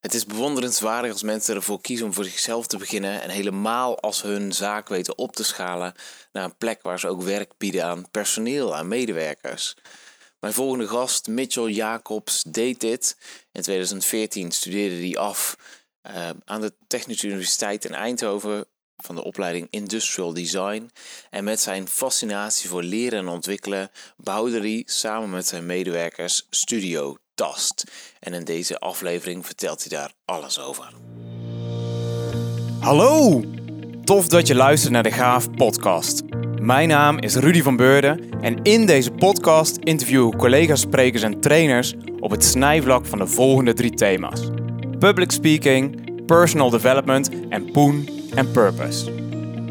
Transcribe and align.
Het 0.00 0.14
is 0.14 0.26
bewonderenswaardig 0.26 1.12
als 1.12 1.22
mensen 1.22 1.54
ervoor 1.54 1.80
kiezen 1.80 2.06
om 2.06 2.12
voor 2.12 2.24
zichzelf 2.24 2.66
te 2.66 2.76
beginnen 2.76 3.22
en 3.22 3.30
helemaal 3.30 4.00
als 4.00 4.22
hun 4.22 4.52
zaak 4.52 4.88
weten 4.88 5.18
op 5.18 5.36
te 5.36 5.44
schalen 5.44 5.94
naar 6.32 6.44
een 6.44 6.56
plek 6.56 6.82
waar 6.82 7.00
ze 7.00 7.08
ook 7.08 7.22
werk 7.22 7.52
bieden 7.58 7.84
aan 7.84 8.10
personeel, 8.10 8.76
aan 8.76 8.88
medewerkers. 8.88 9.76
Mijn 10.38 10.52
volgende 10.52 10.88
gast, 10.88 11.28
Mitchell 11.28 11.68
Jacobs, 11.68 12.42
deed 12.42 12.80
dit. 12.80 13.16
In 13.52 13.62
2014 13.62 14.50
studeerde 14.50 14.96
hij 14.96 15.16
af 15.16 15.56
uh, 16.02 16.30
aan 16.44 16.60
de 16.60 16.72
Technische 16.86 17.26
Universiteit 17.26 17.84
in 17.84 17.94
Eindhoven 17.94 18.64
van 18.96 19.14
de 19.14 19.24
opleiding 19.24 19.66
Industrial 19.70 20.32
Design. 20.32 20.90
En 21.30 21.44
met 21.44 21.60
zijn 21.60 21.88
fascinatie 21.88 22.68
voor 22.68 22.82
leren 22.82 23.18
en 23.18 23.28
ontwikkelen 23.28 23.90
bouwde 24.16 24.60
hij 24.60 24.82
samen 24.86 25.30
met 25.30 25.46
zijn 25.46 25.66
medewerkers 25.66 26.46
Studio 26.50 27.16
En 28.18 28.34
in 28.34 28.44
deze 28.44 28.78
aflevering 28.78 29.46
vertelt 29.46 29.80
hij 29.88 29.98
daar 29.98 30.12
alles 30.24 30.60
over. 30.60 30.92
Hallo! 32.80 33.42
Tof 34.04 34.28
dat 34.28 34.46
je 34.46 34.54
luistert 34.54 34.92
naar 34.92 35.02
de 35.02 35.10
Gaaf 35.10 35.50
podcast. 35.50 36.22
Mijn 36.60 36.88
naam 36.88 37.18
is 37.18 37.34
Rudy 37.34 37.62
van 37.62 37.76
Beurden 37.76 38.30
en 38.40 38.62
in 38.62 38.86
deze 38.86 39.10
podcast 39.10 39.76
interview 39.76 40.32
ik 40.32 40.36
collega's, 40.36 40.80
sprekers 40.80 41.22
en 41.22 41.40
trainers 41.40 41.94
op 42.18 42.30
het 42.30 42.44
snijvlak 42.44 43.06
van 43.06 43.18
de 43.18 43.26
volgende 43.26 43.72
drie 43.72 43.94
thema's: 43.94 44.40
public 44.98 45.30
speaking, 45.30 46.00
personal 46.26 46.70
development 46.70 47.30
en 47.48 47.72
poen 47.72 48.08
en 48.34 48.50
purpose. 48.50 49.12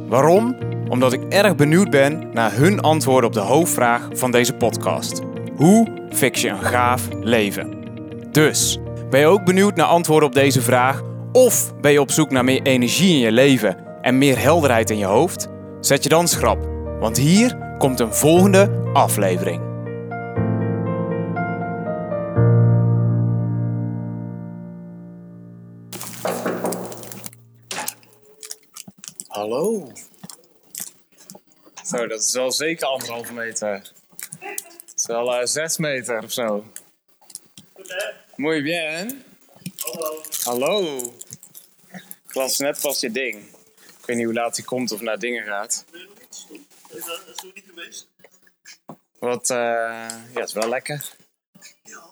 Waarom? 0.08 0.58
Omdat 0.88 1.14
ik 1.14 1.24
erg 1.24 1.56
benieuwd 1.56 1.90
ben 1.90 2.30
naar 2.34 2.54
hun 2.54 2.80
antwoorden 2.80 3.30
op 3.30 3.36
de 3.36 3.40
hoofdvraag 3.40 4.08
van 4.12 4.32
deze 4.32 4.54
podcast. 4.54 5.22
Hoe 5.60 6.08
fix 6.12 6.42
je 6.42 6.50
een 6.50 6.62
gaaf 6.62 7.08
leven? 7.12 7.84
Dus, 8.32 8.80
ben 9.10 9.20
je 9.20 9.26
ook 9.26 9.46
benieuwd 9.46 9.76
naar 9.76 9.86
antwoorden 9.86 10.30
op 10.30 10.36
deze 10.36 10.62
vraag? 10.62 11.02
Of 11.32 11.80
ben 11.82 11.92
je 11.92 12.02
op 12.02 12.12
zoek 12.12 12.32
naar 12.32 12.44
meer 12.44 12.62
energie 12.62 13.14
in 13.14 13.20
je 13.20 13.32
leven 13.32 14.02
en 14.02 14.18
meer 14.18 14.40
helderheid 14.40 14.90
in 14.90 14.98
je 14.98 15.06
hoofd? 15.06 15.48
Zet 15.80 16.04
je 16.04 16.10
dan 16.10 16.28
schrap, 16.28 16.66
want 17.00 17.18
hier 17.18 17.76
komt 17.78 18.00
een 18.00 18.14
volgende 18.14 18.90
aflevering. 18.94 19.62
Hallo. 29.28 29.92
Zo, 31.86 32.08
dat 32.08 32.22
is 32.22 32.34
wel 32.34 32.52
zeker 32.52 32.88
anderhalve 32.88 33.34
meter. 33.34 33.92
Het 35.10 35.18
is 35.18 35.24
wel 35.24 35.40
uh, 35.40 35.46
zes 35.46 35.78
meter 35.78 36.24
of 36.24 36.32
zo. 36.32 36.72
Goed 37.74 37.88
hè? 37.88 38.12
Muy 38.36 38.62
bien. 38.62 39.24
Hallo. 39.78 40.22
Hallo. 40.44 40.98
Ik 42.28 42.34
las 42.34 42.58
net 42.58 42.82
pas 42.82 43.00
je 43.00 43.12
ding. 43.12 43.44
Ik 44.00 44.06
weet 44.06 44.16
niet 44.18 44.26
hoe 44.26 44.34
laat 44.34 44.56
hij 44.56 44.66
komt 44.66 44.92
of 44.92 45.02
naar 45.02 45.20
dingen 45.20 45.46
gaat. 45.46 45.86
Je 45.92 46.08
nog 46.08 46.18
iets? 46.28 46.48
Is 46.90 47.06
dat, 47.06 47.22
is 47.28 47.36
dat 47.36 47.54
niet 47.54 47.64
geweest? 47.68 48.08
Wat, 49.20 49.50
eh, 49.50 49.58
ja, 49.58 50.40
het 50.40 50.48
is 50.48 50.54
wel 50.54 50.70
lekker. 50.70 51.14
Ja. 51.84 52.04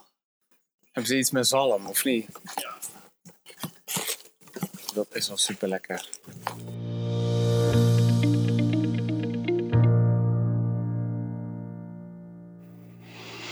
Hebben 0.83 1.05
ze 1.05 1.17
iets 1.17 1.31
met 1.31 1.47
zalm 1.47 1.87
of 1.87 2.03
niet? 2.03 2.27
Ja. 2.55 2.77
Dat 4.93 5.07
is 5.15 5.27
wel 5.27 5.37
super 5.37 5.67
lekker. 5.67 6.09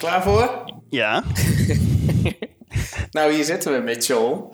Klaar 0.05 0.23
voor? 0.23 0.63
Ja, 0.89 1.23
Nou, 3.11 3.31
hier 3.33 3.43
zitten 3.43 3.71
we 3.73 3.77
met 3.79 4.05
Joel. 4.05 4.49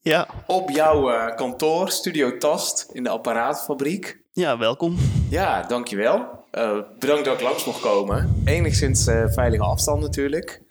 ja, 0.00 0.26
Op 0.46 0.70
jouw 0.70 1.10
eh, 1.10 1.36
kantoor, 1.36 1.90
Studio 1.90 2.36
Tast, 2.38 2.88
in 2.92 3.02
de 3.02 3.08
apparaatfabriek. 3.08 4.20
ja, 4.32 4.58
welkom. 4.58 4.96
Ja, 5.30 5.62
dankjewel. 5.62 6.40
Eh 6.50 6.78
bedankt 6.98 7.24
dat 7.24 7.34
ik 7.34 7.40
langs 7.40 7.64
mocht 7.64 7.80
komen. 7.80 8.42
Enigszins 8.44 9.06
eh, 9.06 9.24
veilige 9.26 9.62
afstand 9.64 10.00
natuurlijk. 10.00 10.61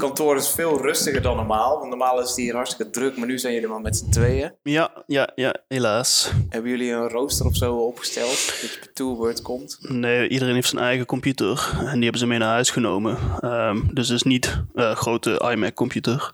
Kantoor 0.00 0.36
is 0.36 0.48
veel 0.48 0.82
rustiger 0.82 1.22
dan 1.22 1.36
normaal. 1.36 1.78
Want 1.78 1.88
normaal 1.88 2.20
is 2.20 2.28
het 2.28 2.36
hier 2.36 2.54
hartstikke 2.54 2.92
druk, 2.92 3.16
maar 3.16 3.26
nu 3.26 3.38
zijn 3.38 3.54
jullie 3.54 3.68
maar 3.68 3.80
met 3.80 3.96
z'n 3.96 4.10
tweeën. 4.10 4.52
Ja, 4.62 4.90
ja, 5.06 5.30
ja, 5.34 5.54
helaas. 5.68 6.30
Hebben 6.48 6.70
jullie 6.70 6.92
een 6.92 7.08
rooster 7.08 7.46
of 7.46 7.56
zo 7.56 7.76
opgesteld? 7.76 8.46
Dat 8.46 8.60
je 8.60 8.78
per 8.80 8.92
tourbeurt 8.92 9.42
komt? 9.42 9.78
Nee, 9.80 10.28
iedereen 10.28 10.54
heeft 10.54 10.68
zijn 10.68 10.82
eigen 10.82 11.06
computer 11.06 11.70
en 11.78 11.92
die 11.94 12.02
hebben 12.02 12.18
ze 12.18 12.26
mee 12.26 12.38
naar 12.38 12.52
huis 12.52 12.70
genomen. 12.70 13.18
Ehm, 13.40 13.80
dus 13.92 14.08
het 14.08 14.16
is 14.16 14.22
niet 14.22 14.62
een 14.74 14.96
grote 14.96 15.50
iMac-computer. 15.52 16.32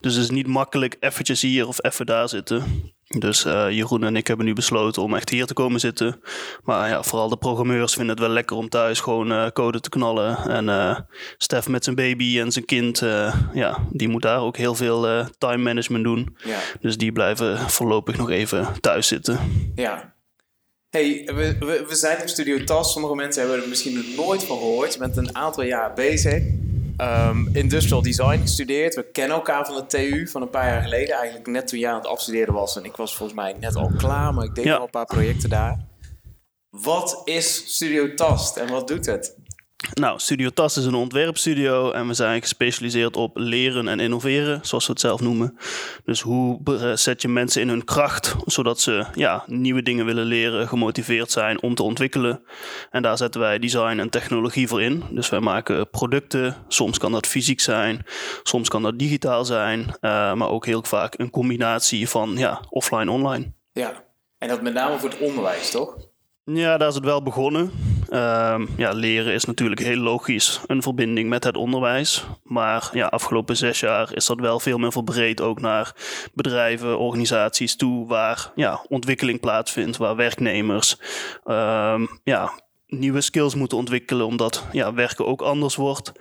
Dus 0.00 0.14
het 0.14 0.24
is 0.24 0.30
niet 0.30 0.46
makkelijk 0.46 0.96
eventjes 1.00 1.42
hier 1.42 1.68
of 1.68 1.84
even 1.84 2.06
daar 2.06 2.28
zitten. 2.28 2.92
Dus 3.18 3.44
eh, 3.44 3.70
Jeroen 3.70 4.04
en 4.04 4.16
ik 4.16 4.26
hebben 4.26 4.46
nu 4.46 4.52
besloten 4.52 5.02
om 5.02 5.14
echt 5.14 5.30
hier 5.30 5.46
te 5.46 5.54
komen 5.54 5.80
zitten. 5.80 6.20
Maar 6.64 6.88
ja, 6.88 7.02
vooral 7.02 7.28
de 7.28 7.36
programmeurs 7.36 7.94
vinden 7.94 8.14
het 8.14 8.24
wel 8.24 8.34
lekker 8.34 8.56
om 8.56 8.68
thuis 8.68 9.00
gewoon 9.00 9.32
eh, 9.32 9.46
code 9.50 9.80
te 9.80 9.88
knallen. 9.88 10.36
En 10.48 10.68
eh 10.68 10.98
Stef 11.38 11.68
met 11.68 11.84
zijn 11.84 11.96
baby 11.96 12.40
en 12.40 12.52
zijn 12.52 12.64
kind, 12.64 12.98
ja, 13.52 13.78
die 13.90 14.08
moet 14.08 14.22
daar 14.22 14.40
ook 14.40 14.56
heel 14.56 14.74
veel 14.74 15.26
time 15.38 15.62
management 15.62 16.04
doen. 16.04 16.36
Ja. 16.44 16.58
Dus 16.80 16.96
die 16.96 17.12
blijven 17.12 17.58
voorlopig 17.58 18.16
nog 18.16 18.30
even 18.30 18.68
thuis 18.80 19.06
zitten. 19.06 19.38
Ja. 19.74 20.14
Hey, 20.90 21.22
we, 21.34 21.56
we, 21.58 21.84
we 21.88 21.94
zijn 21.94 22.20
in 22.20 22.28
Studio 22.28 22.64
Tas. 22.64 22.92
Sommige 22.92 23.14
mensen 23.14 23.42
hebben 23.42 23.62
er 23.62 23.68
misschien 23.68 23.94
nog 23.94 24.26
nooit 24.26 24.44
van 24.44 24.56
gehoord. 24.56 24.92
Je 24.92 24.98
bent 24.98 25.16
een 25.16 25.36
aantal 25.36 25.64
jaar 25.64 25.94
bezig. 25.94 26.42
Ehm, 26.96 27.46
industrial 27.56 28.02
design 28.02 28.40
gestudeerd. 28.40 28.94
We 28.94 29.10
kennen 29.10 29.36
elkaar 29.36 29.66
van 29.66 29.74
de 29.74 29.86
TU 29.86 30.28
van 30.28 30.42
een 30.42 30.50
paar 30.50 30.66
jaar 30.66 30.82
geleden. 30.82 31.14
Eigenlijk 31.16 31.46
net 31.46 31.68
toen 31.68 31.78
jij 31.78 31.90
aan 31.90 31.96
het 31.98 32.06
afstuderen 32.06 32.54
was. 32.54 32.76
En 32.76 32.84
ik 32.84 32.96
was 32.96 33.16
volgens 33.16 33.38
mij 33.38 33.54
net 33.60 33.76
al 33.76 33.90
klaar, 33.96 34.34
maar 34.34 34.44
ik 34.44 34.54
deed 34.54 34.64
Ja. 34.64 34.74
al 34.76 34.82
een 34.84 34.90
paar 34.90 35.04
projecten 35.06 35.48
daar. 35.48 35.78
Wat 36.70 37.22
is 37.24 37.74
Studio 37.74 38.14
Tast 38.14 38.56
en 38.56 38.68
wat 38.70 38.88
doet 38.88 39.06
het? 39.06 39.36
Nou, 39.94 40.18
Studio 40.18 40.50
Tas 40.50 40.76
is 40.76 40.84
een 40.84 40.94
ontwerpstudio 40.94 41.90
en 41.90 42.06
we 42.06 42.14
zijn 42.14 42.40
gespecialiseerd 42.40 43.16
op 43.16 43.36
leren 43.36 43.88
en 43.88 44.00
innoveren, 44.00 44.60
zoals 44.62 44.86
we 44.86 44.92
het 44.92 45.00
zelf 45.00 45.20
noemen. 45.20 45.58
Dus 46.04 46.20
hoe 46.20 46.60
eh, 46.64 46.92
zet 46.92 47.22
je 47.22 47.28
mensen 47.28 47.60
in 47.60 47.68
hun 47.68 47.84
kracht, 47.84 48.34
zodat 48.44 48.80
ze 48.80 49.06
ja, 49.14 49.44
nieuwe 49.46 49.82
dingen 49.82 50.06
willen 50.06 50.24
leren, 50.24 50.68
gemotiveerd 50.68 51.30
zijn 51.30 51.62
om 51.62 51.74
te 51.74 51.82
ontwikkelen. 51.82 52.42
En 52.90 53.02
daar 53.02 53.16
zetten 53.16 53.40
wij 53.40 53.58
design 53.58 53.98
en 53.98 54.10
technologie 54.10 54.68
voor 54.68 54.82
in. 54.82 55.02
Dus 55.10 55.28
wij 55.28 55.40
maken 55.40 55.90
producten, 55.90 56.56
soms 56.68 56.98
kan 56.98 57.12
dat 57.12 57.26
fysiek 57.26 57.60
zijn, 57.60 58.06
soms 58.42 58.68
kan 58.68 58.82
dat 58.82 58.98
digitaal 58.98 59.44
zijn, 59.44 59.94
eh, 60.00 60.34
maar 60.34 60.48
ook 60.48 60.66
heel 60.66 60.82
vaak 60.82 61.18
een 61.18 61.30
combinatie 61.30 62.08
van 62.08 62.36
ja, 62.36 62.60
offline-online. 62.68 63.52
Ja. 63.72 64.04
En 64.38 64.48
dat 64.48 64.62
met 64.62 64.74
name 64.74 64.98
voor 64.98 65.10
het 65.10 65.18
onderwijs, 65.18 65.70
toch? 65.70 65.96
Ja, 66.44 66.76
daar 66.76 66.88
is 66.88 66.94
het 66.94 67.04
wel 67.04 67.22
begonnen. 67.22 67.70
Ehm, 68.08 68.66
ja, 68.76 68.92
leren 68.92 69.32
is 69.32 69.44
natuurlijk 69.44 69.80
heel 69.80 69.96
logisch 69.96 70.60
een 70.66 70.82
verbinding 70.82 71.28
met 71.28 71.44
het 71.44 71.56
onderwijs. 71.56 72.26
Maar 72.42 72.90
ja, 72.92 73.06
afgelopen 73.06 73.56
zes 73.56 73.80
jaar 73.80 74.14
is 74.14 74.26
dat 74.26 74.40
wel 74.40 74.60
veel 74.60 74.78
meer 74.78 74.92
verbreed 74.92 75.40
ook 75.40 75.60
naar 75.60 75.94
bedrijven, 76.34 76.98
organisaties 76.98 77.76
toe, 77.76 78.06
waar 78.06 78.50
ja, 78.54 78.84
ontwikkeling 78.88 79.40
plaatsvindt, 79.40 79.96
waar 79.96 80.16
werknemers 80.16 80.98
ehm, 81.44 82.06
ja, 82.24 82.50
nieuwe 82.86 83.20
skills 83.20 83.54
moeten 83.54 83.78
ontwikkelen, 83.78 84.26
omdat 84.26 84.64
ja, 84.72 84.94
werken 84.94 85.26
ook 85.26 85.42
anders 85.42 85.76
wordt. 85.76 86.12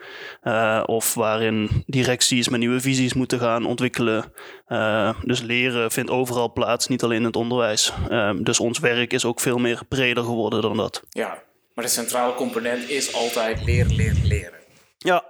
Eh, 0.41 0.83
of 0.85 1.13
waarin 1.13 1.83
directies 1.85 2.49
met 2.49 2.59
nieuwe 2.59 2.79
visies 2.79 3.13
moeten 3.13 3.39
gaan 3.39 3.65
ontwikkelen. 3.65 4.33
Eh, 4.65 5.21
dus 5.23 5.41
leren 5.41 5.91
vindt 5.91 6.09
overal 6.11 6.51
plaats, 6.51 6.87
niet 6.87 7.03
alleen 7.03 7.17
in 7.17 7.23
het 7.23 7.35
onderwijs. 7.35 7.93
Ehm, 8.09 8.43
dus 8.43 8.59
ons 8.59 8.79
werk 8.79 9.13
is 9.13 9.25
ook 9.25 9.39
veel 9.39 9.57
meer 9.57 9.81
breder 9.87 10.23
geworden 10.23 10.61
dan 10.61 10.77
dat. 10.77 11.03
Ja. 11.09 11.43
Maar 11.73 11.85
de 11.85 11.91
centrale 11.91 12.33
component 12.33 12.89
is 12.89 13.13
altijd 13.13 13.63
leren, 13.63 13.95
leren, 13.95 14.25
leren. 14.25 14.59
Ja, 14.97 15.23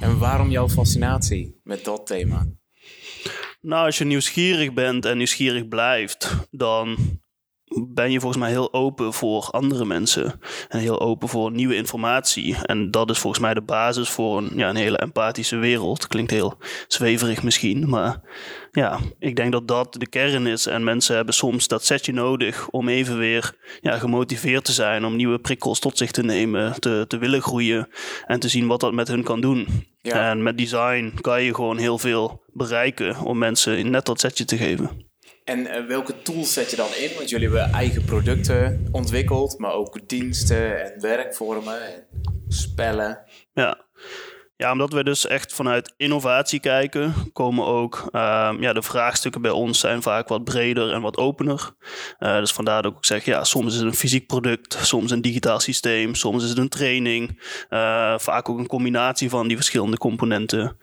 En 0.00 0.18
waarom 0.18 0.50
jouw 0.50 0.68
fascinatie 0.68 1.60
met 1.62 1.84
dat 1.84 2.06
thema? 2.06 2.46
nou 3.60 3.86
als 3.86 3.98
je 3.98 4.04
nieuwsgierig 4.04 4.72
bent 4.72 5.04
en 5.04 5.16
nieuwsgierig 5.16 5.68
blijft, 5.68 6.36
dan 6.50 6.96
ben 7.88 8.10
je 8.10 8.20
volgens 8.20 8.42
mij 8.42 8.50
heel 8.50 8.72
open 8.72 9.12
voor 9.12 9.48
andere 9.50 9.84
mensen. 9.84 10.40
En 10.68 10.78
heel 10.78 11.00
open 11.00 11.28
voor 11.28 11.50
nieuwe 11.50 11.74
informatie. 11.74 12.56
En 12.62 12.90
dat 12.90 13.10
is 13.10 13.18
volgens 13.18 13.42
mij 13.42 13.54
de 13.54 13.62
basis 13.62 14.08
voor 14.08 14.38
een, 14.38 14.50
ja, 14.54 14.68
een 14.68 14.76
hele 14.76 14.96
empathische 14.96 15.56
wereld. 15.56 16.06
Klinkt 16.06 16.30
heel 16.30 16.58
zweverig 16.86 17.42
misschien, 17.42 17.88
maar 17.88 18.20
ja, 18.72 18.98
ik 19.18 19.36
denk 19.36 19.52
dat 19.52 19.68
dat 19.68 19.94
de 19.98 20.08
kern 20.08 20.46
is. 20.46 20.66
En 20.66 20.84
mensen 20.84 21.16
hebben 21.16 21.34
soms 21.34 21.68
dat 21.68 21.84
setje 21.84 22.12
nodig 22.12 22.68
om 22.68 22.88
even 22.88 23.18
weer 23.18 23.54
ja, 23.80 23.98
gemotiveerd 23.98 24.64
te 24.64 24.72
zijn. 24.72 25.04
Om 25.04 25.16
nieuwe 25.16 25.38
prikkels 25.38 25.78
tot 25.78 25.98
zich 25.98 26.10
te 26.10 26.22
nemen, 26.22 26.80
te, 26.80 27.04
te 27.08 27.18
willen 27.18 27.42
groeien. 27.42 27.88
En 28.26 28.40
te 28.40 28.48
zien 28.48 28.66
wat 28.66 28.80
dat 28.80 28.92
met 28.92 29.08
hun 29.08 29.22
kan 29.22 29.40
doen. 29.40 29.86
Ja. 30.02 30.30
En 30.30 30.42
met 30.42 30.58
design 30.58 31.12
kan 31.20 31.42
je 31.42 31.54
gewoon 31.54 31.78
heel 31.78 31.98
veel 31.98 32.44
bereiken 32.52 33.20
om 33.20 33.38
mensen 33.38 33.90
net 33.90 34.06
dat 34.06 34.20
setje 34.20 34.44
te 34.44 34.56
geven. 34.56 35.07
En 35.48 35.66
eh, 35.66 35.86
welke 35.86 36.22
tools 36.22 36.52
zet 36.52 36.70
je 36.70 36.76
dan 36.76 36.94
in? 36.94 37.10
Want 37.16 37.28
jullie 37.28 37.48
hebben 37.48 37.72
eigen 37.72 38.04
producten 38.04 38.88
ontwikkeld, 38.90 39.58
maar 39.58 39.72
ook 39.72 40.08
diensten 40.08 40.84
en 40.84 41.00
werkvormen 41.00 41.86
en 41.86 42.06
spellen. 42.48 43.18
Ja. 43.52 43.86
Ja, 44.56 44.72
omdat 44.72 44.92
we 44.92 45.04
dus 45.04 45.26
echt 45.26 45.52
vanuit 45.52 45.94
innovatie 45.96 46.60
kijken, 46.60 47.14
komen 47.32 47.66
ook 47.66 48.08
ehm, 48.10 48.62
ja, 48.62 48.72
de 48.72 48.82
vraagstukken 48.82 49.42
bij 49.42 49.50
ons 49.50 49.80
zijn 49.80 50.02
vaak 50.02 50.28
wat 50.28 50.44
breder 50.44 50.92
en 50.92 51.00
wat 51.00 51.16
opener. 51.16 51.74
Eh, 52.18 52.38
dus 52.38 52.52
vandaar 52.52 52.82
dat 52.82 52.90
ik 52.90 52.96
ook 52.96 53.04
zeg, 53.04 53.24
ja, 53.24 53.44
soms 53.44 53.72
is 53.72 53.78
het 53.78 53.86
een 53.86 53.94
fysiek 53.94 54.26
product, 54.26 54.78
soms 54.82 55.10
een 55.10 55.20
digitaal 55.20 55.60
systeem, 55.60 56.14
soms 56.14 56.42
is 56.42 56.48
het 56.48 56.58
een 56.58 56.68
training. 56.68 57.42
Eh, 57.68 58.18
vaak 58.18 58.48
ook 58.48 58.58
een 58.58 58.66
combinatie 58.66 59.30
van 59.30 59.48
die 59.48 59.56
verschillende 59.56 59.98
componenten. 59.98 60.76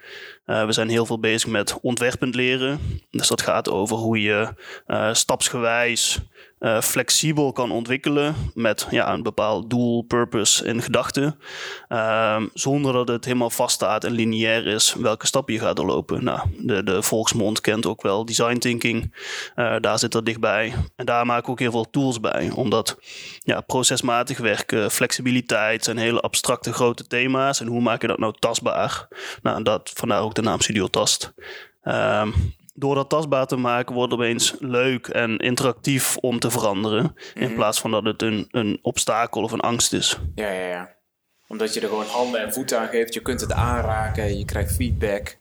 Eh, 0.46 0.66
we 0.66 0.72
zijn 0.72 0.90
heel 0.90 1.06
veel 1.06 1.20
bezig 1.20 1.50
met 1.50 1.80
ontwerpend 1.82 2.36
leren. 2.36 2.80
Dus 3.12 3.28
dat 3.28 3.42
gaat 3.42 3.70
over 3.70 3.98
hoe 3.98 4.22
je 4.22 4.54
eh, 4.86 5.14
stapsgewijs 5.14 6.20
eh, 6.60 6.82
flexibel 6.82 7.52
kan 7.52 7.72
ontwikkelen 7.72 8.36
met 8.54 8.88
ja, 8.90 9.14
een 9.14 9.24
bepaald 9.24 9.70
doel, 9.70 10.02
purpose 10.02 10.66
in 10.66 10.82
gedachten. 10.82 11.40
Ehm, 11.88 12.48
zonder 12.54 12.94
dat 12.94 13.08
het 13.08 13.26
helemaal 13.26 13.50
vaststaat 13.50 14.04
en 14.04 14.12
lineair 14.12 14.68
is 14.68 14.94
welke 14.94 15.26
stap 15.26 15.50
je 15.50 15.60
gaat 15.60 15.76
doorlopen. 15.76 16.24
Nou, 16.24 16.40
de, 16.58 16.84
de 16.84 17.02
volksmond 17.02 17.62
kent 17.62 17.86
ook 17.86 18.02
wel 18.02 18.26
design 18.26 18.58
thinking. 18.58 19.16
Eh, 19.56 19.76
daar 19.80 20.00
zit 20.00 20.12
dat 20.12 20.26
dichtbij. 20.26 20.74
En 20.96 21.06
daar 21.06 21.26
maken 21.26 21.46
we 21.46 21.52
ook 21.52 21.60
heel 21.60 21.72
veel 21.72 21.90
tools 21.90 22.20
bij. 22.20 22.50
Omdat 22.50 22.98
ja, 23.40 23.62
procesmatig 23.62 24.38
werken, 24.38 24.92
flexibiliteit 24.92 25.84
zijn 25.84 25.98
hele 25.98 26.22
abstracte 26.22 26.74
grote 26.74 27.08
thema's. 27.08 27.60
En 27.60 27.68
hoe 27.68 27.82
maak 27.82 28.02
je 28.02 28.08
dat 28.08 28.20
nou 28.20 28.34
tastbaar? 28.40 29.08
Nou, 29.42 29.64
dat, 29.64 29.92
vandaar 29.96 30.22
ook 30.22 30.35
de 30.36 30.42
naam 30.42 30.62
Studio 30.62 30.88
Tast. 30.88 31.34
Ehm, 31.82 32.32
door 32.74 32.96
dat 32.96 33.10
tastbaar 33.10 33.46
te 33.46 33.56
maken 33.56 33.96
wordt 33.96 34.12
het 34.12 34.22
opeens 34.22 34.56
leuk 34.60 35.08
en 35.08 35.38
interactief 35.38 36.18
om 36.18 36.40
te 36.40 36.52
veranderen. 36.52 37.16
In 37.34 37.56
plaats 37.56 37.80
van 37.80 37.92
dat 37.92 38.04
het 38.04 38.22
een, 38.22 38.48
een 38.52 38.80
obstakel 38.82 39.42
of 39.42 39.52
een 39.52 39.60
angst 39.60 39.94
is. 39.94 40.20
Ja, 40.36 40.52
ja, 40.52 40.68
ja. 40.68 40.96
Omdat 41.48 41.74
je 41.74 41.80
er 41.80 41.88
gewoon 41.88 42.06
handen 42.06 42.42
en 42.42 42.54
voeten 42.54 42.80
aan 42.80 42.88
geeft. 42.88 43.14
Je 43.14 43.22
kunt 43.22 43.42
het 43.42 43.52
aanraken, 43.52 44.38
je 44.38 44.46
krijgt 44.46 44.76
feedback. 44.76 45.38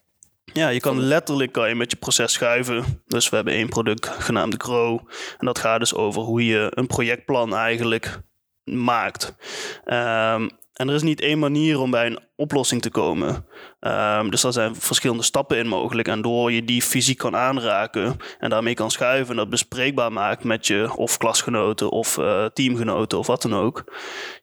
Ja, 0.53 0.69
je 0.69 0.79
kan 0.79 0.99
letterlijk 0.99 1.51
kan 1.51 1.69
je 1.69 1.75
met 1.75 1.91
je 1.91 1.97
proces 1.97 2.33
schuiven. 2.33 3.03
Dus 3.07 3.29
we 3.29 3.35
hebben 3.35 3.53
één 3.53 3.69
product 3.69 4.07
genaamd 4.07 4.51
de 4.51 4.63
Grow. 4.63 4.99
En 5.37 5.45
dat 5.45 5.59
gaat 5.59 5.79
dus 5.79 5.93
over 5.93 6.21
hoe 6.21 6.45
je 6.45 6.67
een 6.69 6.87
projectplan 6.87 7.55
eigenlijk 7.55 8.19
maakt. 8.63 9.35
Ehm, 9.83 10.49
en 10.75 10.89
er 10.89 10.95
is 10.95 11.01
niet 11.01 11.21
één 11.21 11.39
manier 11.39 11.79
om 11.79 11.91
bij 11.91 12.05
een 12.05 12.19
oplossing 12.35 12.81
te 12.81 12.89
komen. 12.89 13.45
Ehm, 13.79 14.29
dus 14.29 14.41
daar 14.41 14.53
zijn 14.53 14.75
verschillende 14.75 15.23
stappen 15.23 15.57
in 15.57 15.67
mogelijk. 15.67 16.07
En 16.07 16.21
door 16.21 16.51
je 16.51 16.65
die 16.65 16.81
fysiek 16.81 17.17
kan 17.17 17.35
aanraken 17.35 18.17
en 18.39 18.49
daarmee 18.49 18.73
kan 18.73 18.91
schuiven 18.91 19.29
en 19.29 19.35
dat 19.35 19.49
bespreekbaar 19.49 20.11
maakt 20.11 20.43
met 20.43 20.67
je 20.67 20.95
of 20.95 21.17
klasgenoten 21.17 21.91
of 21.91 22.17
eh, 22.17 22.45
teamgenoten 22.45 23.17
of 23.17 23.27
wat 23.27 23.41
dan 23.41 23.55
ook, 23.55 23.93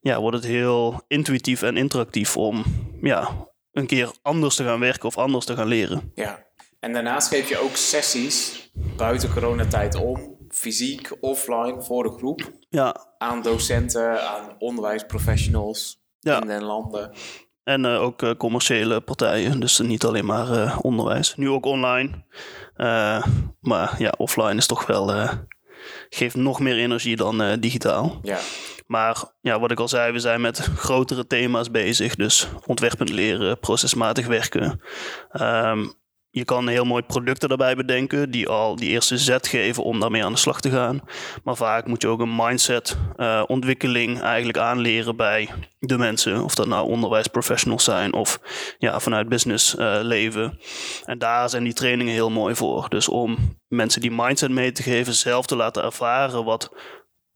ja, 0.01 0.21
wordt 0.21 0.37
het 0.37 0.47
heel 0.47 1.05
intuïtief 1.09 1.63
en 1.63 1.77
interactief 1.77 2.37
om 2.37 2.65
ja, 3.01 3.29
een 3.73 3.87
keer 3.87 4.11
anders 4.23 4.57
te 4.57 4.65
gaan 4.65 4.81
werken 4.81 5.09
of 5.09 5.19
anders 5.19 5.45
te 5.45 5.57
gaan 5.57 5.69
leren. 5.69 6.13
Ja. 6.15 6.51
En 6.81 6.93
daarnaast 6.93 7.29
geef 7.29 7.49
je 7.49 7.59
ook 7.59 7.77
sessies 7.77 8.71
buiten 8.97 9.33
coronatijd 9.33 9.95
om. 9.95 10.37
Fysiek, 10.49 11.17
offline, 11.21 11.83
voor 11.83 12.03
de 12.03 12.11
groep. 12.11 12.53
Ja, 12.69 13.15
Aan 13.19 13.43
docenten, 13.43 14.29
aan 14.29 14.55
onderwijsprofessionals 14.59 16.02
Ja. 16.23 16.41
in 16.41 16.47
den 16.47 16.63
landen. 16.63 17.13
En 17.65 17.85
eh, 17.85 18.03
ook 18.03 18.23
eh, 18.23 18.31
commerciële 18.37 19.01
partijen, 19.01 19.61
dus 19.61 19.79
niet 19.79 20.05
alleen 20.05 20.25
maar 20.25 20.51
eh, 20.51 20.79
onderwijs. 20.81 21.35
Nu 21.37 21.51
ook 21.51 21.65
online. 21.67 22.25
Maar 23.61 23.95
ja, 23.99 24.15
offline 24.17 24.55
is 24.55 24.67
toch 24.67 24.87
wel. 24.87 25.29
geeft 26.09 26.35
nog 26.35 26.61
meer 26.61 26.77
energie 26.77 27.17
dan 27.17 27.57
digitaal. 27.61 28.19
Ja. 28.23 28.39
Maar 28.87 29.25
ja, 29.41 29.61
wat 29.61 29.71
ik 29.71 29.81
al 29.81 29.89
zei, 29.89 30.13
we 30.13 30.19
zijn 30.19 30.41
met 30.41 30.59
grotere 30.59 31.27
thema's 31.27 31.71
bezig. 31.71 32.15
Dus 32.15 32.49
ontwerpend 32.67 33.09
leren, 33.11 33.59
procesmatig 33.59 34.27
werken. 34.27 34.81
Ehm, 35.31 35.85
je 36.35 36.45
kan 36.45 36.69
heel 36.69 36.85
mooi 36.85 37.03
producten 37.03 37.49
daarbij 37.49 37.77
bedenken 37.77 38.31
die 38.31 38.49
al 38.49 38.77
die 38.77 38.89
eerste 38.89 39.19
zet 39.19 39.47
geven 39.47 39.85
om 39.85 40.01
daarmee 40.01 40.25
aan 40.25 40.33
de 40.33 40.39
slag 40.39 40.61
te 40.61 40.71
gaan. 40.71 41.01
Maar 41.45 41.57
vaak 41.57 41.87
moet 41.87 42.03
je 42.03 42.09
ook 42.09 42.21
een 42.21 42.37
mindset 42.37 42.97
eh, 43.17 43.43
ontwikkeling 43.47 44.21
eigenlijk 44.21 44.59
aanleren 44.59 45.17
bij 45.17 45.49
de 45.79 45.99
mensen. 45.99 46.45
Of 46.45 46.55
dat 46.55 46.67
nou 46.67 46.89
onderwijsprofessionals 46.89 47.85
zijn 47.85 48.13
of 48.13 48.41
ja, 48.79 49.01
vanuit 49.01 49.29
business 49.29 49.77
eh, 49.77 49.99
leven. 50.03 50.59
En 51.05 51.19
daar 51.19 51.51
zijn 51.51 51.65
die 51.65 51.73
trainingen 51.73 52.13
heel 52.13 52.31
mooi 52.31 52.55
voor. 52.55 52.89
Dus 52.89 53.09
om 53.09 53.59
mensen 53.69 54.01
die 54.01 54.13
mindset 54.13 54.51
mee 54.51 54.73
te 54.73 54.83
geven, 54.83 55.15
zelf 55.15 55.47
te 55.47 55.57
laten 55.57 55.83
ervaren 55.83 56.45
wat 56.45 56.73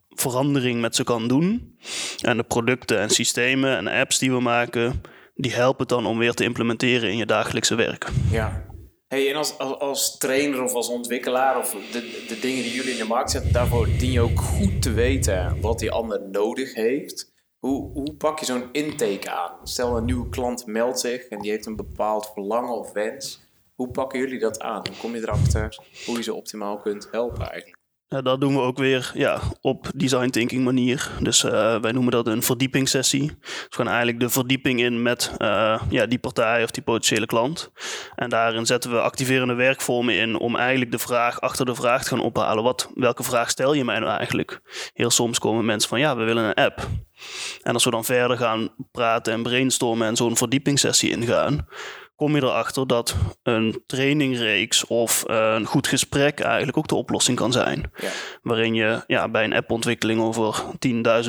verandering 0.09 0.81
met 0.81 0.97
ze 0.97 1.05
kan 1.05 1.29
doen. 1.29 1.79
En 2.21 2.37
de 2.37 2.43
producten 2.43 3.01
en 3.01 3.11
systemen 3.11 3.77
en 3.77 3.89
apps 4.01 4.19
die 4.19 4.33
we 4.33 4.41
maken, 4.41 5.03
die 5.35 5.55
helpen 5.55 5.87
dan 5.87 6.07
om 6.07 6.19
weer 6.19 6.35
te 6.35 6.45
implementeren 6.45 7.11
in 7.11 7.17
je 7.17 7.27
dagelijkse 7.27 7.75
werk. 7.75 8.09
Ja. 8.31 8.66
Hey, 9.09 9.31
en 9.31 9.37
als, 9.37 9.59
als, 9.59 10.19
trainer 10.19 10.63
of 10.63 10.75
als 10.75 10.89
ontwikkelaar 10.89 11.59
of 11.59 11.71
de, 11.71 12.25
de 12.29 12.39
dingen 12.41 12.63
die 12.63 12.73
jullie 12.73 12.93
in 12.93 12.99
de 12.99 13.05
markt 13.05 13.31
zetten, 13.31 13.53
daarvoor 13.53 13.87
dien 13.99 14.11
je 14.11 14.21
ook 14.21 14.41
goed 14.41 14.83
te 14.83 14.93
weten 14.93 15.61
wat 15.61 15.79
die 15.79 15.91
ander 15.91 16.29
nodig 16.29 16.75
heeft. 16.75 17.33
Hoe, 17.59 17.93
hoe 17.93 18.15
pak 18.15 18.39
je 18.39 18.45
zo'n 18.45 18.69
intake 18.73 19.31
aan? 19.31 19.59
Stel 19.63 19.97
een 19.97 20.05
nieuwe 20.05 20.29
klant 20.29 20.67
meldt 20.67 21.01
zich 21.01 21.29
en 21.29 21.39
die 21.39 21.51
heeft 21.51 21.67
een 21.67 21.77
bepaald 21.77 22.31
verlangen 22.33 22.79
of 22.79 22.93
wens. 22.93 23.41
Hoe 23.75 23.91
pakken 23.91 24.19
jullie 24.19 24.39
dat 24.39 24.61
aan? 24.61 24.83
Hoe 24.89 24.97
kom 25.01 25.15
je 25.15 25.21
erachter 25.21 25.79
hoe 26.07 26.17
je 26.17 26.23
ze 26.23 26.35
optimaal 26.35 26.77
kunt 26.77 27.09
helpen 27.11 27.51
eigenlijk? 27.51 27.76
Ja, 28.09 28.23
dat 28.23 28.41
doen 28.41 28.55
we 28.55 28.61
ook 28.61 28.79
weer 28.79 29.11
ja, 29.15 29.41
op 29.61 29.91
design 29.95 30.29
thinking 30.29 30.65
manier. 30.65 31.11
Dus 31.21 31.45
eh, 31.45 31.81
wij 31.81 31.93
noemen 31.93 32.13
dat 32.13 32.27
een 32.27 32.43
verdiepingssessie. 32.43 33.27
Dus 33.41 33.67
we 33.69 33.77
gaan 33.77 33.89
eigenlijk 33.89 34.21
de 34.21 34.29
verdieping 34.29 34.81
in 34.81 35.03
met 35.03 35.33
eh, 35.39 35.83
ja, 35.89 36.07
die 36.07 36.19
partij 36.19 36.63
of 36.63 36.71
die 36.71 36.83
potentiële 36.83 37.27
klant. 37.27 37.71
En 38.15 38.29
daarin 38.29 38.67
zetten 38.67 38.91
we 38.91 39.01
activerende 39.01 39.55
werkvormen 39.55 40.15
in 40.15 40.39
om 40.39 40.57
eigenlijk 40.57 40.91
de 40.91 40.99
vraag 40.99 41.41
achter 41.41 41.67
de 41.67 41.75
vraag 41.75 42.03
te 42.03 42.09
gaan 42.09 42.21
ophalen. 42.21 42.65
Wat, 42.65 42.91
welke 42.95 43.23
vraag 43.23 43.51
stel 43.51 43.73
je 43.73 43.85
mij 43.85 43.99
nou 43.99 44.17
eigenlijk? 44.17 44.61
Heel 44.93 45.11
soms 45.11 45.39
komen 45.39 45.65
mensen 45.65 45.89
van 45.89 46.01
ja, 46.01 46.17
we 46.17 46.25
willen 46.25 46.45
een 46.45 46.65
app. 46.65 46.89
En 47.63 47.73
als 47.73 47.85
we 47.85 47.91
dan 47.91 48.05
verder 48.05 48.37
gaan 48.37 48.69
praten 48.93 49.33
en 49.33 49.43
brainstormen 49.43 50.07
en 50.07 50.17
zo'n 50.17 50.37
verdiepingsessie 50.37 51.11
ingaan, 51.11 51.67
kom 52.17 52.35
je 52.35 52.43
erachter 52.43 52.87
dat 52.87 53.17
een 53.43 53.83
trainingreeks 53.87 54.87
of 54.87 55.25
een 55.27 55.67
goed 55.67 55.87
gesprek 55.87 56.41
eigenlijk 56.41 56.77
ook 56.77 56.89
de 56.89 56.95
oplossing 56.95 57.37
kan 57.37 57.53
zijn. 57.53 57.91
Ja. 57.97 58.09
Waarin 58.43 58.75
je 58.75 59.05
ja, 59.07 59.29
bij 59.29 59.45
een 59.45 59.55
appontwikkeling 59.55 60.21
over 60.21 60.63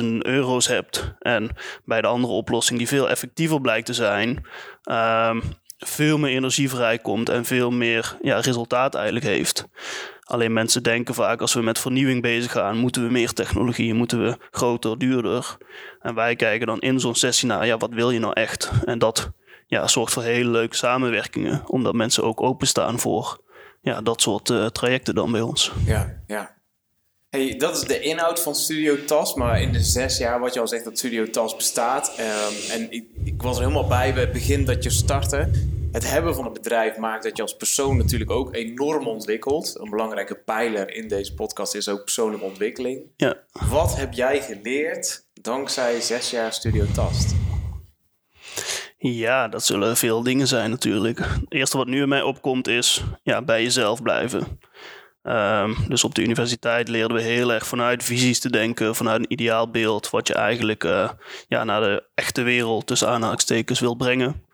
10.000 0.00 0.04
euro's 0.18 0.66
hebt 0.66 1.14
en 1.18 1.50
bij 1.84 2.00
de 2.00 2.06
andere 2.06 2.32
oplossing 2.32 2.78
die 2.78 2.88
veel 2.88 3.08
effectiever 3.08 3.60
blijkt 3.60 3.86
te 3.86 3.94
zijn, 3.94 4.46
ehm, 4.82 5.40
veel 5.78 6.18
meer 6.18 6.30
energie 6.30 6.70
vrijkomt 6.70 7.28
en 7.28 7.44
veel 7.44 7.70
meer 7.70 8.16
ja, 8.22 8.40
resultaat 8.40 8.94
eigenlijk 8.94 9.26
heeft. 9.26 9.66
Alleen 10.22 10.52
mensen 10.52 10.82
denken 10.82 11.14
vaak 11.14 11.40
als 11.40 11.54
we 11.54 11.62
met 11.62 11.78
vernieuwing 11.78 12.22
bezig 12.22 12.52
gaan, 12.52 12.76
moeten 12.76 13.04
we 13.04 13.10
meer 13.10 13.32
technologie, 13.32 13.94
moeten 13.94 14.22
we 14.22 14.36
groter, 14.50 14.98
duurder. 14.98 15.56
En 16.00 16.14
wij 16.14 16.36
kijken 16.36 16.66
dan 16.66 16.78
in 16.78 17.00
zo'n 17.00 17.14
sessie 17.14 17.48
naar, 17.48 17.66
ja, 17.66 17.76
wat 17.76 17.92
wil 17.92 18.10
je 18.10 18.18
nou 18.18 18.32
echt? 18.32 18.70
En 18.84 18.98
dat 18.98 19.32
ja, 19.68 19.88
zorgt 19.88 20.12
voor 20.12 20.22
hele 20.22 20.50
leuke 20.50 20.76
samenwerkingen, 20.76 21.62
omdat 21.66 21.94
mensen 21.94 22.24
ook 22.24 22.42
openstaan 22.42 22.98
voor 22.98 23.40
ja, 23.80 24.00
dat 24.00 24.22
soort 24.22 24.50
eh, 24.50 24.66
trajecten 24.66 25.14
dan 25.14 25.32
bij 25.32 25.40
ons. 25.40 25.72
Ja, 25.86 26.22
ja. 26.26 26.56
Hey, 27.30 27.56
dat 27.56 27.76
is 27.76 27.82
de 27.82 28.00
inhoud 28.00 28.40
van 28.40 28.54
Studio 28.54 29.04
Tas, 29.04 29.34
maar 29.34 29.60
in 29.60 29.72
de 29.72 29.80
zes 29.80 30.18
jaar, 30.18 30.40
wat 30.40 30.54
je 30.54 30.60
al 30.60 30.68
zegt, 30.68 30.84
dat 30.84 30.98
Studio 30.98 31.30
Tas 31.30 31.56
bestaat. 31.56 32.14
ehm, 32.16 32.70
en 32.80 32.92
ik, 32.92 33.04
ik 33.24 33.42
was 33.42 33.56
er 33.56 33.62
helemaal 33.62 33.86
bij 33.86 34.12
bij 34.12 34.22
het 34.22 34.32
begin 34.32 34.64
dat 34.64 34.82
je 34.82 34.90
startte. 34.90 35.50
Het 35.92 36.10
hebben 36.10 36.34
van 36.34 36.46
een 36.46 36.52
bedrijf 36.52 36.96
maakt 36.96 37.22
dat 37.22 37.36
je 37.36 37.42
als 37.42 37.56
persoon 37.56 37.96
natuurlijk 37.96 38.30
ook 38.30 38.54
enorm 38.54 39.06
ontwikkelt. 39.06 39.78
Een 39.78 39.90
belangrijke 39.90 40.34
pijler 40.34 40.94
in 40.94 41.08
deze 41.08 41.34
podcast 41.34 41.74
is 41.74 41.88
ook 41.88 42.04
persoonlijke 42.04 42.44
ontwikkeling. 42.44 43.00
Ja. 43.16 43.36
Wat 43.68 43.96
heb 43.96 44.12
jij 44.12 44.42
geleerd 44.42 45.26
dankzij 45.40 46.00
zes 46.00 46.30
jaar 46.30 46.52
Studio 46.52 46.84
Tast? 46.94 47.37
Ja, 48.98 49.48
dat 49.48 49.64
zullen 49.64 49.96
veel 49.96 50.22
dingen 50.22 50.46
zijn 50.46 50.70
natuurlijk. 50.70 51.18
Het 51.18 51.44
eerste 51.48 51.76
wat 51.76 51.86
nu 51.86 52.02
in 52.02 52.08
mij 52.08 52.22
opkomt 52.22 52.68
is 52.68 53.02
ja, 53.22 53.42
bij 53.42 53.62
jezelf 53.62 54.02
blijven. 54.02 54.60
Ehm, 55.22 55.74
dus 55.88 56.04
op 56.04 56.14
de 56.14 56.22
universiteit 56.22 56.88
leerden 56.88 57.16
we 57.16 57.22
heel 57.22 57.52
erg 57.52 57.66
vanuit 57.66 58.04
visies 58.04 58.40
te 58.40 58.50
denken, 58.50 58.94
vanuit 58.94 59.20
een 59.20 59.32
ideaalbeeld, 59.32 60.10
wat 60.10 60.26
je 60.26 60.34
eigenlijk 60.34 60.84
eh, 60.84 61.10
ja, 61.48 61.64
naar 61.64 61.80
de 61.80 62.04
echte 62.14 62.42
wereld 62.42 62.86
tussen 62.86 63.08
aanhalingstekens 63.08 63.80
wil 63.80 63.94
brengen. 63.94 64.46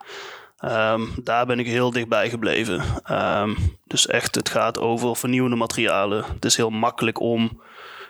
Ehm, 0.56 1.02
daar 1.22 1.46
ben 1.46 1.58
ik 1.58 1.66
heel 1.66 1.90
dichtbij 1.90 2.30
gebleven. 2.30 2.82
Ehm, 3.04 3.54
dus 3.86 4.06
echt, 4.06 4.34
het 4.34 4.48
gaat 4.48 4.78
over 4.78 5.16
vernieuwende 5.16 5.56
materialen. 5.56 6.24
Het 6.24 6.44
is 6.44 6.56
heel 6.56 6.70
makkelijk 6.70 7.20
om 7.20 7.62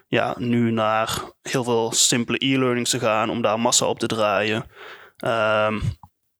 ja, 0.08 0.34
nu 0.38 0.70
naar 0.70 1.22
heel 1.42 1.64
veel 1.64 1.92
simpele 1.92 2.38
e-learnings 2.44 2.90
te 2.90 2.98
gaan, 2.98 3.30
om 3.30 3.42
daar 3.42 3.60
massa 3.60 3.86
op 3.86 3.98
te 3.98 4.06
draaien. 4.06 4.64
Ehm, 5.16 5.80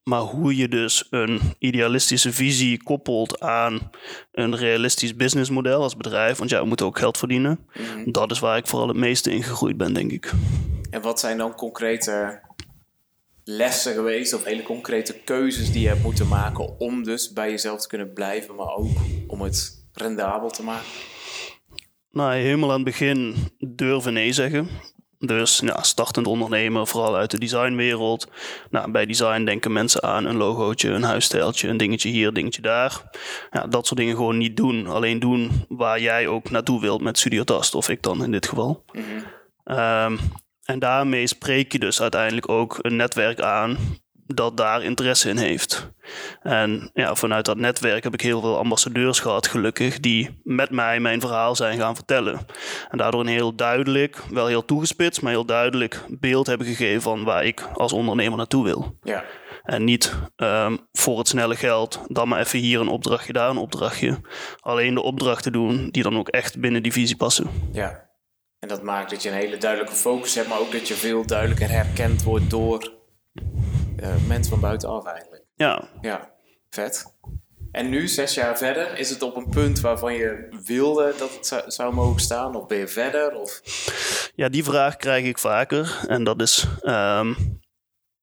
maar 0.09 0.19
hoe 0.19 0.55
je 0.55 0.67
dus 0.67 1.07
een 1.09 1.39
idealistische 1.59 2.33
visie 2.33 2.83
koppelt 2.83 3.39
aan 3.39 3.91
een 4.31 4.55
realistisch 4.55 5.15
businessmodel 5.15 5.81
als 5.81 5.97
bedrijf, 5.97 6.37
want 6.37 6.49
ja, 6.49 6.61
we 6.61 6.67
moeten 6.67 6.85
ook 6.85 6.99
geld 6.99 7.17
verdienen. 7.17 7.59
Dat 8.05 8.31
is 8.31 8.39
waar 8.39 8.57
ik 8.57 8.67
vooral 8.67 8.87
het 8.87 8.97
meeste 8.97 9.31
in 9.31 9.43
gegroeid 9.43 9.77
ben, 9.77 9.93
denk 9.93 10.11
ik. 10.11 10.31
En 10.89 11.01
wat 11.01 11.19
zijn 11.19 11.37
dan 11.37 11.55
concrete 11.55 12.41
lessen 13.43 13.93
geweest 13.93 14.33
of 14.33 14.43
hele 14.43 14.63
concrete 14.63 15.13
keuzes 15.13 15.71
die 15.71 15.81
je 15.81 15.87
hebt 15.87 16.03
moeten 16.03 16.27
maken 16.27 16.79
om 16.79 17.03
dus 17.03 17.33
bij 17.33 17.49
jezelf 17.49 17.81
te 17.81 17.87
kunnen 17.87 18.13
blijven, 18.13 18.55
maar 18.55 18.75
ook 18.75 18.97
om 19.27 19.41
het 19.41 19.87
rendabel 19.93 20.49
te 20.49 20.63
maken? 20.63 20.87
Nou, 22.11 22.33
helemaal 22.33 22.69
aan 22.69 22.75
het 22.75 22.85
begin 22.85 23.35
durven 23.57 24.13
nee 24.13 24.33
zeggen. 24.33 24.69
Dus 25.19 25.59
ja, 25.59 25.83
startend 25.83 26.27
ondernemer, 26.27 26.87
vooral 26.87 27.15
uit 27.15 27.31
de 27.31 27.39
designwereld. 27.39 28.27
Nou, 28.69 28.91
bij 28.91 29.05
design 29.05 29.43
denken 29.43 29.73
mensen 29.73 30.03
aan 30.03 30.25
een 30.25 30.35
logootje, 30.35 30.89
een 30.89 31.03
huisstijltje, 31.03 31.67
een 31.67 31.77
dingetje 31.77 32.09
hier, 32.09 32.27
een 32.27 32.33
dingetje 32.33 32.61
daar. 32.61 33.01
Ja, 33.51 33.67
dat 33.67 33.87
soort 33.87 33.99
dingen 33.99 34.15
gewoon 34.15 34.37
niet 34.37 34.57
doen. 34.57 34.87
Alleen 34.87 35.19
doen 35.19 35.65
waar 35.67 35.99
jij 35.99 36.27
ook 36.27 36.49
naartoe 36.49 36.81
wilt 36.81 37.01
met 37.01 37.17
Studio 37.17 37.43
Tast, 37.43 37.75
of 37.75 37.89
ik 37.89 38.01
dan 38.01 38.23
in 38.23 38.31
dit 38.31 38.47
geval. 38.47 38.85
Ehm, 39.63 40.17
en 40.63 40.79
daarmee 40.79 41.27
spreek 41.27 41.71
je 41.71 41.79
dus 41.79 42.01
uiteindelijk 42.01 42.49
ook 42.49 42.77
een 42.81 42.95
netwerk 42.95 43.41
aan 43.41 43.77
dat 44.27 44.57
daar 44.57 44.83
interesse 44.83 45.29
in 45.29 45.37
heeft. 45.37 45.89
En 46.41 46.89
ja, 46.93 47.15
vanuit 47.15 47.45
dat 47.45 47.57
netwerk 47.57 48.03
heb 48.03 48.13
ik 48.13 48.21
heel 48.21 48.41
veel 48.41 48.57
ambassadeurs 48.57 49.19
gehad, 49.19 49.47
gelukkig, 49.47 49.99
die 49.99 50.41
met 50.43 50.69
mij 50.69 50.99
mijn 50.99 51.21
verhaal 51.21 51.55
zijn 51.55 51.79
gaan 51.79 51.95
vertellen. 51.95 52.39
En 52.89 52.97
daardoor 52.97 53.19
een 53.21 53.27
heel 53.27 53.55
duidelijk, 53.55 54.21
wel 54.29 54.47
heel 54.47 54.65
toegespitst, 54.65 55.21
maar 55.21 55.31
heel 55.31 55.45
duidelijk 55.45 56.01
beeld 56.07 56.47
hebben 56.47 56.67
gegeven 56.67 57.01
van 57.01 57.23
waar 57.23 57.45
ik 57.45 57.61
als 57.73 57.93
ondernemer 57.93 58.37
naartoe 58.37 58.63
wil. 58.63 58.97
Ja, 59.03 59.23
En 59.63 59.83
niet 59.83 60.15
ehm, 60.35 60.77
voor 60.91 61.17
het 61.17 61.27
snelle 61.27 61.55
geld, 61.55 62.01
dan 62.07 62.27
maar 62.27 62.39
even 62.39 62.59
hier 62.59 62.79
een 62.79 62.87
opdrachtje, 62.87 63.33
daar 63.33 63.49
een 63.49 63.57
opdrachtje. 63.57 64.21
Alleen 64.59 64.93
de 64.93 65.01
opdrachten 65.01 65.51
doen 65.51 65.89
die 65.91 66.03
dan 66.03 66.17
ook 66.17 66.29
echt 66.29 66.59
binnen 66.59 66.83
die 66.83 66.91
visie 66.93 67.15
passen. 67.15 67.49
ja. 67.71 68.03
En 68.59 68.71
dat 68.71 68.83
maakt 68.83 69.09
dat 69.09 69.23
je 69.23 69.29
een 69.29 69.35
hele 69.35 69.57
duidelijke 69.57 69.95
focus 69.95 70.35
hebt, 70.35 70.47
maar 70.47 70.59
ook 70.59 70.71
dat 70.71 70.87
je 70.87 70.93
veel 70.93 71.25
duidelijker 71.25 71.69
herkend 71.69 72.23
wordt 72.23 72.49
door 72.49 72.93
mensen 74.27 74.51
van 74.51 74.59
buitenaf 74.59 75.05
eigenlijk. 75.05 75.43
Ja, 75.55 75.87
Ja, 76.01 76.31
vet. 76.69 77.13
En 77.71 77.89
nu, 77.89 78.07
zes 78.07 78.33
jaar 78.33 78.57
verder, 78.57 78.97
is 78.97 79.09
het 79.09 79.21
op 79.21 79.35
een 79.35 79.49
punt 79.49 79.79
waarvan 79.79 80.13
je 80.13 80.47
wilde 80.65 81.13
dat 81.17 81.33
het 81.35 81.47
zou, 81.47 81.63
zou 81.67 81.93
mogen 81.93 82.21
staan? 82.21 82.55
Of 82.55 82.67
ben 82.67 82.77
je 82.77 82.87
verder? 82.87 83.35
Of... 83.35 83.61
Ja, 84.35 84.49
die 84.49 84.63
vraag 84.63 84.95
krijg 84.95 85.25
ik 85.25 85.37
vaker. 85.37 86.05
En 86.07 86.23
dat 86.23 86.41
is 86.41 86.67
ehm, 86.81 87.33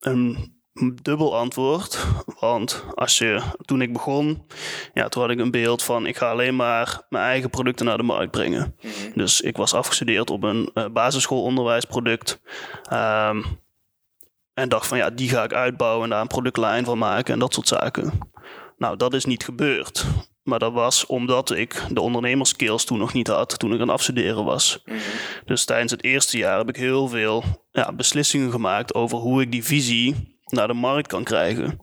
een 0.01 0.53
dubbel 1.03 1.37
antwoord. 1.37 2.07
Want 2.41 2.85
als 2.95 3.19
je, 3.19 3.43
toen 3.65 3.83
ik 3.83 3.93
begon, 3.93 4.47
ja, 4.95 5.09
toen 5.09 5.23
had 5.23 5.31
ik 5.31 5.39
een 5.39 5.51
beeld 5.51 5.83
van 5.83 6.07
ik 6.07 6.17
ga 6.17 6.31
alleen 6.31 6.57
maar 6.57 7.03
mijn 7.09 7.25
eigen 7.25 7.51
producten 7.51 7.87
naar 7.87 7.97
de 7.97 8.03
markt 8.03 8.31
brengen. 8.31 8.77
Dus 9.15 9.41
ik 9.41 9.57
was 9.57 9.75
afgestudeerd 9.75 10.31
op 10.31 10.43
een 10.43 10.71
eh, 10.75 10.87
basisschoolonderwijsproduct. 10.89 12.41
Ehm, 12.83 13.43
en 14.55 14.69
dacht 14.69 14.87
van 14.87 14.99
ja, 14.99 15.11
die 15.11 15.29
ga 15.29 15.43
ik 15.43 15.53
uitbouwen 15.53 16.05
en 16.05 16.11
daar 16.11 16.21
een 16.21 16.27
productlijn 16.27 16.85
van 16.85 16.99
maken 16.99 17.33
en 17.33 17.39
dat 17.39 17.55
soort 17.55 17.69
zaken. 17.69 18.31
Nou, 18.77 18.97
dat 18.97 19.15
is 19.15 19.25
niet 19.25 19.45
gebeurd. 19.45 20.05
Maar 20.43 20.59
dat 20.59 20.73
was 20.73 21.07
omdat 21.07 21.51
ik 21.51 21.83
de 21.91 22.01
ondernemerskills 22.01 22.85
toen 22.85 22.99
nog 22.99 23.13
niet 23.13 23.27
had, 23.27 23.59
toen 23.59 23.73
ik 23.73 23.81
aan 23.81 23.87
het 23.87 23.97
afstuderen 23.97 24.45
was. 24.45 24.83
Dus 25.45 25.65
tijdens 25.65 25.93
het 25.93 26.05
eerste 26.05 26.39
jaar 26.39 26.59
heb 26.59 26.69
ik 26.69 26.77
heel 26.77 27.09
veel 27.09 27.45
ja, 27.71 27.93
beslissingen 27.93 28.51
gemaakt 28.51 28.95
over 28.95 29.19
hoe 29.19 29.43
ik 29.43 29.53
die 29.53 29.65
visie 29.65 30.39
naar 30.45 30.67
de 30.67 30.75
markt 30.75 31.09
kan 31.09 31.25
krijgen. 31.25 31.81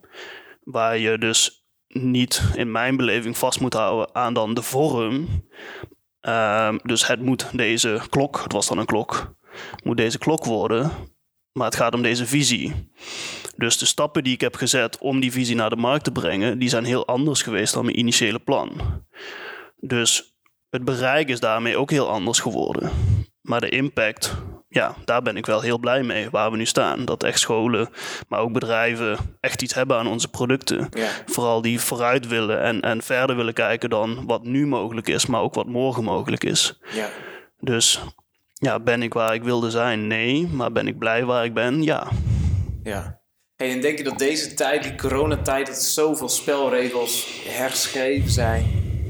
Waar 0.64 0.98
je 0.98 1.18
dus 1.18 1.64
niet 1.88 2.42
in 2.54 2.70
mijn 2.70 2.96
beleving 2.96 3.38
vast 3.38 3.60
moet 3.60 3.74
houden 3.74 4.14
aan 4.14 4.34
dan 4.34 4.54
de 4.54 4.62
vorm. 4.62 5.44
Ehm, 6.20 6.78
dus 6.82 7.06
het 7.06 7.20
moet 7.20 7.56
deze 7.56 8.00
klok, 8.10 8.40
het 8.42 8.52
was 8.52 8.68
dan 8.68 8.78
een 8.78 8.86
klok, 8.86 9.34
moet 9.84 9.96
deze 9.96 10.18
klok 10.18 10.44
worden. 10.44 10.90
Maar 11.52 11.66
het 11.66 11.76
gaat 11.76 11.94
om 11.94 12.02
deze 12.02 12.26
visie. 12.26 12.90
Dus 13.56 13.78
de 13.78 13.86
stappen 13.86 14.24
die 14.24 14.32
ik 14.32 14.40
heb 14.40 14.54
gezet 14.54 14.98
om 14.98 15.20
die 15.20 15.32
visie 15.32 15.56
naar 15.56 15.70
de 15.70 15.76
markt 15.76 16.04
te 16.04 16.12
brengen, 16.12 16.58
die 16.58 16.68
zijn 16.68 16.84
heel 16.84 17.06
anders 17.06 17.42
geweest 17.42 17.74
dan 17.74 17.84
mijn 17.84 17.98
initiële 17.98 18.38
plan. 18.38 18.80
Dus 19.76 20.34
het 20.70 20.84
bereik 20.84 21.28
is 21.28 21.40
daarmee 21.40 21.76
ook 21.76 21.90
heel 21.90 22.08
anders 22.10 22.40
geworden. 22.40 22.90
Maar 23.40 23.60
de 23.60 23.68
impact, 23.68 24.34
ja, 24.68 24.94
daar 25.04 25.22
ben 25.22 25.36
ik 25.36 25.46
wel 25.46 25.60
heel 25.60 25.78
blij 25.78 26.02
mee 26.02 26.30
waar 26.30 26.50
we 26.50 26.56
nu 26.56 26.66
staan. 26.66 27.04
Dat 27.04 27.22
echt 27.22 27.38
scholen, 27.38 27.88
maar 28.28 28.40
ook 28.40 28.52
bedrijven 28.52 29.18
echt 29.40 29.62
iets 29.62 29.74
hebben 29.74 29.96
aan 29.96 30.06
onze 30.06 30.28
producten. 30.28 30.88
Ja. 30.90 31.08
Vooral 31.26 31.62
die 31.62 31.80
vooruit 31.80 32.26
willen 32.26 32.62
en, 32.62 32.80
en 32.80 33.02
verder 33.02 33.36
willen 33.36 33.54
kijken 33.54 33.90
dan 33.90 34.26
wat 34.26 34.44
nu 34.44 34.66
mogelijk 34.66 35.08
is, 35.08 35.26
maar 35.26 35.40
ook 35.40 35.54
wat 35.54 35.66
morgen 35.66 36.04
mogelijk 36.04 36.44
is. 36.44 36.80
Ja. 36.92 37.08
Dus 37.60 38.00
ja, 38.60 38.80
ben 38.80 39.02
ik 39.02 39.12
waar 39.12 39.34
ik 39.34 39.42
wilde 39.42 39.70
zijn? 39.70 40.06
Nee. 40.06 40.46
Maar 40.46 40.72
ben 40.72 40.86
ik 40.86 40.98
blij 40.98 41.24
waar 41.24 41.44
ik 41.44 41.54
ben? 41.54 41.82
Ja. 41.82 42.08
Ja. 42.82 43.20
Hey, 43.56 43.70
en 43.70 43.80
denk 43.80 43.98
je 43.98 44.04
dat 44.04 44.18
deze 44.18 44.54
tijd, 44.54 44.82
die 44.82 44.94
coronatijd, 44.94 45.66
dat 45.66 45.76
er 45.76 45.82
zoveel 45.82 46.28
spelregels 46.28 47.42
herschreven 47.44 48.30
zijn, 48.30 48.64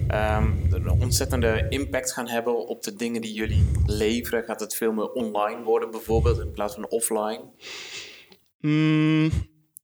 ehm, 0.08 0.50
een 0.70 0.90
ontzettende 0.90 1.66
impact 1.68 2.12
gaan 2.12 2.28
hebben 2.28 2.66
op 2.66 2.82
de 2.82 2.94
dingen 2.94 3.20
die 3.20 3.32
jullie 3.32 3.70
leveren? 3.86 4.44
Gaat 4.44 4.60
het 4.60 4.74
veel 4.74 4.92
meer 4.92 5.12
online 5.12 5.62
worden 5.62 5.90
bijvoorbeeld 5.90 6.40
in 6.40 6.52
plaats 6.52 6.74
van 6.74 6.88
offline? 6.88 7.40
Mm, 8.60 9.30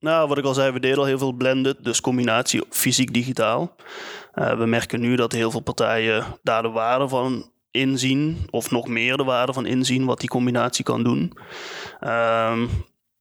nou, 0.01 0.29
wat 0.29 0.39
ik 0.39 0.45
al 0.45 0.55
zei, 0.55 0.73
we 0.73 0.81
deden 0.81 0.99
al 0.99 1.05
heel 1.05 1.19
veel 1.19 1.33
blended, 1.33 1.85
dus 1.85 2.01
combinatie 2.01 2.63
fysiek-digitaal. 2.71 3.77
Eh, 4.33 4.59
we 4.59 4.67
merken 4.67 5.01
nu 5.01 5.17
dat 5.17 5.33
heel 5.33 5.51
veel 5.51 5.61
partijen 5.61 6.25
daar 6.43 6.63
de 6.63 6.69
waarde 6.69 7.09
van 7.09 7.51
inzien, 7.77 8.47
of 8.51 8.71
nog 8.71 8.89
meer 8.89 9.17
de 9.17 9.25
waarde 9.25 9.53
van 9.53 9.67
inzien, 9.67 10.05
wat 10.05 10.21
die 10.21 10.29
combinatie 10.29 10.85
kan 10.85 11.03
doen. 11.03 11.33
Ehm, 12.01 12.67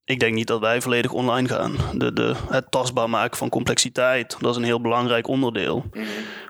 ik 0.05 0.19
denk 0.19 0.33
niet 0.33 0.47
dat 0.47 0.59
wij 0.59 0.81
volledig 0.81 1.11
online 1.11 1.47
gaan. 1.47 1.75
De, 1.93 2.13
de, 2.13 2.35
het 2.49 2.71
tastbaar 2.71 3.09
maken 3.09 3.37
van 3.37 3.49
complexiteit, 3.49 4.37
dat 4.39 4.51
is 4.51 4.57
een 4.57 4.63
heel 4.63 4.81
belangrijk 4.81 5.27
onderdeel. 5.27 5.85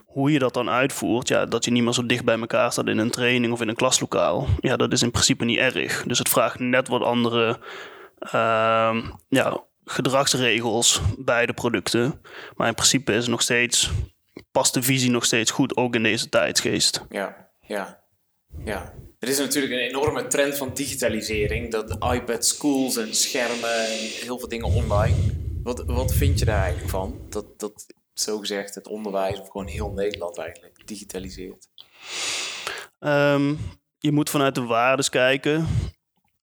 Hoe 0.06 0.32
je 0.32 0.40
dat 0.40 0.54
dan 0.54 0.70
uitvoert, 0.70 1.28
ja, 1.28 1.46
dat 1.46 1.66
je 1.66 1.72
niet 1.72 1.84
meer 1.84 1.94
zo 1.94 2.06
dicht 2.06 2.26
bij 2.26 2.40
elkaar 2.40 2.72
staat 2.72 2.88
in 2.88 2.98
een 2.98 3.10
training 3.10 3.54
of 3.54 3.62
in 3.62 3.68
een 3.68 3.76
klaslokaal, 3.76 4.48
ja, 4.60 4.76
dat 4.76 4.92
is 4.92 5.02
in 5.02 5.12
principe 5.12 5.46
niet 5.46 5.58
erg. 5.58 6.04
Dus 6.04 6.18
het 6.18 6.30
vraagt 6.30 6.60
net 6.60 6.88
wat 6.88 7.02
andere 7.02 7.60
ehm, 8.20 9.02
ja, 9.28 9.64
gedragsregels 9.86 11.02
bij 11.18 11.46
de 11.46 11.54
producten. 11.54 12.22
Maar 12.56 12.68
in 12.68 12.74
principe 12.74 13.12
is 13.12 13.22
het 13.22 13.30
nog 13.30 13.42
steeds, 13.42 13.92
past 14.52 14.74
de 14.74 14.82
visie 14.82 15.12
nog 15.12 15.26
steeds 15.26 15.52
goed, 15.52 15.76
ook 15.78 15.96
in 15.96 16.04
deze 16.04 16.30
tijdsgeest. 16.30 17.06
Ja, 17.10 17.45
ja, 17.68 18.04
ja. 18.66 18.94
Er 19.20 19.28
is 19.32 19.38
natuurlijk 19.38 19.74
een 19.74 19.88
enorme 19.88 20.28
trend 20.28 20.58
van 20.58 20.74
digitalisering. 20.74 21.72
Dat 21.72 22.14
iPad 22.14 22.46
schools 22.46 22.98
en 22.98 23.16
schermen 23.16 23.86
en 23.86 23.98
heel 24.00 24.40
veel 24.40 24.48
dingen 24.48 24.68
online. 24.68 25.16
Wat, 25.64 25.84
wat 25.86 26.14
vind 26.14 26.40
je 26.40 26.46
daar 26.46 26.62
eigenlijk 26.62 26.90
van? 26.90 27.20
Dat, 27.30 27.60
dat 27.60 27.86
zogezegd 28.14 28.76
het 28.76 28.88
onderwijs 28.88 29.40
of 29.40 29.50
gewoon 29.50 29.68
heel 29.68 29.92
Nederland 29.92 30.38
eigenlijk 30.38 30.88
digitaliseert. 30.88 31.68
Ehm, 33.00 33.56
je 33.98 34.12
moet 34.12 34.30
vanuit 34.30 34.56
de 34.56 34.64
waardes 34.64 35.10
kijken. 35.10 35.68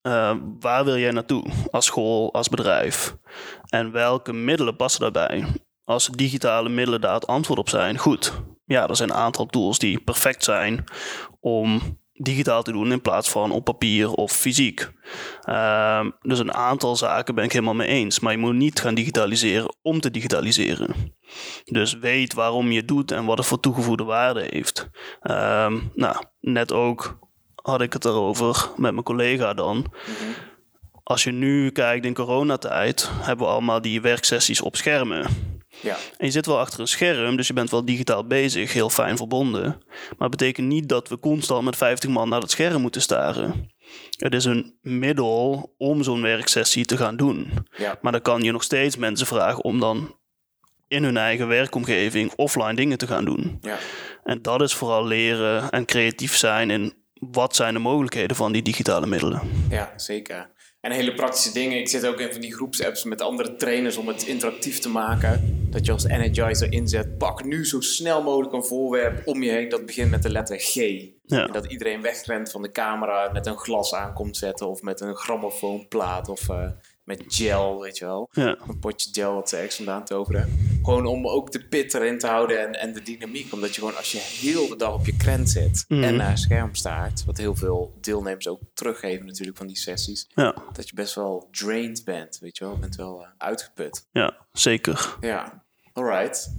Eh, 0.02 0.36
waar 0.60 0.84
wil 0.84 0.96
jij 0.96 1.10
naartoe 1.10 1.44
als 1.70 1.86
school, 1.86 2.32
als 2.32 2.48
bedrijf? 2.48 3.16
En 3.68 3.92
welke 3.92 4.32
middelen 4.32 4.76
passen 4.76 5.00
daarbij? 5.00 5.44
Als 5.92 6.08
digitale 6.08 6.68
middelen 6.68 7.00
daar 7.00 7.14
het 7.14 7.26
antwoord 7.26 7.58
op 7.58 7.68
zijn, 7.68 7.98
goed. 7.98 8.32
Ja, 8.64 8.88
er 8.88 8.96
zijn 8.96 9.10
een 9.10 9.16
aantal 9.16 9.46
tools 9.46 9.78
die 9.78 10.00
perfect 10.00 10.44
zijn 10.44 10.84
om 11.40 11.98
digitaal 12.12 12.62
te 12.62 12.72
doen 12.72 12.92
in 12.92 13.00
plaats 13.00 13.30
van 13.30 13.50
op 13.50 13.64
papier 13.64 14.12
of 14.12 14.32
fysiek. 14.32 14.90
Ehm, 15.42 16.10
dus 16.20 16.38
een 16.38 16.54
aantal 16.54 16.96
zaken 16.96 17.34
ben 17.34 17.44
ik 17.44 17.52
helemaal 17.52 17.74
mee 17.74 17.88
eens. 17.88 18.20
Maar 18.20 18.32
je 18.32 18.38
moet 18.38 18.54
niet 18.54 18.80
gaan 18.80 18.94
digitaliseren 18.94 19.76
om 19.82 20.00
te 20.00 20.10
digitaliseren. 20.10 20.94
Dus 21.64 21.98
weet 21.98 22.34
waarom 22.34 22.70
je 22.70 22.78
het 22.78 22.88
doet 22.88 23.10
en 23.10 23.24
wat 23.24 23.38
het 23.38 23.46
voor 23.46 23.60
toegevoegde 23.60 24.04
waarde 24.04 24.46
heeft. 24.50 24.88
Ehm, 25.20 25.78
nou, 25.94 26.16
net 26.40 26.72
ook 26.72 27.18
had 27.54 27.80
ik 27.80 27.92
het 27.92 28.04
erover 28.04 28.70
met 28.76 28.92
mijn 28.92 29.04
collega 29.04 29.54
dan. 29.54 29.92
Als 31.02 31.24
je 31.24 31.32
nu 31.32 31.70
kijkt 31.70 32.06
in 32.06 32.14
coronatijd, 32.14 33.10
hebben 33.12 33.46
we 33.46 33.52
allemaal 33.52 33.80
die 33.80 34.00
werksessies 34.00 34.60
op 34.60 34.76
schermen. 34.76 35.60
Ja, 35.82 35.96
En 36.16 36.26
je 36.26 36.32
zit 36.32 36.46
wel 36.46 36.58
achter 36.58 36.80
een 36.80 36.88
scherm, 36.88 37.36
dus 37.36 37.46
je 37.46 37.52
bent 37.52 37.70
wel 37.70 37.84
digitaal 37.84 38.26
bezig, 38.26 38.72
heel 38.72 38.90
fijn 38.90 39.16
verbonden. 39.16 39.62
Maar 40.18 40.28
het 40.28 40.30
betekent 40.30 40.66
niet 40.66 40.88
dat 40.88 41.08
we 41.08 41.18
constant 41.18 41.64
met 41.64 41.76
50 41.76 42.10
man 42.10 42.28
naar 42.28 42.40
het 42.40 42.50
scherm 42.50 42.80
moeten 42.80 43.02
staren. 43.02 43.70
Het 44.16 44.34
is 44.34 44.44
een 44.44 44.78
middel 44.82 45.74
om 45.78 46.02
zo'n 46.02 46.22
werksessie 46.22 46.84
te 46.84 46.96
gaan 46.96 47.16
doen. 47.16 47.52
ja, 47.76 47.98
Maar 48.00 48.12
dan 48.12 48.22
kan 48.22 48.42
je 48.42 48.52
nog 48.52 48.62
steeds 48.62 48.96
mensen 48.96 49.26
vragen 49.26 49.64
om 49.64 49.80
dan 49.80 50.16
in 50.88 51.04
hun 51.04 51.16
eigen 51.16 51.48
werkomgeving 51.48 52.32
offline 52.36 52.74
dingen 52.74 52.98
te 52.98 53.06
gaan 53.06 53.24
doen. 53.24 53.58
ja. 53.60 53.78
En 54.24 54.42
dat 54.42 54.62
is 54.62 54.74
vooral 54.74 55.06
leren 55.06 55.70
en 55.70 55.84
creatief 55.84 56.36
zijn 56.36 56.70
in 56.70 56.94
wat 57.14 57.56
zijn 57.56 57.74
de 57.74 57.80
mogelijkheden 57.80 58.36
van 58.36 58.52
die 58.52 58.62
digitale 58.62 59.06
middelen. 59.06 59.40
Ja, 59.70 59.92
zeker. 59.96 60.50
En 60.82 60.92
hele 60.92 61.14
praktische 61.14 61.52
dingen. 61.52 61.78
Ik 61.78 61.88
zit 61.88 62.06
ook 62.06 62.20
in 62.20 62.32
van 62.32 62.40
die 62.40 62.54
groepsapps 62.54 63.04
met 63.04 63.20
andere 63.20 63.54
trainers 63.54 63.96
om 63.96 64.08
het 64.08 64.22
interactief 64.22 64.78
te 64.78 64.88
maken. 64.88 65.66
Dat 65.70 65.86
je 65.86 65.92
als 65.92 66.04
energizer 66.04 66.72
inzet. 66.72 67.18
Pak 67.18 67.44
nu 67.44 67.66
zo 67.66 67.80
snel 67.80 68.22
mogelijk 68.22 68.52
een 68.52 68.64
voorwerp 68.64 69.26
om 69.26 69.42
je 69.42 69.50
heen. 69.50 69.68
Dat 69.68 69.86
begint 69.86 70.10
met 70.10 70.22
de 70.22 70.30
letter 70.30 70.58
G. 70.58 70.74
Ja. 70.74 71.46
En 71.46 71.52
dat 71.52 71.66
iedereen 71.66 72.00
wegrent 72.00 72.50
van 72.50 72.62
de 72.62 72.70
camera 72.70 73.30
met 73.32 73.46
een 73.46 73.56
glas 73.56 73.94
aan 73.94 74.14
komt 74.14 74.36
zetten. 74.36 74.68
Of 74.68 74.82
met 74.82 75.00
een 75.00 75.14
grammofoonplaat. 75.14 76.28
Of 76.28 76.48
eh, 76.48 76.70
met 77.04 77.22
gel, 77.26 77.80
weet 77.80 77.98
je 77.98 78.04
wel. 78.04 78.28
Ja, 78.32 78.58
Een 78.68 78.78
potje 78.78 79.08
gel 79.12 79.34
wat 79.34 79.48
ze 79.48 79.56
ergens 79.56 79.76
vandaan 79.76 80.04
toveren. 80.04 80.71
Gewoon 80.82 81.06
om 81.06 81.26
ook 81.28 81.52
de 81.52 81.64
pit 81.64 81.94
erin 81.94 82.18
te 82.18 82.26
houden 82.26 82.60
en, 82.60 82.72
en 82.80 82.92
de 82.92 83.02
dynamiek. 83.02 83.52
Omdat 83.52 83.74
je 83.74 83.80
gewoon 83.80 83.96
als 83.96 84.12
je 84.12 84.18
heel 84.18 84.68
de 84.68 84.76
dag 84.76 84.94
op 84.94 85.06
je 85.06 85.16
krent 85.16 85.50
zit 85.50 85.84
Mhm. 85.88 86.02
en 86.02 86.16
naar 86.16 86.30
een 86.30 86.38
scherm 86.38 86.74
staart, 86.74 87.24
wat 87.24 87.36
heel 87.36 87.56
veel 87.56 87.92
deelnemers 88.00 88.48
ook 88.48 88.60
teruggeven 88.74 89.26
natuurlijk 89.26 89.56
van 89.58 89.66
die 89.66 89.76
sessies, 89.78 90.28
ja, 90.34 90.54
dat 90.72 90.88
je 90.88 90.94
best 90.94 91.14
wel 91.14 91.48
drained 91.50 92.04
bent, 92.04 92.38
weet 92.40 92.56
je 92.58 92.64
wel. 92.64 92.72
Je 92.74 92.80
bent 92.80 92.96
wel 92.96 93.22
eh, 93.22 93.28
uitgeput. 93.38 94.06
ja 94.12 94.36
zeker. 94.52 95.16
Ja, 95.20 95.62
alright. 95.92 96.52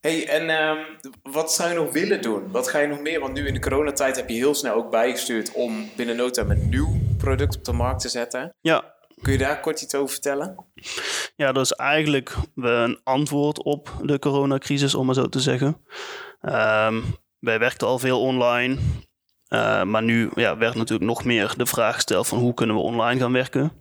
Hey, 0.00 0.28
en 0.28 0.50
ehm, 0.50 0.78
wat 1.22 1.52
zou 1.52 1.68
je 1.68 1.74
nog 1.74 1.92
willen 1.92 2.22
doen? 2.22 2.50
Wat 2.50 2.68
ga 2.68 2.78
je 2.78 2.86
nog 2.88 3.00
meer? 3.00 3.20
Want 3.20 3.32
nu 3.34 3.46
in 3.46 3.54
de 3.54 3.60
coronatijd 3.60 4.16
heb 4.16 4.28
je 4.28 4.34
heel 4.34 4.54
snel 4.54 4.74
ook 4.74 4.90
bijgestuurd 4.90 5.52
om 5.52 5.90
binnen 5.96 6.16
no 6.16 6.30
time 6.30 6.54
een 6.54 6.68
nieuw 6.68 6.96
product 7.18 7.56
op 7.56 7.64
de 7.64 7.72
markt 7.72 8.00
te 8.00 8.08
zetten. 8.08 8.54
Ja, 8.60 8.94
Kun 9.22 9.32
je 9.32 9.38
daar 9.38 9.60
kort 9.60 9.80
iets 9.82 9.94
over 9.94 10.12
vertellen? 10.12 10.56
Ja, 11.36 11.52
dat 11.52 11.64
is 11.64 11.72
eigenlijk 11.72 12.34
een 12.54 13.00
antwoord 13.04 13.62
op 13.62 13.92
de 14.02 14.18
coronacrisis, 14.18 14.94
om 14.94 15.06
maar 15.06 15.14
zo 15.14 15.28
te 15.28 15.40
zeggen. 15.40 15.76
Ehm, 16.40 17.00
wij 17.38 17.58
werkten 17.58 17.86
al 17.86 17.98
veel 17.98 18.20
online. 18.20 18.76
eh, 19.48 19.82
maar 19.82 20.02
nu 20.02 20.30
ja, 20.34 20.56
werd 20.56 20.74
natuurlijk 20.74 21.08
nog 21.10 21.24
meer 21.24 21.54
de 21.56 21.66
vraag 21.66 21.94
gesteld 21.94 22.26
van 22.28 22.38
hoe 22.38 22.54
kunnen 22.54 22.76
we 22.76 22.82
online 22.82 23.20
gaan 23.20 23.32
werken. 23.32 23.72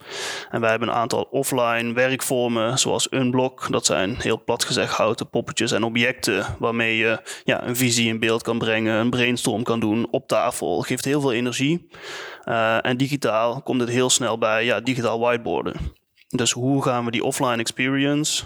En 0.50 0.62
wij 0.62 0.70
hebben 0.70 0.88
een 0.88 0.94
aantal 0.96 1.22
offline 1.32 1.94
werkvormen 1.94 2.79
zoals 2.79 3.12
Unblock. 3.12 3.68
Dat 3.72 3.86
zijn 3.86 4.15
heel 4.20 4.44
plat 4.44 4.63
gezegd 4.63 4.94
houten 4.94 5.29
poppetjes 5.29 5.72
en 5.72 5.84
objecten 5.84 6.46
waarmee 6.60 6.98
je 6.98 7.22
ja, 7.44 7.63
een 7.68 7.75
visie 7.75 8.08
in 8.08 8.20
beeld 8.20 8.41
kan 8.44 8.58
brengen, 8.58 8.94
een 8.96 9.10
brainstorm 9.10 9.63
kan 9.63 9.79
doen 9.79 10.08
op 10.12 10.27
tafel. 10.27 10.82
Geeft 10.82 11.06
heel 11.06 11.22
veel 11.22 11.34
energie. 11.34 11.88
Eh, 12.44 12.86
en 12.86 12.98
digitaal 12.98 13.62
komt 13.62 13.82
het 13.82 13.89
heel 13.89 14.10
snel 14.10 14.38
bij 14.38 14.65
ja, 14.65 14.79
digitaal 14.79 15.20
whiteboarden. 15.20 15.98
Dus 16.36 16.52
hoe 16.52 16.84
gaan 16.84 17.06
we 17.06 17.12
die 17.12 17.24
offline 17.24 17.58
experience 17.58 18.44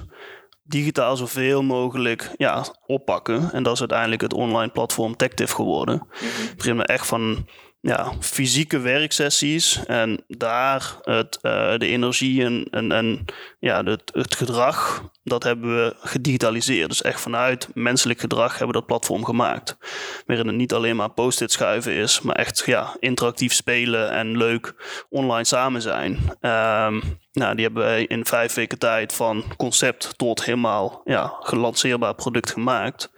digitaal 0.63 1.17
zoveel 1.17 1.63
mogelijk 1.63 2.31
ja, 2.37 2.65
oppakken? 2.85 3.51
En 3.51 3.63
dat 3.63 3.73
is 3.73 3.79
uiteindelijk 3.79 4.21
het 4.21 4.33
online 4.33 4.71
platform 4.71 5.15
TechTiff 5.15 5.53
geworden. 5.53 6.07
Het 6.09 6.53
begint 6.57 6.77
met 6.77 6.87
echt 6.87 7.07
van 7.07 7.47
ja, 7.87 8.13
fysieke 8.19 8.79
werksessies 8.79 9.85
en 9.85 10.23
daar 10.27 10.97
het, 11.01 11.39
eh, 11.41 11.77
de 11.77 11.87
energie 11.87 12.43
en, 12.43 12.67
en, 12.71 12.91
en 12.91 13.25
ja, 13.59 13.83
het, 13.83 14.11
het 14.13 14.35
gedrag, 14.35 15.09
dat 15.23 15.43
hebben 15.43 15.75
we 15.75 15.95
gedigitaliseerd. 16.01 16.89
Dus 16.89 17.01
echt 17.01 17.21
vanuit 17.21 17.67
menselijk 17.73 18.19
gedrag 18.19 18.49
hebben 18.49 18.67
we 18.67 18.73
dat 18.73 18.85
platform 18.85 19.25
gemaakt. 19.25 19.77
Waarin 20.25 20.47
het 20.47 20.55
niet 20.55 20.73
alleen 20.73 20.95
maar 20.95 21.09
post-it 21.09 21.51
schuiven 21.51 21.93
is, 21.93 22.21
maar 22.21 22.35
echt 22.35 22.63
ja, 22.65 22.95
interactief 22.99 23.53
spelen 23.53 24.11
en 24.11 24.37
leuk 24.37 24.73
online 25.09 25.45
samen 25.45 25.81
zijn. 25.81 26.19
Ehm, 26.39 27.01
nou, 27.33 27.55
die 27.55 27.65
hebben 27.65 27.83
wij 27.83 28.05
in 28.05 28.25
vijf 28.25 28.53
weken 28.53 28.79
tijd 28.79 29.13
van 29.13 29.43
concept 29.57 30.17
tot 30.17 30.43
helemaal 30.43 31.01
ja, 31.03 31.33
gelanceerbaar 31.39 32.15
product 32.15 32.51
gemaakt. 32.51 33.11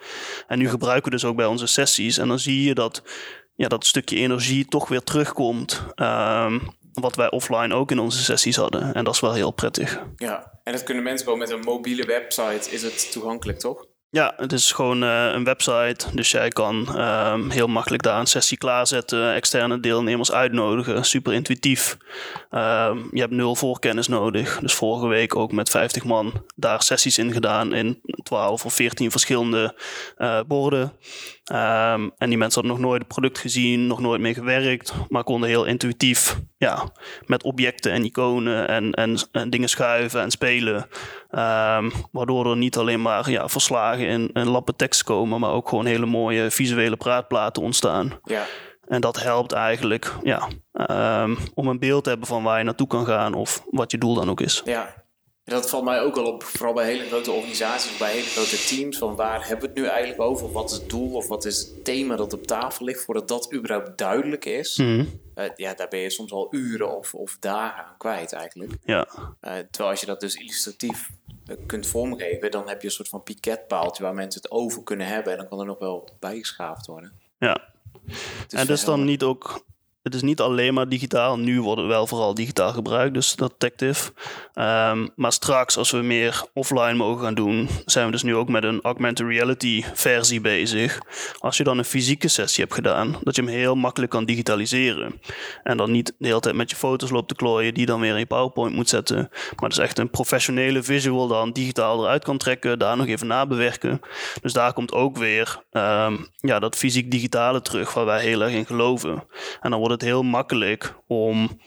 En 0.48 0.58
nu 0.58 0.70
gebruiken 0.70 1.06
we 1.06 1.18
dus 1.18 1.26
ook 1.26 1.36
bij 1.36 1.46
onze 1.46 1.68
sessies. 1.68 2.18
En 2.18 2.28
dan 2.28 2.40
zie 2.40 2.64
je 2.64 2.74
dat 2.74 3.04
ja, 3.56 3.68
dat 3.68 3.86
stukje 3.86 4.16
energie 4.16 4.66
toch 4.66 4.88
weer 4.88 5.04
terugkomt. 5.04 5.86
ehm, 5.96 6.60
wat 6.94 7.16
wij 7.16 7.32
offline 7.32 7.74
ook 7.74 7.92
in 7.92 8.00
onze 8.00 8.24
sessies 8.24 8.56
hadden. 8.56 8.94
En 8.94 9.04
dat 9.04 9.14
is 9.14 9.20
wel 9.20 9.34
heel 9.34 9.52
prettig. 9.52 10.02
Ja, 10.16 10.60
en 10.64 10.72
dat 10.72 10.84
kunnen 10.84 11.04
mensen 11.04 11.24
gewoon 11.24 11.40
met 11.40 11.50
een 11.50 11.60
mobiele 11.60 12.06
website, 12.06 12.72
is 12.72 12.84
het 12.84 13.12
toegankelijk 13.12 13.60
toch? 13.60 13.86
Ja, 14.16 14.34
het 14.38 14.52
is 14.52 14.72
gewoon 14.72 15.04
eh, 15.04 15.30
een 15.34 15.44
website. 15.44 16.06
Dus 16.14 16.32
jij 16.32 16.50
kan 16.50 16.98
ehm, 16.98 17.50
heel 17.50 17.68
makkelijk 17.68 18.04
daar 18.04 18.20
een 18.20 18.26
sessie 18.26 18.58
klaarzetten, 18.58 19.34
externe 19.34 19.80
deelnemers 19.80 20.32
uitnodigen. 20.32 21.06
Super 21.06 21.34
intuïtief. 21.34 21.98
Ehm, 22.50 22.98
je 23.12 23.20
hebt 23.20 23.34
nul 23.34 23.56
voorkennis 23.56 24.08
nodig. 24.08 24.60
Dus 24.60 24.74
vorige 24.74 25.08
week 25.08 25.36
ook 25.36 25.52
met 25.52 25.70
50 25.70 26.04
man 26.04 26.34
daar 26.56 26.84
sessies 26.84 27.18
in 27.18 27.32
gedaan 27.32 27.74
in 27.74 28.02
12 28.24 28.66
of 28.66 28.74
14 28.74 29.12
verschillende 29.12 29.76
eh, 30.18 30.40
borden. 30.48 30.94
Ehm, 31.46 32.10
en 32.18 32.30
die 32.30 32.38
mensen 32.38 32.62
hadden 32.62 32.80
nog 32.80 32.90
nooit 32.90 33.02
het 33.02 33.12
product 33.12 33.38
gezien, 33.38 33.88
nog 33.88 34.00
nooit 34.00 34.22
mee 34.22 34.34
gewerkt, 34.34 34.94
maar 35.10 35.24
konden 35.24 35.50
heel 35.50 35.66
intuïtief 35.66 36.40
ja, 36.58 36.92
met 37.26 37.44
objecten 37.44 37.92
en 37.92 38.06
iconen 38.06 38.68
en, 38.68 38.92
en, 38.92 39.18
en 39.32 39.50
dingen 39.50 39.70
schuiven 39.70 40.22
en 40.22 40.32
spelen. 40.32 40.88
Ehm, 41.30 41.90
waardoor 42.12 42.50
er 42.50 42.58
niet 42.58 42.78
alleen 42.78 43.02
maar 43.02 43.30
ja, 43.30 43.48
verslagen 43.50 44.08
in, 44.08 44.30
in 44.34 44.48
lappen 44.48 44.76
tekst 44.76 45.04
komen, 45.04 45.40
maar 45.40 45.52
ook 45.52 45.70
gewoon 45.70 45.86
hele 45.86 46.06
mooie 46.06 46.52
visuele 46.52 46.98
praatplaten 46.98 47.64
ontstaan. 47.64 48.20
Ja, 48.24 48.44
En 48.88 49.02
dat 49.02 49.24
helpt 49.24 49.52
eigenlijk 49.52 50.14
ja, 50.24 50.48
ehm, 50.74 51.36
om 51.54 51.68
een 51.68 51.80
beeld 51.80 52.04
te 52.04 52.10
hebben 52.10 52.28
van 52.28 52.44
waar 52.44 52.58
je 52.58 52.64
naartoe 52.64 52.88
kan 52.88 53.06
gaan 53.06 53.34
of 53.34 53.64
wat 53.70 53.92
je 53.92 53.98
doel 53.98 54.16
dan 54.16 54.30
ook 54.30 54.42
is. 54.42 54.62
ja. 54.66 55.05
En 55.46 55.54
dat 55.54 55.70
valt 55.70 55.84
mij 55.84 56.02
ook 56.02 56.16
wel 56.16 56.26
op, 56.26 56.44
vooral 56.44 56.74
bij 56.74 56.86
hele 56.86 57.06
grote 57.06 57.32
organisaties 57.32 57.98
bij 57.98 58.12
hele 58.12 58.26
grote 58.28 58.66
teams. 58.66 58.98
Van 58.98 59.16
waar 59.16 59.48
hebben 59.48 59.60
we 59.60 59.66
het 59.66 59.76
nu 59.76 59.86
eigenlijk 59.86 60.22
over? 60.22 60.52
Wat 60.52 60.72
is 60.72 60.78
het 60.78 60.90
doel 60.90 61.14
of 61.14 61.28
wat 61.28 61.46
is 61.46 61.58
het 61.60 61.86
thema 61.86 62.16
dat 62.16 62.34
op 62.34 62.48
tafel 62.48 62.86
ligt? 62.86 63.04
Voordat 63.04 63.28
dat 63.28 63.54
überhaupt 63.54 63.98
duidelijk 63.98 64.46
is. 64.46 64.78
Mhm. 64.78 65.06
Eh, 65.36 65.46
ja, 65.56 65.74
daar 65.74 65.88
ben 65.88 66.00
je 66.00 66.10
soms 66.10 66.32
al 66.32 66.48
uren 66.52 66.98
of, 66.98 67.14
of 67.14 67.38
dagen 67.40 67.86
aan 67.86 67.98
kwijt 67.98 68.34
eigenlijk. 68.34 68.72
Ja, 68.84 69.08
Eh, 69.40 69.54
terwijl 69.72 69.90
als 69.92 70.00
je 70.00 70.06
dat 70.06 70.20
dus 70.20 70.36
illustratief 70.36 71.10
eh, 71.46 71.56
kunt 71.66 71.88
vormgeven, 71.88 72.52
dan 72.52 72.68
heb 72.68 72.82
je 72.82 72.88
een 72.88 72.94
soort 72.94 73.10
van 73.10 73.24
piketpaaltje 73.24 74.04
waar 74.04 74.14
mensen 74.14 74.42
het 74.42 74.52
over 74.52 74.84
kunnen 74.84 75.08
hebben. 75.08 75.32
En 75.32 75.38
dan 75.38 75.48
kan 75.48 75.60
er 75.60 75.66
nog 75.66 75.80
wel 75.80 76.10
bijgeschaafd 76.20 76.86
worden. 76.86 77.12
ja. 77.40 77.74
En 78.50 78.68
dus 78.68 78.84
dan 78.84 79.04
niet 79.06 79.24
ook. 79.24 79.66
Het 80.06 80.16
is 80.16 80.22
niet 80.22 80.40
alleen 80.40 80.74
maar 80.74 80.90
digitaal. 80.90 81.40
Nu 81.40 81.62
wordt 81.62 81.82
het 81.82 81.90
wel 81.90 82.08
vooral 82.08 82.34
digitaal 82.34 82.72
gebruikt, 82.72 83.14
dus 83.14 83.36
dat 83.36 83.54
Tactive. 83.58 84.12
Ehm, 84.54 85.08
maar 85.16 85.32
straks, 85.32 85.78
als 85.78 85.92
we 85.92 85.98
meer 85.98 86.44
offline 86.54 86.94
mogen 86.94 87.24
gaan 87.24 87.34
doen, 87.34 87.70
zijn 87.86 88.06
we 88.06 88.12
dus 88.12 88.24
nu 88.24 88.36
ook 88.36 88.50
met 88.50 88.64
een 88.64 88.82
augmented 88.82 89.28
reality 89.28 89.84
versie 89.94 90.42
bezig. 90.42 91.00
Als 91.40 91.58
je 91.58 91.64
dan 91.64 91.78
een 91.78 91.86
fysieke 91.86 92.28
sessie 92.28 92.64
hebt 92.64 92.76
gedaan, 92.76 93.16
dat 93.24 93.36
je 93.36 93.42
hem 93.42 93.52
heel 93.52 93.76
makkelijk 93.76 94.12
kan 94.12 94.26
digitaliseren. 94.26 95.22
En 95.64 95.78
dan 95.78 95.92
niet 95.92 96.14
de 96.18 96.28
hele 96.28 96.40
tijd 96.40 96.56
met 96.56 96.70
je 96.70 96.76
foto's 96.76 97.10
loopt 97.10 97.28
te 97.28 97.36
klooien, 97.36 97.74
die 97.74 97.86
dan 97.86 98.00
weer 98.00 98.14
in 98.14 98.20
je 98.20 98.26
PowerPoint 98.26 98.76
moet 98.76 98.90
zetten. 98.90 99.30
Maar 99.60 99.70
dus 99.70 99.78
echt 99.78 100.00
een 100.00 100.10
professionele 100.10 100.84
visual 100.84 101.28
dan 101.28 101.52
digitaal 101.52 102.04
eruit 102.04 102.24
kan 102.24 102.38
trekken, 102.38 102.80
daar 102.80 102.98
nog 102.98 103.08
even 103.08 103.28
nabewerken. 103.28 104.02
Dus 104.42 104.54
daar 104.54 104.74
komt 104.74 104.94
ook 104.94 105.18
weer 105.18 105.64
ehm, 105.72 106.18
ja, 106.38 106.60
dat 106.60 106.76
fysiek-digitale 106.76 107.62
terug, 107.62 107.94
waar 107.94 108.06
wij 108.06 108.22
heel 108.22 108.42
erg 108.42 108.54
in 108.54 108.66
geloven. 108.66 109.24
En 109.62 109.70
dan 109.70 109.80
wordt 109.80 109.94
het 109.96 110.10
heel 110.10 110.24
makkelijk 110.24 110.96
om 111.08 111.60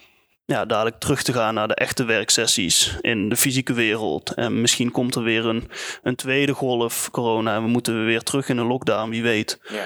ja, 0.45 0.65
dadelijk 0.65 0.99
terug 0.99 1.23
te 1.23 1.33
gaan 1.33 1.53
naar 1.53 1.67
de 1.67 1.75
echte 1.75 2.03
werksessies 2.03 2.97
in 3.01 3.29
de 3.29 3.35
fysieke 3.35 3.73
wereld. 3.73 4.33
En 4.33 4.61
misschien 4.61 4.91
komt 4.91 5.15
er 5.15 5.23
weer 5.23 5.45
een, 5.45 5.69
een 6.03 6.15
tweede 6.15 6.53
golf 6.53 7.11
corona 7.11 7.55
en 7.55 7.63
we 7.63 7.69
moeten 7.69 8.05
weer 8.05 8.21
terug 8.21 8.49
in 8.49 8.57
een 8.57 8.67
lockdown, 8.67 9.09
wie 9.09 9.21
weet. 9.21 9.59
Ja, 9.63 9.83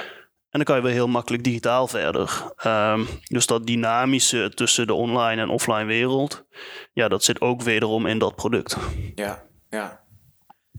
En 0.50 0.60
dan 0.60 0.64
kan 0.64 0.76
je 0.76 0.82
weer 0.82 0.92
heel 0.92 1.08
makkelijk 1.08 1.44
digitaal 1.44 1.88
verder. 1.88 2.44
Ehm, 2.56 3.02
dus 3.24 3.46
dat 3.46 3.68
dynamische 3.68 4.52
tussen 4.54 4.88
de 4.88 4.94
online 4.94 5.42
en 5.42 5.50
offline 5.50 5.86
wereld, 5.86 6.46
ja, 6.94 7.08
dat 7.08 7.24
zit 7.24 7.42
ook 7.42 7.62
wederom 7.62 8.06
in 8.06 8.18
dat 8.18 8.36
product. 8.36 8.78
ja, 9.16 9.44
ja. 9.70 10.02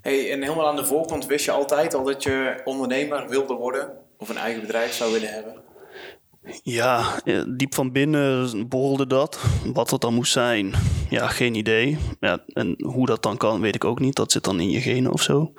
Hey, 0.01 0.33
en 0.33 0.43
helemaal 0.43 0.69
aan 0.69 0.77
de 0.77 0.85
voorkant 0.85 1.27
wist 1.27 1.45
je 1.45 1.51
altijd 1.51 1.95
al 1.95 2.05
dat 2.05 2.23
je 2.23 2.61
ondernemer 2.65 3.29
wilde 3.29 3.55
worden? 3.55 3.93
Of 4.19 4.29
een 4.29 4.37
eigen 4.37 4.61
bedrijf 4.61 4.93
zou 4.93 5.13
willen 5.13 5.33
hebben? 5.33 5.63
Ja, 6.63 7.21
eh, 7.25 7.43
diep 7.49 7.75
van 7.75 7.93
binnen 7.93 8.69
borrelde 8.69 9.07
dat. 9.07 9.41
Wat 9.73 9.89
dat 9.89 10.01
dan 10.01 10.15
moest 10.15 10.33
zijn, 10.33 10.75
ja, 11.11 11.27
geen 11.27 11.55
idee. 11.55 11.99
En 12.47 12.75
hoe 12.85 13.07
dat 13.07 13.23
dan 13.23 13.37
kan, 13.37 13.61
weet 13.61 13.75
ik 13.75 13.85
ook 13.85 14.01
niet. 14.01 14.17
Dat 14.17 14.33
zit 14.33 14.45
dan 14.45 14.61
in 14.61 14.71
je 14.71 14.81
genen 14.81 15.13
of 15.13 15.23
zo. 15.23 15.53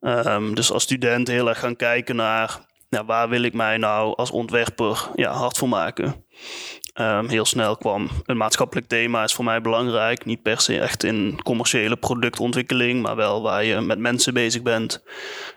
Ehm, 0.00 0.54
dus 0.54 0.72
als 0.72 0.82
student 0.82 1.28
heel 1.28 1.48
erg 1.48 1.58
gaan 1.58 1.76
kijken 1.76 2.16
naar... 2.16 2.70
Waar 3.06 3.28
wil 3.28 3.42
ik 3.42 3.54
mij 3.54 3.76
nou 3.76 4.16
als 4.16 4.30
ontwerper 4.30 5.08
ja, 5.14 5.32
hard 5.32 5.58
voor 5.58 5.68
maken? 5.68 6.24
Ehm, 6.92 7.28
heel 7.28 7.44
snel 7.44 7.76
kwam 7.76 8.08
een 8.24 8.36
maatschappelijk 8.36 8.86
thema 8.86 9.22
is 9.22 9.32
voor 9.32 9.44
mij 9.44 9.60
belangrijk. 9.60 10.24
Niet 10.24 10.42
per 10.42 10.60
se 10.60 10.80
echt 10.80 11.04
in 11.04 11.40
commerciële 11.42 11.96
productontwikkeling, 11.96 13.02
maar 13.02 13.16
wel 13.16 13.42
waar 13.42 13.64
je 13.64 13.80
met 13.80 13.98
mensen 13.98 14.34
bezig 14.34 14.62
bent. 14.62 15.04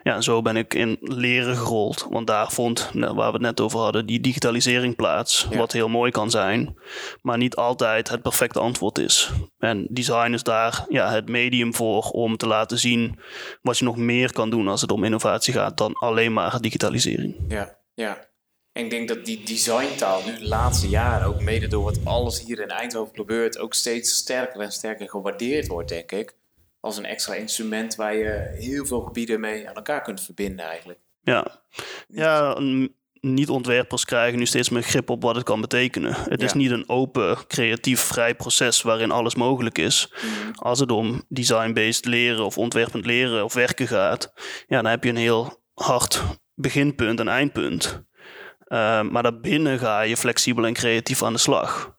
Ja, 0.02 0.14
en 0.14 0.22
zo 0.22 0.42
ben 0.42 0.56
ik 0.56 0.74
in 0.74 0.96
leren 1.00 1.56
gerold. 1.56 2.06
Want 2.10 2.26
daar 2.26 2.52
vond, 2.52 2.90
nou, 2.92 3.14
waar 3.14 3.26
we 3.26 3.32
het 3.32 3.42
net 3.42 3.60
over 3.60 3.78
hadden, 3.78 4.06
die 4.06 4.20
digitalisering 4.20 4.96
plaats. 4.96 5.46
Ja. 5.50 5.56
Wat 5.56 5.72
heel 5.72 5.88
mooi 5.88 6.10
kan 6.10 6.30
zijn, 6.30 6.76
maar 7.22 7.38
niet 7.38 7.56
altijd 7.56 8.08
het 8.08 8.22
perfecte 8.22 8.60
antwoord 8.60 8.98
is. 8.98 9.30
En 9.58 9.86
design 9.90 10.32
is 10.32 10.42
daar 10.42 10.84
ja, 10.88 11.10
het 11.10 11.28
medium 11.28 11.74
voor 11.74 12.02
om 12.02 12.36
te 12.36 12.46
laten 12.46 12.78
zien 12.78 13.18
wat 13.62 13.78
je 13.78 13.84
nog 13.84 13.96
meer 13.96 14.32
kan 14.32 14.50
doen 14.50 14.68
als 14.68 14.80
het 14.80 14.92
om 14.92 15.04
innovatie 15.04 15.52
gaat 15.52 15.76
dan 15.76 15.94
alleen 15.94 16.32
maar 16.32 16.60
digitalisering. 16.60 17.36
Ja, 17.48 17.78
ja. 17.94 18.34
En 18.76 18.84
ik 18.84 18.90
denk 18.90 19.08
dat 19.08 19.24
die 19.24 19.44
designtaal 19.44 20.22
nu 20.24 20.38
de 20.38 20.48
laatste 20.48 20.88
jaren, 20.88 21.26
ook 21.26 21.40
mede 21.40 21.66
door 21.66 21.82
wat 21.82 21.98
alles 22.04 22.44
hier 22.44 22.60
in 22.60 22.68
Eindhoven 22.68 23.14
gebeurt, 23.14 23.58
ook 23.58 23.74
steeds 23.74 24.16
sterker 24.16 24.60
en 24.60 24.72
sterker 24.72 25.08
gewaardeerd 25.08 25.66
wordt, 25.66 25.88
denk 25.88 26.12
ik. 26.12 26.36
Als 26.80 26.96
een 26.96 27.04
extra 27.04 27.34
instrument 27.34 27.94
waar 27.94 28.16
je 28.16 28.54
heel 28.58 28.86
veel 28.86 29.00
gebieden 29.00 29.40
mee 29.40 29.68
aan 29.68 29.74
elkaar 29.74 30.02
kunt 30.02 30.20
verbinden 30.20 30.66
eigenlijk. 30.66 30.98
Ja, 31.22 31.60
ja 32.08 32.58
niet-ontwerpers 33.20 34.04
krijgen 34.04 34.38
nu 34.38 34.46
steeds 34.46 34.68
meer 34.68 34.82
grip 34.82 35.10
op 35.10 35.22
wat 35.22 35.34
het 35.34 35.44
kan 35.44 35.60
betekenen. 35.60 36.14
Het 36.28 36.42
is 36.42 36.52
niet 36.52 36.70
een 36.70 36.88
open, 36.88 37.46
creatief, 37.46 38.00
vrij 38.00 38.34
proces 38.34 38.82
waarin 38.82 39.10
alles 39.10 39.34
mogelijk 39.34 39.78
is. 39.78 40.12
Als 40.54 40.80
het 40.80 40.90
om 40.90 41.22
design-based 41.28 42.04
leren 42.04 42.44
of 42.44 42.58
ontwerpend 42.58 43.06
leren 43.06 43.44
of 43.44 43.54
werken 43.54 43.86
gaat, 43.86 44.32
ja, 44.68 44.82
dan 44.82 44.90
heb 44.90 45.04
je 45.04 45.10
een 45.10 45.16
heel 45.16 45.62
hard 45.74 46.22
beginpunt 46.54 47.20
en 47.20 47.28
eindpunt. 47.28 48.04
Uh, 48.68 49.02
maar 49.02 49.22
daarbinnen 49.22 49.78
ga 49.78 50.00
je 50.00 50.16
flexibel 50.16 50.64
en 50.64 50.72
creatief 50.72 51.22
aan 51.22 51.32
de 51.32 51.38
slag. 51.38 51.94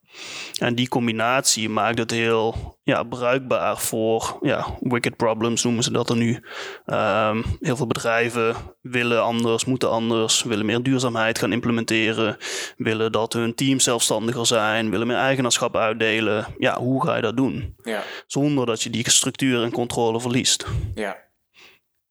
En 0.59 0.75
die 0.75 0.87
combinatie 0.87 1.69
maakt 1.69 1.97
het 1.97 2.11
heel 2.11 2.77
ja, 2.83 3.03
bruikbaar 3.03 3.77
voor 3.77 4.37
ja, 4.41 4.77
wicked 4.79 5.15
problems, 5.15 5.63
noemen 5.63 5.83
ze 5.83 5.91
dat 5.91 6.09
er 6.09 6.15
nu. 6.15 6.43
Um, 6.85 7.43
heel 7.59 7.75
veel 7.75 7.87
bedrijven 7.87 8.55
willen 8.81 9.23
anders, 9.23 9.65
moeten 9.65 9.89
anders, 9.89 10.43
willen 10.43 10.65
meer 10.65 10.83
duurzaamheid 10.83 11.39
gaan 11.39 11.51
implementeren, 11.51 12.37
willen 12.77 13.11
dat 13.11 13.33
hun 13.33 13.55
teams 13.55 13.83
zelfstandiger 13.83 14.45
zijn, 14.45 14.89
willen 14.89 15.07
meer 15.07 15.17
eigenaarschap 15.17 15.75
uitdelen. 15.75 16.45
Ja, 16.57 16.79
hoe 16.79 17.05
ga 17.05 17.15
je 17.15 17.21
dat 17.21 17.37
doen? 17.37 17.75
Ja, 17.83 18.03
Zonder 18.27 18.65
dat 18.65 18.83
je 18.83 18.89
die 18.89 19.09
structuur 19.09 19.63
en 19.63 19.71
controle 19.71 20.21
verliest. 20.21 20.65
ja. 20.95 21.25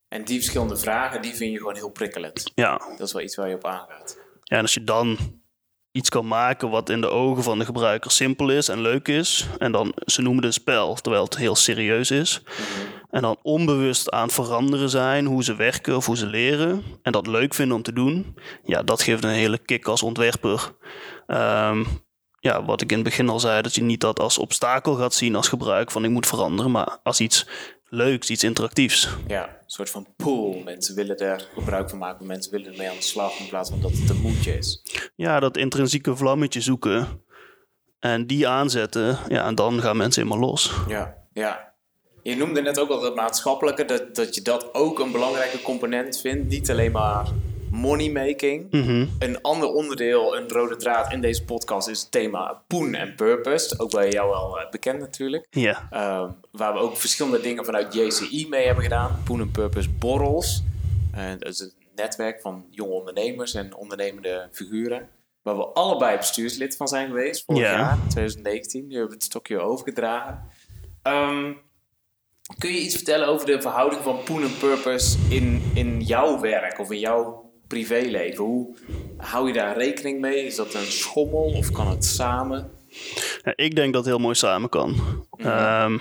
En 0.08 0.24
die 0.24 0.36
verschillende 0.36 0.76
vragen, 0.76 1.22
die 1.22 1.34
vind 1.34 1.52
je 1.52 1.58
gewoon 1.58 1.74
heel 1.74 1.90
prikkelend. 1.90 2.52
Ja, 2.54 2.80
Dat 2.96 3.06
is 3.06 3.12
wel 3.12 3.22
iets 3.22 3.36
waar 3.36 3.48
je 3.48 3.54
op 3.54 3.64
aangaat. 3.64 4.18
Ja, 4.48 4.56
en 4.56 4.62
als 4.62 4.74
je 4.74 4.84
dan 4.84 5.18
iets 5.90 6.08
kan 6.08 6.26
maken 6.26 6.70
wat 6.70 6.90
in 6.90 7.00
de 7.00 7.08
ogen 7.08 7.42
van 7.42 7.58
de 7.58 7.64
gebruiker 7.64 8.10
simpel 8.10 8.50
is 8.50 8.68
en 8.68 8.80
leuk 8.80 9.08
is, 9.08 9.46
en 9.58 9.72
dan 9.72 9.92
ze 10.04 10.22
noemen 10.22 10.44
het 10.44 10.54
een 10.54 10.60
spel, 10.60 10.94
terwijl 10.94 11.24
het 11.24 11.36
heel 11.36 11.56
serieus 11.56 12.10
is, 12.10 12.42
en 13.10 13.22
dan 13.22 13.38
onbewust 13.42 14.10
aan 14.10 14.22
het 14.22 14.32
veranderen 14.32 14.90
zijn 14.90 15.26
hoe 15.26 15.44
ze 15.44 15.54
werken 15.54 15.96
of 15.96 16.06
hoe 16.06 16.16
ze 16.16 16.26
leren, 16.26 16.82
en 17.02 17.12
dat 17.12 17.26
leuk 17.26 17.54
vinden 17.54 17.76
om 17.76 17.82
te 17.82 17.92
doen, 17.92 18.36
ja, 18.64 18.82
dat 18.82 19.02
geeft 19.02 19.24
een 19.24 19.30
hele 19.30 19.58
kick 19.58 19.86
als 19.86 20.02
ontwerper. 20.02 20.74
Ehm, 21.26 21.84
ja, 22.40 22.64
wat 22.64 22.80
ik 22.80 22.90
in 22.90 22.98
het 22.98 23.06
begin 23.06 23.28
al 23.28 23.40
zei, 23.40 23.62
dat 23.62 23.74
je 23.74 23.82
niet 23.82 24.00
dat 24.00 24.20
als 24.20 24.38
obstakel 24.38 24.94
gaat 24.94 25.14
zien 25.14 25.36
als 25.36 25.48
gebruik 25.48 25.90
van 25.90 26.04
ik 26.04 26.10
moet 26.10 26.26
veranderen, 26.26 26.70
maar 26.70 26.98
als 27.02 27.20
iets 27.20 27.46
leuks, 27.88 28.30
iets 28.30 28.44
interactiefs. 28.44 29.08
Ja, 29.26 29.48
een 29.48 29.54
soort 29.66 29.90
van 29.90 30.06
pool. 30.16 30.62
Mensen 30.64 30.94
willen 30.94 31.18
er 31.18 31.48
gebruik 31.54 31.90
van 31.90 31.98
maken. 31.98 32.26
Mensen 32.26 32.52
willen 32.52 32.72
ermee 32.72 32.88
aan 32.88 32.96
de 32.96 33.02
slag 33.02 33.38
in 33.38 33.48
plaats 33.48 33.70
van 33.70 33.80
dat 33.80 33.92
het 33.92 34.10
een 34.10 34.20
moedje 34.20 34.58
is. 34.58 34.82
ja, 35.16 35.40
dat 35.40 35.56
intrinsieke 35.56 36.16
vlammetje 36.16 36.60
zoeken 36.60 37.24
en 37.98 38.26
die 38.26 38.48
aanzetten, 38.48 39.18
ja, 39.28 39.46
en 39.46 39.54
dan 39.54 39.80
gaan 39.80 39.96
mensen 39.96 40.22
helemaal 40.22 40.48
los. 40.48 40.72
Ja, 40.88 41.16
ja. 41.32 41.74
Je 42.22 42.36
noemde 42.36 42.60
net 42.62 42.78
ook 42.78 42.90
al 42.90 43.00
dat 43.00 43.14
maatschappelijke, 43.14 43.84
dat, 43.84 44.14
dat 44.14 44.34
je 44.34 44.42
dat 44.42 44.74
ook 44.74 44.98
een 44.98 45.12
belangrijke 45.12 45.62
component 45.62 46.20
vindt. 46.20 46.48
Niet 46.48 46.70
alleen 46.70 46.92
maar 46.92 47.26
moneymaking. 47.76 48.66
Een 49.18 49.40
ander 49.42 49.68
onderdeel, 49.72 50.36
een 50.36 50.48
rode 50.48 50.76
draad 50.76 51.12
in 51.12 51.20
deze 51.20 51.44
podcast 51.44 51.88
is 51.88 52.00
het 52.00 52.10
thema 52.10 52.62
poen 52.66 52.94
en 52.94 53.14
purpose. 53.14 53.78
Ook 53.78 53.90
bij 53.90 54.10
jou 54.10 54.30
wel 54.30 54.60
eh, 54.60 54.70
bekend 54.70 54.98
natuurlijk. 55.00 55.46
Ja, 55.50 55.86
Ehm, 55.90 56.30
waar 56.52 56.72
we 56.72 56.78
ook 56.78 56.96
verschillende 56.96 57.40
dingen 57.40 57.64
vanuit 57.64 57.94
JCI 57.94 58.46
mee 58.48 58.64
hebben 58.66 58.82
gedaan. 58.84 59.20
Poen 59.24 59.40
en 59.40 59.50
Purpose 59.50 59.90
Borrels. 59.90 60.62
En 61.12 61.38
dat 61.38 61.48
is 61.48 61.60
een 61.60 61.72
netwerk 61.94 62.40
van 62.40 62.64
jonge 62.70 62.92
ondernemers 62.92 63.54
en 63.54 63.74
ondernemende 63.76 64.48
figuren. 64.52 65.08
Waar 65.42 65.56
we 65.56 65.64
allebei 65.66 66.16
bestuurslid 66.16 66.76
van 66.76 66.88
zijn 66.88 67.06
geweest 67.08 67.44
vorig 67.44 67.60
Ja. 67.62 67.70
jaar, 67.78 67.98
2019. 68.08 68.80
Nu 68.86 68.90
hebben 68.90 69.08
we 69.08 69.14
het 69.14 69.24
stokje 69.24 69.58
overgedragen. 69.60 70.42
Ehm, 71.02 71.52
kun 72.58 72.70
je 72.72 72.78
iets 72.80 72.94
vertellen 72.94 73.28
over 73.28 73.46
de 73.46 73.60
verhouding 73.60 74.02
van 74.02 74.22
Poen 74.24 74.42
en 74.42 74.56
Purpose 74.58 75.18
in, 75.30 75.62
in 75.74 76.00
jouw 76.00 76.40
werk 76.40 76.78
of 76.78 76.90
in 76.90 76.98
jouw 76.98 77.45
privéleven? 77.68 78.44
Hoe 78.44 78.76
hou 79.16 79.46
je 79.46 79.52
daar 79.52 79.76
rekening 79.76 80.20
mee? 80.20 80.46
Is 80.46 80.56
dat 80.56 80.74
een 80.74 80.92
schommel 80.92 81.44
of 81.44 81.70
kan 81.70 81.88
het 81.88 82.04
samen? 82.04 82.70
Ja, 83.42 83.52
ik 83.56 83.74
denk 83.74 83.92
dat 83.92 84.04
het 84.04 84.14
heel 84.14 84.22
mooi 84.22 84.34
samen 84.34 84.68
kan. 84.68 84.96
Ehm, 85.36 85.98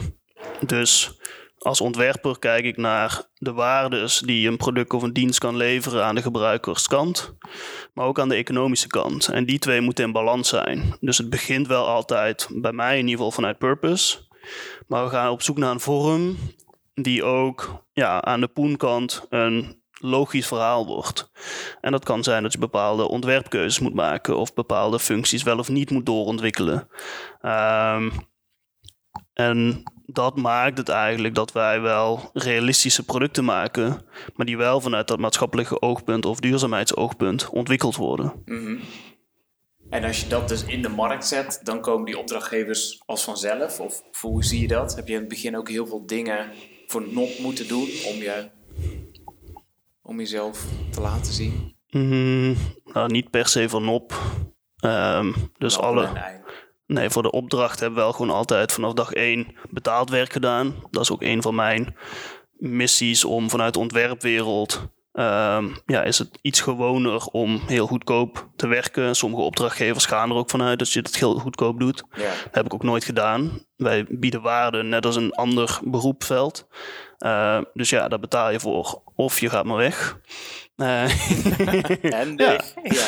dus 0.65 1.19
als 1.57 1.81
ontwerper 1.81 2.39
kijk 2.39 2.65
ik 2.65 2.77
naar 2.77 3.21
de 3.37 3.53
waardes 3.53 4.19
die 4.19 4.47
een 4.47 4.57
product 4.57 4.93
of 4.93 5.03
een 5.03 5.13
dienst 5.13 5.39
kan 5.39 5.55
leveren 5.55 6.03
aan 6.03 6.15
de 6.15 6.21
gebruikerskant, 6.21 7.35
maar 7.93 8.05
ook 8.05 8.19
aan 8.19 8.29
de 8.29 8.35
economische 8.35 8.87
kant. 8.87 9.27
En 9.27 9.45
die 9.45 9.59
twee 9.59 9.81
moeten 9.81 10.05
in 10.05 10.11
balans 10.11 10.49
zijn. 10.49 10.97
Dus 10.99 11.17
het 11.17 11.29
begint 11.29 11.67
wel 11.67 11.87
altijd, 11.87 12.47
bij 12.51 12.71
mij 12.71 12.93
in 12.93 13.07
ieder 13.07 13.15
geval 13.15 13.31
vanuit 13.31 13.57
purpose, 13.57 14.17
maar 14.87 15.03
we 15.03 15.09
gaan 15.09 15.31
op 15.31 15.41
zoek 15.41 15.57
naar 15.57 15.71
een 15.71 15.79
vorm 15.79 16.37
die 16.93 17.23
ook 17.23 17.83
ja, 17.93 18.21
aan 18.21 18.39
de 18.39 18.47
poenkant 18.47 19.25
een 19.29 19.83
logisch 20.05 20.47
verhaal 20.47 20.85
wordt. 20.85 21.31
En 21.81 21.91
dat 21.91 22.05
kan 22.05 22.23
zijn 22.23 22.43
dat 22.43 22.51
je 22.51 22.59
bepaalde 22.59 23.07
ontwerpkeuzes 23.07 23.79
moet 23.79 23.93
maken 23.93 24.37
of 24.37 24.53
bepaalde 24.53 24.99
functies 24.99 25.43
wel 25.43 25.57
of 25.57 25.69
niet 25.69 25.91
moet 25.91 26.05
doorontwikkelen. 26.05 26.87
Ehm, 27.41 28.09
en 29.33 29.83
dat 30.05 30.37
maakt 30.37 30.77
het 30.77 30.89
eigenlijk 30.89 31.35
dat 31.35 31.51
wij 31.51 31.81
wel 31.81 32.29
realistische 32.33 33.03
producten 33.03 33.45
maken, 33.45 34.05
maar 34.35 34.45
die 34.45 34.57
wel 34.57 34.81
vanuit 34.81 35.07
dat 35.07 35.19
maatschappelijke 35.19 35.81
oogpunt 35.81 36.25
of 36.25 36.39
duurzaamheidsoogpunt 36.39 37.49
ontwikkeld 37.49 37.95
worden. 37.95 38.43
En 39.89 40.03
als 40.03 40.19
je 40.19 40.27
dat 40.27 40.47
dus 40.47 40.65
in 40.65 40.81
de 40.81 40.89
markt 40.89 41.27
zet, 41.27 41.59
dan 41.63 41.81
komen 41.81 42.05
die 42.05 42.17
opdrachtgevers 42.17 43.01
als 43.05 43.23
vanzelf? 43.23 43.79
Of, 43.79 44.03
hoe 44.21 44.43
zie 44.43 44.61
je 44.61 44.67
dat? 44.67 44.95
Heb 44.95 45.07
je 45.07 45.13
in 45.13 45.19
het 45.19 45.29
begin 45.29 45.57
ook 45.57 45.69
heel 45.69 45.87
veel 45.87 46.05
dingen 46.05 46.51
voor 46.87 47.07
nop 47.11 47.39
moeten 47.39 47.67
doen 47.67 47.87
om, 48.05 48.15
je, 48.15 48.49
om 50.05 50.17
jezelf 50.19 50.65
te 50.91 51.01
laten 51.01 51.33
zien? 51.33 51.75
Mm, 51.89 52.55
nou, 52.93 53.11
niet 53.11 53.29
per 53.29 53.47
se 53.47 53.69
vanop. 53.69 54.13
Ehm, 54.79 55.33
dus 55.57 55.77
alle. 55.79 56.09
Nee, 56.87 57.09
voor 57.09 57.21
de 57.21 57.31
opdracht 57.31 57.79
hebben 57.79 57.97
we 57.97 58.03
wel 58.03 58.13
gewoon 58.13 58.35
altijd 58.35 58.71
vanaf 58.71 58.93
dag 58.93 59.13
één 59.13 59.55
betaald 59.69 60.09
werk 60.09 60.31
gedaan. 60.31 60.75
Dat 60.91 61.01
is 61.01 61.11
ook 61.11 61.21
een 61.21 61.41
van 61.41 61.55
mijn 61.55 61.95
missies 62.51 63.25
om 63.25 63.49
vanuit 63.49 63.73
de 63.73 63.79
ontwerpwereld. 63.79 64.93
ehm, 65.11 65.67
ja, 65.85 66.03
is 66.03 66.17
het 66.17 66.39
iets 66.41 66.61
gewoner 66.61 67.25
om 67.25 67.61
heel 67.65 67.87
goedkoop 67.87 68.49
te 68.55 68.67
werken. 68.67 69.15
Sommige 69.15 69.41
opdrachtgevers 69.43 70.05
gaan 70.05 70.29
er 70.29 70.35
ook 70.35 70.49
vanuit 70.49 70.79
dat 70.79 70.91
je 70.91 70.99
het 70.99 71.17
heel 71.17 71.33
goedkoop 71.39 71.79
doet. 71.79 72.03
Ja. 72.15 72.23
Dat 72.23 72.55
heb 72.55 72.65
ik 72.65 72.73
ook 72.73 72.83
nooit 72.83 73.03
gedaan. 73.03 73.65
Wij 73.75 74.05
bieden 74.09 74.41
waarde 74.41 74.83
net 74.83 75.05
als 75.05 75.15
een 75.15 75.31
ander 75.31 75.79
beroepveld. 75.83 76.67
Eh, 77.17 77.59
dus 77.73 77.89
ja, 77.89 78.07
daar 78.07 78.19
betaal 78.19 78.51
je 78.51 78.59
voor. 78.59 79.01
Of 79.15 79.39
je 79.39 79.49
gaat 79.49 79.65
maar 79.65 79.77
weg. 79.77 80.19
Eh, 80.75 81.03
En 82.21 82.33
Ja. 82.37 82.59
ja. 82.83 83.07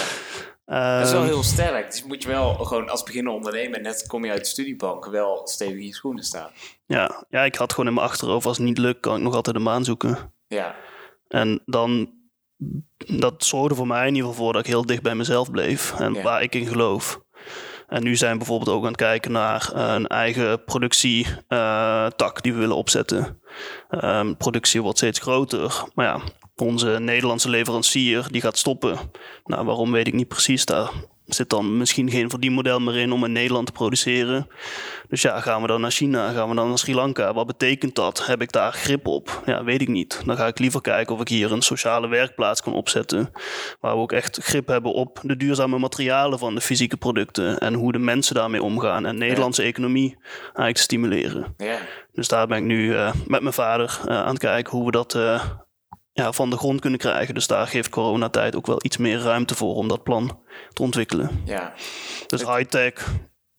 Dat 0.98 1.06
is 1.06 1.12
wel 1.12 1.22
ehm, 1.22 1.30
heel 1.30 1.43
sterk. 1.43 1.91
Dus 1.91 2.04
moet 2.04 2.24
je 2.24 2.30
wel 2.30 2.54
gewoon 2.54 2.89
als 2.89 3.04
beginnende 3.04 3.38
ondernemer, 3.38 3.82
net 3.82 4.08
kom 4.08 4.26
je 4.26 4.32
uit 4.32 4.39
de 4.39 4.46
studiebank, 4.50 5.06
wel 5.06 5.41
stevig 5.48 5.76
in 5.76 5.86
je 5.86 5.93
schoenen 5.93 6.24
staan. 6.24 6.50
ja, 6.86 7.26
ja, 7.30 7.43
ik 7.43 7.56
had 7.56 7.72
gewoon 7.74 7.88
in 7.88 7.93
mijn 7.93 8.08
achterhoofd, 8.08 8.46
als 8.46 8.58
het 8.58 8.65
niet 8.65 8.78
lukt, 8.78 9.00
kan 9.00 9.15
ik 9.17 9.22
nog 9.24 9.36
altijd 9.36 9.56
een 9.56 9.63
baan 9.63 9.84
zoeken. 9.84 10.34
Ja, 10.48 10.76
En 11.28 11.62
dan, 11.65 12.12
dat 12.98 13.43
zorgde 13.46 13.76
voor 13.76 13.88
mij 13.88 14.08
in 14.08 14.15
ieder 14.15 14.30
geval 14.30 14.43
voor 14.43 14.54
dat 14.54 14.62
ik 14.62 14.67
heel 14.67 14.86
dicht 14.86 15.02
bij 15.02 15.15
mezelf 15.15 15.52
bleef 15.52 16.00
en 16.00 16.13
Ja. 16.13 16.22
waar 16.22 16.41
ik 16.41 16.56
in 16.56 16.67
geloof. 16.67 17.20
En 17.88 18.04
nu 18.04 18.15
zijn 18.15 18.32
we 18.32 18.38
bijvoorbeeld 18.38 18.69
ook 18.69 18.84
aan 18.84 18.88
het 18.88 18.97
kijken 18.97 19.32
naar 19.32 19.71
eh, 19.76 19.93
een 19.93 20.08
eigen 20.08 20.63
productietak 20.63 22.41
die 22.41 22.54
we 22.54 22.60
willen 22.60 22.76
opzetten. 22.76 23.41
Ehm, 23.89 24.34
productie 24.34 24.82
wordt 24.82 24.97
steeds 24.97 25.19
groter, 25.19 25.84
maar 25.93 26.06
ja, 26.06 26.21
onze 26.56 27.00
Nederlandse 27.00 27.50
leverancier 27.50 28.28
die 28.32 28.41
gaat 28.41 28.58
stoppen. 28.58 28.97
Nou, 29.45 29.65
waarom 29.65 29.91
weet 29.91 30.08
ik 30.08 30.13
niet 30.13 30.28
precies. 30.28 30.65
Daar 30.65 30.89
zit 31.28 31.50
dan 31.50 31.78
misschien 31.78 32.10
geen 32.10 32.30
verdienmodel 32.30 32.80
meer 32.80 32.96
in 32.96 33.12
om 33.12 33.26
in 33.26 33.32
Nederland 33.32 33.66
te 33.66 33.72
produceren. 33.72 34.48
Dus 35.10 35.22
ja, 35.22 35.40
gaan 35.40 35.62
we 35.62 35.68
dan 35.68 35.82
naar 35.82 35.92
China, 35.92 36.32
gaan 36.32 36.50
we 36.50 36.56
dan 36.56 36.68
naar 36.68 36.78
Sri 36.78 36.96
Lanka? 36.96 37.34
Wat 37.34 37.48
betekent 37.48 37.96
dat? 37.96 38.26
Heb 38.26 38.42
ik 38.42 38.52
daar 38.52 38.74
grip 38.74 39.08
op? 39.08 39.42
Ja, 39.46 39.63
weet 39.63 39.82
ik 39.82 39.88
niet. 39.88 40.22
Dan 40.26 40.38
ga 40.38 40.48
ik 40.48 40.60
liever 40.60 40.82
kijken 40.82 41.16
of 41.16 41.22
ik 41.22 41.28
hier 41.28 41.52
een 41.52 41.62
sociale 41.62 42.08
werkplaats 42.08 42.62
kan 42.62 42.74
opzetten. 42.74 43.32
Waar 43.80 43.94
we 43.94 44.02
ook 44.02 44.12
echt 44.12 44.38
grip 44.42 44.68
hebben 44.68 44.94
op 44.94 45.20
de 45.24 45.38
duurzame 45.38 45.80
materialen 45.80 46.40
van 46.40 46.56
de 46.56 46.62
fysieke 46.62 46.98
producten. 46.98 47.58
En 47.58 47.74
hoe 47.74 47.92
de 47.92 48.00
mensen 48.00 48.36
daarmee 48.36 48.63
omgaan. 48.63 49.06
En 49.06 49.18
Nederlandse 49.18 49.63
economie 49.63 50.18
eigenlijk 50.44 50.78
stimuleren. 50.78 51.54
ja. 51.58 51.78
Dus 52.18 52.28
daar 52.28 52.48
ben 52.48 52.58
ik 52.58 52.63
nu 52.63 52.96
eh, 52.96 53.13
met 53.26 53.42
mijn 53.42 53.54
vader 53.54 54.00
eh, 54.08 54.22
aan 54.22 54.30
het 54.30 54.40
kijken 54.40 54.78
hoe 54.78 54.86
we 54.86 54.92
dat 54.92 55.16
eh, 55.16 55.44
ja, 56.17 56.32
van 56.32 56.49
de 56.49 56.58
grond 56.58 56.82
kunnen 56.82 56.99
krijgen. 56.99 57.34
Dus 57.34 57.47
daar 57.47 57.67
geeft 57.67 57.89
coronatijd 57.89 58.56
ook 58.56 58.67
wel 58.67 58.80
iets 58.82 58.97
meer 58.97 59.19
ruimte 59.19 59.56
voor 59.56 59.75
om 59.75 59.88
dat 59.88 60.03
plan 60.03 60.39
te 60.73 60.82
ontwikkelen. 60.82 61.41
ja. 61.45 61.73
Dus 62.27 62.43
high-tech 62.45 63.08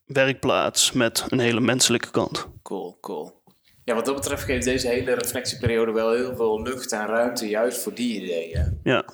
werkplaats 0.05 0.93
met 0.93 1.25
een 1.29 1.39
hele 1.39 1.61
menselijke 1.61 2.11
kant. 2.11 2.49
Cool, 2.63 2.99
cool. 3.01 3.37
Ja, 3.85 3.95
wat 3.95 4.05
dat 4.07 4.15
betreft 4.15 4.43
geeft 4.43 4.65
deze 4.65 4.89
hele 4.89 5.15
reflectieperiode 5.15 5.93
wel 5.93 6.13
heel 6.13 6.37
veel 6.37 6.63
lucht 6.63 6.93
en 6.93 7.07
ruimte 7.07 7.49
juist 7.49 7.83
voor 7.83 7.95
die 7.95 8.23
ideeën. 8.23 8.81
Ja, 8.83 9.05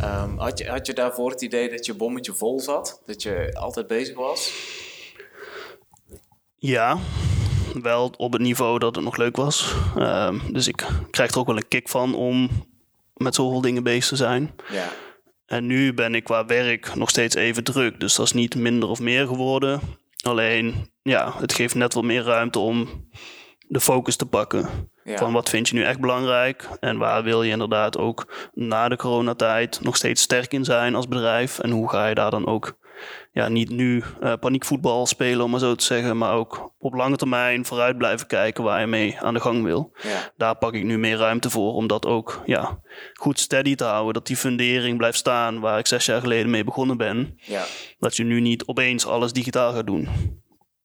Ehm, 0.00 0.36
had, 0.36 0.58
je, 0.58 0.68
had 0.68 0.86
je 0.86 0.92
daarvoor 0.92 1.30
het 1.30 1.42
idee 1.42 1.70
dat 1.70 1.86
je 1.86 1.94
bommetje 1.94 2.34
vol 2.34 2.60
zat? 2.60 3.02
Dat 3.06 3.22
je 3.22 3.50
altijd 3.58 3.86
bezig 3.86 4.16
was? 4.16 4.52
ja 6.56 6.98
wel 7.82 8.12
op 8.16 8.32
het 8.32 8.42
niveau 8.42 8.78
dat 8.78 8.94
het 8.94 9.04
nog 9.04 9.16
leuk 9.16 9.36
was. 9.36 9.74
Ehm, 9.96 10.38
dus 10.52 10.68
ik 10.68 10.86
krijg 11.10 11.30
er 11.30 11.38
ook 11.38 11.46
wel 11.46 11.56
een 11.56 11.68
kick 11.68 11.88
van 11.88 12.14
om 12.14 12.50
met 13.22 13.34
zoveel 13.34 13.60
dingen 13.60 13.82
bezig 13.82 14.08
te 14.08 14.16
zijn. 14.16 14.54
Ja. 14.70 14.88
En 15.46 15.66
nu 15.66 15.94
ben 15.94 16.14
ik 16.14 16.24
qua 16.24 16.46
werk 16.46 16.94
nog 16.94 17.10
steeds 17.10 17.34
even 17.34 17.64
druk. 17.64 18.00
Dus 18.00 18.14
dat 18.14 18.26
is 18.26 18.32
niet 18.32 18.54
minder 18.54 18.88
of 18.88 19.00
meer 19.00 19.26
geworden. 19.26 19.80
Alleen, 20.22 20.92
ja, 21.02 21.34
het 21.38 21.52
geeft 21.52 21.74
net 21.74 21.94
wat 21.94 22.04
meer 22.04 22.22
ruimte 22.22 22.58
om 22.58 23.08
de 23.68 23.80
focus 23.80 24.16
te 24.16 24.26
pakken. 24.26 24.90
Ja. 25.04 25.16
Van 25.16 25.32
wat 25.32 25.48
vind 25.48 25.68
je 25.68 25.74
nu 25.74 25.82
echt 25.82 26.00
belangrijk? 26.00 26.68
En 26.80 26.98
waar 26.98 27.22
wil 27.22 27.42
je 27.42 27.50
inderdaad 27.50 27.98
ook 27.98 28.50
na 28.54 28.88
de 28.88 28.96
coronatijd 28.96 29.80
nog 29.82 29.96
steeds 29.96 30.22
sterk 30.22 30.52
in 30.52 30.64
zijn 30.64 30.94
als 30.94 31.08
bedrijf? 31.08 31.58
En 31.58 31.70
hoe 31.70 31.90
ga 31.90 32.06
je 32.06 32.14
daar 32.14 32.30
dan 32.30 32.46
ook 32.46 32.78
ja, 33.32 33.48
niet 33.48 33.70
nu 33.70 34.02
eh, 34.20 34.32
paniekvoetbal 34.40 35.06
spelen, 35.06 35.44
om 35.44 35.50
maar 35.50 35.60
zo 35.60 35.74
te 35.74 35.84
zeggen, 35.84 36.18
maar 36.18 36.34
ook 36.34 36.72
op 36.78 36.94
lange 36.94 37.16
termijn 37.16 37.64
vooruit 37.64 37.98
blijven 37.98 38.26
kijken 38.26 38.64
waar 38.64 38.80
je 38.80 38.86
mee 38.86 39.20
aan 39.20 39.34
de 39.34 39.40
gang 39.40 39.62
wil. 39.64 39.92
Ja. 40.02 40.32
Daar 40.36 40.56
pak 40.56 40.74
ik 40.74 40.84
nu 40.84 40.98
meer 40.98 41.16
ruimte 41.16 41.50
voor 41.50 41.72
om 41.72 41.86
dat 41.86 42.06
ook 42.06 42.42
ja, 42.46 42.80
goed 43.12 43.40
steady 43.40 43.74
te 43.74 43.84
houden. 43.84 44.14
Dat 44.14 44.26
die 44.26 44.36
fundering 44.36 44.96
blijft 44.96 45.18
staan 45.18 45.60
waar 45.60 45.78
ik 45.78 45.86
zes 45.86 46.06
jaar 46.06 46.20
geleden 46.20 46.50
mee 46.50 46.64
begonnen 46.64 46.96
ben. 46.96 47.34
Ja. 47.36 47.64
Dat 47.98 48.16
je 48.16 48.24
nu 48.24 48.40
niet 48.40 48.66
opeens 48.66 49.06
alles 49.06 49.32
digitaal 49.32 49.72
gaat 49.72 49.86
doen. 49.86 50.08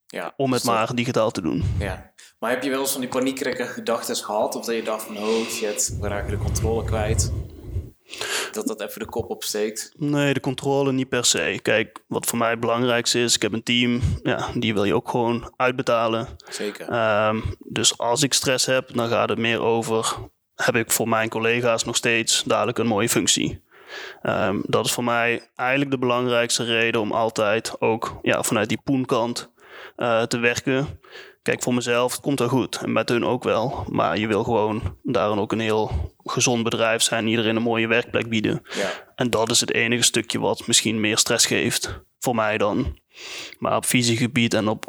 Ja. 0.08 0.34
Om 0.36 0.54
het 0.54 0.64
maar 0.64 0.96
digitaal 0.96 1.32
te 1.32 1.42
doen. 1.42 1.64
Ja. 1.80 2.14
Maar 2.40 2.50
heb 2.50 2.64
je 2.64 2.70
wel 2.70 2.80
eens 2.80 2.92
van 2.92 3.02
die 3.02 3.10
paniekerige 3.10 3.66
gedachten 3.66 4.16
gehad? 4.16 4.56
Of 4.56 4.66
dat 4.66 4.76
je 4.76 4.84
dacht 4.84 5.04
van, 5.04 5.18
oh 5.18 5.48
shit, 5.48 5.98
we 6.02 6.08
raken 6.08 6.30
de 6.30 6.38
controle 6.38 6.84
kwijt? 6.84 7.32
Dat 8.52 8.68
dat 8.68 8.82
even 8.82 9.00
de 9.00 9.06
kop 9.06 9.30
opsteekt? 9.30 9.92
Nee, 9.98 10.34
de 10.34 10.40
controle 10.40 10.92
niet 10.92 11.10
per 11.10 11.26
se. 11.26 11.60
Kijk, 11.62 12.04
wat 12.08 12.26
voor 12.26 12.38
mij 12.38 12.50
het 12.50 12.60
belangrijkste 12.60 13.20
is, 13.20 13.36
ik 13.36 13.42
heb 13.42 13.54
een 13.54 13.64
team, 13.64 14.02
ja, 14.24 14.50
die 14.54 14.74
wil 14.74 14.84
je 14.84 14.96
ook 14.96 15.10
gewoon 15.10 15.54
uitbetalen. 15.56 16.28
Zeker. 16.50 16.90
Ehm, 16.90 17.42
dus 17.60 17.98
als 17.98 18.24
ik 18.24 18.34
stress 18.34 18.66
heb, 18.66 18.94
dan 18.94 19.08
gaat 19.08 19.30
het 19.30 19.38
meer 19.38 19.62
over, 19.62 20.16
heb 20.56 20.76
ik 20.76 20.92
voor 20.92 21.10
mijn 21.10 21.30
collega's 21.30 21.84
nog 21.84 21.96
steeds 21.96 22.44
dadelijk 22.44 22.78
een 22.78 22.88
mooie 22.88 23.10
functie. 23.10 23.66
Ehm, 24.22 24.60
dat 24.64 24.86
is 24.86 24.92
voor 24.92 25.04
mij 25.04 25.50
eigenlijk 25.56 25.92
de 25.92 25.98
belangrijkste 25.98 26.64
reden 26.64 27.02
om 27.02 27.12
altijd 27.12 27.82
ook 27.82 28.20
ja, 28.22 28.44
vanuit 28.44 28.70
die 28.70 28.82
poenkant 28.84 29.52
eh, 29.96 30.24
te 30.24 30.38
werken. 30.38 31.00
Kijk, 31.48 31.64
voor 31.64 31.74
mezelf 31.74 32.12
het 32.12 32.22
komt 32.22 32.40
wel 32.40 32.48
goed 32.48 32.80
en 32.82 32.92
met 32.92 33.10
hun 33.10 33.26
ook 33.26 33.44
wel. 33.44 33.86
Maar 33.90 34.18
je 34.18 34.28
wil 34.28 34.44
gewoon 34.44 34.98
daarin 35.04 35.40
ook 35.40 35.52
een 35.52 35.60
heel 35.60 36.14
gezond 36.24 36.64
bedrijf 36.64 37.02
zijn, 37.02 37.28
iedereen 37.28 37.56
een 37.56 37.62
mooie 37.62 37.88
werkplek 37.88 38.30
bieden. 38.30 38.62
Ja. 38.76 38.92
En 39.16 39.30
dat 39.30 39.50
is 39.50 39.60
het 39.60 39.74
enige 39.74 40.04
stukje 40.04 40.40
wat 40.40 40.68
misschien 40.68 41.00
meer 41.00 41.18
stress 41.18 41.46
geeft. 41.46 42.02
Voor 42.20 42.36
mij 42.36 42.58
dan. 42.58 43.00
Maar 43.60 43.76
op 43.76 43.86
visiegebied 43.86 44.54
en 44.54 44.68
op 44.68 44.86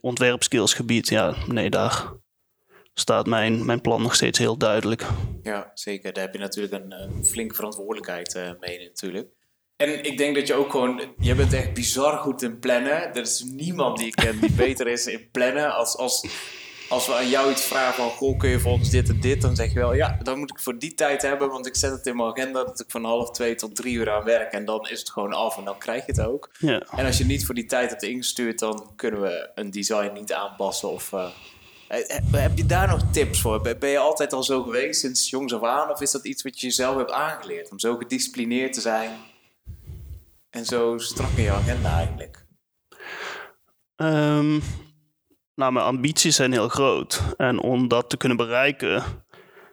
ontwerpskillsgebied, 0.00 1.08
ja, 1.08 1.34
nee, 1.46 1.70
daar 1.70 2.12
staat 2.94 3.26
mijn, 3.26 3.64
mijn 3.64 3.80
plan 3.80 4.02
nog 4.02 4.14
steeds 4.14 4.38
heel 4.38 4.56
duidelijk. 4.56 5.06
Ja, 5.42 5.70
zeker. 5.74 6.12
Daar 6.12 6.24
heb 6.24 6.32
je 6.32 6.40
natuurlijk 6.40 6.72
een, 6.72 6.92
een 6.92 7.24
flinke 7.24 7.54
verantwoordelijkheid 7.54 8.34
eh, 8.34 8.50
mee 8.60 8.78
natuurlijk. 8.78 9.28
En 9.76 10.04
ik 10.04 10.18
denk 10.18 10.34
dat 10.34 10.46
je 10.46 10.54
ook 10.54 10.70
gewoon... 10.70 11.02
Je 11.18 11.34
bent 11.34 11.52
echt 11.52 11.74
bizar 11.74 12.18
goed 12.18 12.42
in 12.42 12.58
plannen. 12.58 13.14
Er 13.14 13.20
is 13.20 13.44
niemand 13.46 13.98
die 13.98 14.06
ik 14.06 14.14
ken 14.14 14.40
die 14.40 14.52
beter 14.66 14.86
is 14.88 15.06
in 15.06 15.28
plannen. 15.32 15.74
Als, 15.74 15.96
als, 15.96 16.26
als 16.88 17.06
we 17.06 17.14
aan 17.14 17.28
jou 17.28 17.50
iets 17.50 17.62
vragen 17.64 17.94
van... 17.94 18.10
Goh, 18.10 18.38
kun 18.38 18.50
je 18.50 18.60
volgens 18.60 18.90
dit 18.90 19.08
en 19.08 19.20
dit? 19.20 19.40
Dan 19.40 19.56
zeg 19.56 19.72
je 19.72 19.78
wel... 19.78 19.94
Ja, 19.94 20.18
dan 20.22 20.38
moet 20.38 20.50
ik 20.50 20.58
voor 20.60 20.78
die 20.78 20.94
tijd 20.94 21.22
hebben. 21.22 21.48
Want 21.50 21.66
ik 21.66 21.76
zet 21.76 21.90
het 21.90 22.06
in 22.06 22.16
mijn 22.16 22.28
agenda 22.28 22.64
dat 22.64 22.80
ik 22.80 22.90
van 22.90 23.04
half 23.04 23.30
twee 23.30 23.54
tot 23.54 23.76
drie 23.76 23.94
uur 23.94 24.10
aan 24.10 24.24
werk. 24.24 24.52
En 24.52 24.64
dan 24.64 24.88
is 24.88 24.98
het 24.98 25.10
gewoon 25.10 25.32
af 25.32 25.56
en 25.56 25.64
dan 25.64 25.78
krijg 25.78 26.06
je 26.06 26.12
het 26.12 26.20
ook. 26.26 26.50
Ja. 26.58 26.80
En 26.96 27.06
als 27.06 27.18
je 27.18 27.24
niet 27.24 27.46
voor 27.46 27.54
die 27.54 27.66
tijd 27.66 27.90
hebt 27.90 28.02
ingestuurd... 28.02 28.58
dan 28.58 28.90
kunnen 28.96 29.20
we 29.20 29.50
een 29.54 29.70
design 29.70 30.10
niet 30.14 30.32
aanpassen 30.32 30.90
of... 30.90 31.12
eh, 31.12 31.26
eh, 31.88 32.00
heb 32.32 32.56
je 32.56 32.66
daar 32.66 32.88
nog 32.88 33.00
tips 33.12 33.40
voor? 33.40 33.60
Ben- 33.60 33.78
Ben 33.78 33.90
je 33.90 33.98
altijd 33.98 34.32
al 34.32 34.42
zo 34.42 34.62
geweest 34.62 35.00
sinds 35.00 35.30
jongs 35.30 35.54
af 35.54 35.62
aan? 35.62 35.90
Of 35.90 36.00
is 36.00 36.10
dat 36.10 36.24
iets 36.26 36.42
wat 36.42 36.60
je 36.60 36.66
jezelf 36.66 36.96
hebt 36.96 37.10
aangeleerd? 37.12 37.70
Om 37.70 37.78
zo 37.78 37.96
gedisciplineerd 37.96 38.72
te 38.72 38.80
zijn 38.80 39.10
en 40.54 40.64
zo 40.64 40.98
strak 40.98 41.30
in 41.30 41.42
je 41.42 41.50
agenda 41.50 41.96
eigenlijk. 41.96 42.46
Ehm, 43.96 44.60
nou, 45.54 45.72
mijn 45.72 45.86
ambities 45.86 46.36
zijn 46.36 46.52
heel 46.52 46.68
groot. 46.68 47.22
En 47.36 47.60
om 47.60 47.88
dat 47.88 48.10
te 48.10 48.16
kunnen 48.16 48.36
bereiken, 48.36 49.02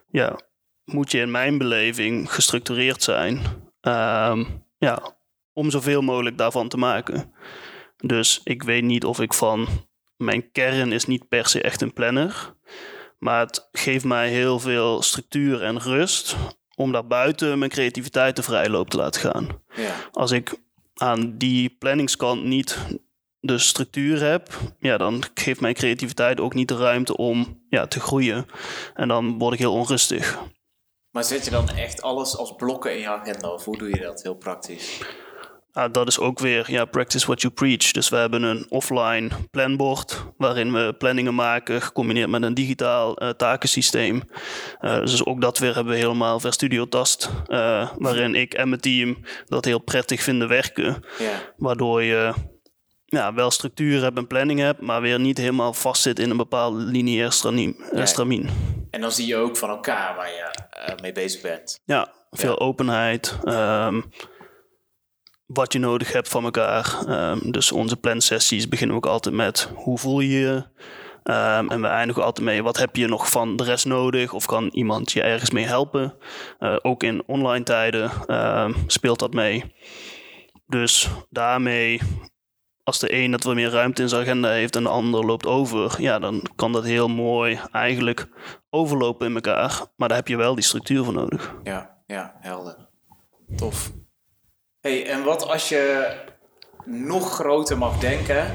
ja, 0.07 0.39
moet 0.85 1.11
je 1.11 1.19
in 1.19 1.31
mijn 1.31 1.57
beleving 1.57 2.33
gestructureerd 2.33 3.03
zijn. 3.03 3.41
Ehm, 3.81 4.43
ja, 4.77 5.15
om 5.53 5.69
zoveel 5.69 6.01
mogelijk 6.01 6.37
daarvan 6.37 6.67
te 6.67 6.77
maken. 6.77 7.33
Dus 7.97 8.41
ik 8.43 8.63
weet 8.63 8.83
niet 8.83 9.05
of 9.05 9.19
ik 9.19 9.33
van 9.33 9.67
mijn 10.17 10.51
kern 10.51 10.91
is 10.91 11.05
niet 11.05 11.27
per 11.27 11.47
se 11.47 11.61
echt 11.61 11.81
een 11.81 11.93
planner. 11.93 12.55
Maar 13.19 13.39
het 13.39 13.69
geeft 13.71 14.05
mij 14.05 14.29
heel 14.29 14.59
veel 14.59 15.01
structuur 15.01 15.63
en 15.63 15.79
rust 15.79 16.35
om 16.75 16.91
daarbuiten 16.91 17.59
mijn 17.59 17.71
creativiteit 17.71 18.35
de 18.35 18.43
vrijloop 18.43 18.89
te 18.89 18.97
laten 18.97 19.21
gaan 19.21 19.47
Ja, 19.75 19.93
als 20.11 20.31
ik 20.31 20.53
aan 21.01 21.37
die 21.37 21.69
planningskant 21.69 22.43
niet 22.43 22.77
de 23.39 23.57
structuur 23.57 24.23
heb, 24.23 24.49
ja, 24.79 24.97
dan 24.97 25.23
geeft 25.33 25.61
mijn 25.61 25.73
creativiteit 25.73 26.39
ook 26.39 26.53
niet 26.53 26.67
de 26.67 26.77
ruimte 26.77 27.17
om 27.17 27.63
ja, 27.69 27.87
te 27.87 27.99
groeien. 27.99 28.45
En 28.93 29.07
dan 29.07 29.37
word 29.37 29.53
ik 29.53 29.59
heel 29.59 29.73
onrustig. 29.73 30.39
maar 31.11 31.23
zet 31.23 31.45
je 31.45 31.51
dan 31.51 31.69
echt 31.69 32.01
alles 32.01 32.37
als 32.37 32.55
blokken 32.55 32.93
in 32.93 32.99
je 32.99 33.07
agenda? 33.07 33.53
Of 33.53 33.65
hoe 33.65 33.77
doe 33.77 33.89
je 33.89 33.99
dat 33.99 34.23
heel 34.23 34.35
praktisch? 34.35 35.01
Ah, 35.73 35.93
dat 35.93 36.07
is 36.07 36.19
ook 36.19 36.39
weer 36.39 36.71
ja, 36.71 36.85
practice 36.85 37.25
what 37.25 37.41
you 37.41 37.53
preach. 37.53 37.91
Dus 37.91 38.09
we 38.09 38.15
hebben 38.15 38.43
een 38.43 38.65
offline 38.69 39.29
planbord 39.51 40.23
waarin 40.37 40.73
we 40.73 40.93
planningen 40.97 41.35
maken, 41.35 41.81
gecombineerd 41.81 42.29
met 42.29 42.41
een 42.43 42.53
digitaal 42.53 43.17
eh, 43.17 43.29
takensysteem. 43.29 44.21
Eh, 44.79 44.99
dus 44.99 45.25
ook 45.25 45.41
dat 45.41 45.57
weer 45.57 45.73
hebben 45.75 45.93
we 45.93 45.99
helemaal 45.99 46.39
ver 46.39 46.53
Studio 46.53 46.87
Tast, 46.87 47.29
eh, 47.47 47.91
waarin 47.97 48.35
ik 48.35 48.53
en 48.53 48.69
mijn 48.69 48.81
team 48.81 49.17
dat 49.45 49.65
heel 49.65 49.79
prettig 49.79 50.23
vinden 50.23 50.47
werken. 50.47 51.03
Ja, 51.19 51.39
Waardoor 51.57 52.03
je 52.03 52.33
ja, 53.05 53.33
wel 53.33 53.51
structuur 53.51 54.01
hebt 54.01 54.17
en 54.17 54.27
planning 54.27 54.59
hebt, 54.59 54.81
maar 54.81 55.01
weer 55.01 55.19
niet 55.19 55.37
helemaal 55.37 55.73
vastzit 55.73 56.19
in 56.19 56.29
een 56.29 56.37
bepaald 56.37 56.73
lineair 56.75 57.31
stramien. 57.31 57.75
en 58.89 59.01
dan 59.01 59.11
zie 59.11 59.27
je 59.27 59.35
ook 59.35 59.57
van 59.57 59.69
elkaar 59.69 60.15
waar 60.15 60.29
je 60.29 60.51
mee 61.01 61.11
bezig 61.11 61.41
bent. 61.41 61.79
Ja, 61.85 62.11
veel 62.31 62.59
openheid. 62.59 63.37
ehm, 63.43 64.01
wat 65.53 65.73
je 65.73 65.79
nodig 65.79 66.11
hebt 66.11 66.29
van 66.29 66.43
elkaar. 66.43 66.97
Ehm, 67.07 67.51
dus 67.51 67.71
onze 67.71 67.97
plansessies 67.97 68.67
beginnen 68.67 68.95
ook 68.95 69.05
altijd 69.05 69.35
met 69.35 69.71
hoe 69.75 69.97
voel 69.97 70.19
je 70.19 70.39
je? 70.39 70.63
Ehm, 71.23 71.69
en 71.69 71.81
we 71.81 71.87
eindigen 71.87 72.23
altijd 72.23 72.45
mee 72.45 72.63
wat 72.63 72.77
heb 72.77 72.95
je 72.95 73.07
nog 73.07 73.29
van 73.29 73.55
de 73.55 73.63
rest 73.63 73.85
nodig? 73.85 74.33
Of 74.33 74.45
kan 74.45 74.69
iemand 74.71 75.11
je 75.11 75.21
ergens 75.21 75.51
mee 75.51 75.65
helpen? 75.65 76.13
Eh, 76.59 76.75
ook 76.81 77.03
in 77.03 77.23
online 77.25 77.63
tijden 77.63 78.11
ehm, 78.27 78.73
speelt 78.87 79.19
dat 79.19 79.33
mee. 79.33 79.73
Dus 80.67 81.09
daarmee, 81.29 82.01
als 82.83 82.99
de 82.99 83.13
een 83.13 83.31
dat 83.31 83.43
wat 83.43 83.55
meer 83.55 83.69
ruimte 83.69 84.01
in 84.01 84.09
zijn 84.09 84.21
agenda 84.21 84.49
heeft 84.49 84.75
en 84.75 84.83
de 84.83 84.89
ander 84.89 85.25
loopt 85.25 85.45
over, 85.45 86.01
ja, 86.01 86.19
dan 86.19 86.45
kan 86.55 86.71
dat 86.71 86.83
heel 86.83 87.07
mooi 87.07 87.59
eigenlijk 87.71 88.27
overlopen 88.69 89.27
in 89.27 89.35
elkaar. 89.35 89.85
Maar 89.95 90.07
daar 90.07 90.17
heb 90.17 90.27
je 90.27 90.37
wel 90.37 90.55
die 90.55 90.63
structuur 90.63 91.03
voor 91.03 91.13
nodig. 91.13 91.55
Ja, 91.63 91.97
ja, 92.05 92.35
helder. 92.39 92.89
Tof. 93.55 93.91
Hey, 94.81 95.07
en 95.07 95.23
wat 95.23 95.47
als 95.47 95.69
je 95.69 96.15
nog 96.85 97.33
groter 97.33 97.77
mag 97.77 97.99
denken 97.99 98.51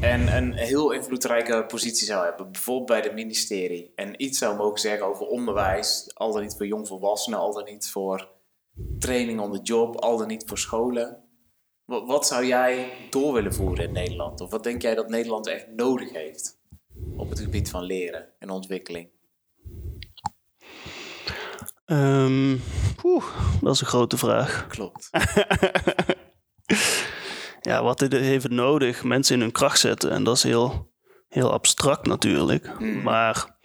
en 0.00 0.36
een 0.36 0.52
heel 0.52 0.90
invloedrijke 0.90 1.64
positie 1.68 2.06
zou 2.06 2.24
hebben, 2.24 2.52
bijvoorbeeld 2.52 2.86
bij 2.86 3.00
het 3.00 3.14
ministerie, 3.14 3.92
en 3.94 4.22
iets 4.22 4.38
zou 4.38 4.56
mogen 4.56 4.80
zeggen 4.80 5.06
over 5.06 5.26
onderwijs, 5.26 6.10
al 6.14 6.32
dan 6.32 6.42
niet 6.42 6.54
voor 6.56 6.66
jongvolwassenen, 6.66 7.38
al 7.38 7.52
dan 7.52 7.64
niet 7.64 7.90
voor 7.90 8.28
training 8.98 9.40
on 9.40 9.52
the 9.52 9.62
job, 9.62 9.96
al 9.96 10.16
dan 10.16 10.28
niet 10.28 10.44
voor 10.46 10.58
scholen. 10.58 11.24
Wat 11.84 12.26
zou 12.26 12.44
jij 12.44 12.92
door 13.10 13.32
willen 13.32 13.54
voeren 13.54 13.84
in 13.84 13.92
Nederland? 13.92 14.40
Of 14.40 14.50
wat 14.50 14.62
denk 14.62 14.82
jij 14.82 14.94
dat 14.94 15.08
Nederland 15.08 15.46
echt 15.46 15.66
nodig 15.68 16.12
heeft 16.12 16.58
op 17.16 17.30
het 17.30 17.40
gebied 17.40 17.70
van 17.70 17.82
leren 17.82 18.28
en 18.38 18.50
ontwikkeling? 18.50 19.15
Ehm, 21.86 22.56
oeh, 23.04 23.24
dat 23.60 23.74
is 23.74 23.80
een 23.80 23.86
grote 23.86 24.16
vraag. 24.16 24.66
Klopt. 24.68 25.10
Ja, 27.66 27.82
wat 27.82 28.00
heeft 28.00 28.48
nodig? 28.48 29.04
Mensen 29.04 29.34
in 29.34 29.40
hun 29.40 29.52
kracht 29.52 29.78
zetten. 29.78 30.10
En 30.10 30.24
dat 30.24 30.36
is 30.36 30.42
heel, 30.42 30.92
heel 31.28 31.52
abstract 31.52 32.06
natuurlijk. 32.06 32.80
Maar 33.02 33.58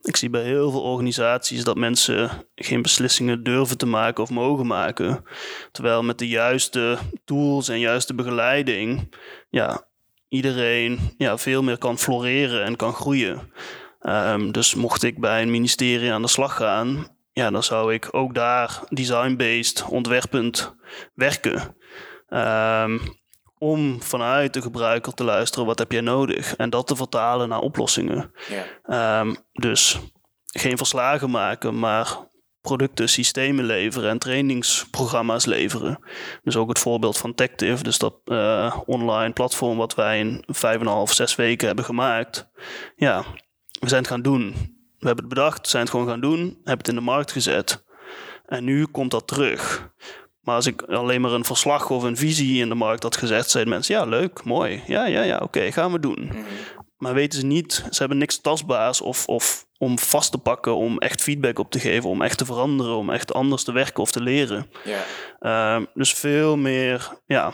ik 0.00 0.16
zie 0.16 0.30
bij 0.30 0.42
heel 0.42 0.70
veel 0.70 0.82
organisaties 0.82 1.64
dat 1.64 1.76
mensen 1.76 2.30
geen 2.54 2.82
beslissingen 2.82 3.42
durven 3.42 3.78
te 3.78 3.86
maken 3.86 4.22
of 4.22 4.30
mogen 4.30 4.66
maken. 4.66 5.24
Terwijl 5.72 6.02
met 6.02 6.18
de 6.18 6.28
juiste 6.28 6.98
tools 7.24 7.68
en 7.68 7.78
juiste 7.78 8.14
begeleiding, 8.14 9.14
ja, 9.50 9.88
iedereen 10.28 10.98
ja, 11.16 11.38
veel 11.38 11.62
meer 11.62 11.78
kan 11.78 11.98
floreren 11.98 12.64
en 12.64 12.76
kan 12.76 12.92
groeien. 12.92 13.52
Ehm, 14.00 14.50
dus 14.50 14.74
mocht 14.74 15.02
ik 15.02 15.20
bij 15.20 15.42
een 15.42 15.50
ministerie 15.50 16.12
aan 16.12 16.22
de 16.22 16.28
slag 16.28 16.56
gaan, 16.56 17.15
ja, 17.36 17.50
dan 17.50 17.62
zou 17.62 17.94
ik 17.94 18.08
ook 18.10 18.34
daar 18.34 18.80
design-based, 18.88 19.84
ontwerpend 19.88 20.74
werken. 21.14 21.76
Ehm, 22.28 22.98
om 23.58 24.02
vanuit 24.02 24.54
de 24.54 24.62
gebruiker 24.62 25.14
te 25.14 25.24
luisteren, 25.24 25.66
wat 25.66 25.78
heb 25.78 25.92
jij 25.92 26.00
nodig? 26.00 26.56
En 26.56 26.70
dat 26.70 26.86
te 26.86 26.96
vertalen 26.96 27.48
naar 27.48 27.60
oplossingen. 27.60 28.32
Ja. 28.48 28.64
Ehm, 28.82 29.34
dus 29.52 29.98
geen 30.46 30.76
verslagen 30.76 31.30
maken, 31.30 31.78
maar 31.78 32.28
producten, 32.60 33.08
systemen 33.08 33.64
leveren 33.64 34.10
en 34.10 34.18
trainingsprogramma's 34.18 35.44
leveren. 35.44 35.98
Dus 36.42 36.56
ook 36.56 36.68
het 36.68 36.78
voorbeeld 36.78 37.18
van 37.18 37.34
Tactive, 37.34 37.82
dus 37.82 37.98
dat 37.98 38.14
eh, 38.24 38.80
online 38.86 39.32
platform 39.32 39.76
wat 39.76 39.94
wij 39.94 40.18
in 40.18 40.44
vijf 40.46 40.80
en 40.80 40.86
een 40.86 40.92
half, 40.92 41.12
zes 41.12 41.34
weken 41.34 41.66
hebben 41.66 41.84
gemaakt. 41.84 42.48
Ja, 42.94 43.24
we 43.80 43.88
zijn 43.88 44.00
het 44.00 44.10
gaan 44.10 44.22
doen. 44.22 44.75
We 45.06 45.12
hebben 45.12 45.30
het 45.30 45.40
bedacht, 45.40 45.68
zijn 45.68 45.82
het 45.82 45.90
gewoon 45.90 46.08
gaan 46.08 46.20
doen, 46.20 46.38
hebben 46.38 46.78
het 46.78 46.88
in 46.88 46.94
de 46.94 47.00
markt 47.00 47.32
gezet. 47.32 47.84
En 48.46 48.64
nu 48.64 48.86
komt 48.86 49.10
dat 49.10 49.26
terug. 49.26 49.90
Maar 50.40 50.54
als 50.54 50.66
ik 50.66 50.82
alleen 50.82 51.20
maar 51.20 51.32
een 51.32 51.44
verslag 51.44 51.90
of 51.90 52.02
een 52.02 52.16
visie 52.16 52.60
in 52.60 52.68
de 52.68 52.74
markt 52.74 53.02
had 53.02 53.16
gezet, 53.16 53.50
zeiden 53.50 53.72
mensen: 53.72 53.94
ja, 53.94 54.04
leuk, 54.04 54.44
mooi. 54.44 54.82
Ja, 54.86 55.06
ja, 55.06 55.22
ja, 55.22 55.38
oké, 55.38 55.72
gaan 55.72 55.92
we 55.92 56.00
doen. 56.00 56.32
Maar 56.96 57.14
weten 57.14 57.40
ze 57.40 57.46
niet, 57.46 57.72
ze 57.90 57.98
hebben 57.98 58.18
niks 58.18 58.40
tastbaars 58.40 59.00
of, 59.00 59.26
of 59.26 59.66
om 59.78 59.98
vast 59.98 60.30
te 60.30 60.38
pakken, 60.38 60.76
om 60.76 60.98
echt 60.98 61.22
feedback 61.22 61.58
op 61.58 61.70
te 61.70 61.78
geven, 61.78 62.10
om 62.10 62.22
echt 62.22 62.38
te 62.38 62.44
veranderen, 62.44 62.96
om 62.96 63.10
echt 63.10 63.34
anders 63.34 63.64
te 63.64 63.72
werken 63.72 64.02
of 64.02 64.10
te 64.10 64.22
leren. 64.22 64.70
Ehm, 65.38 65.84
dus 65.94 66.12
veel 66.12 66.56
meer, 66.56 67.08
ja, 67.26 67.52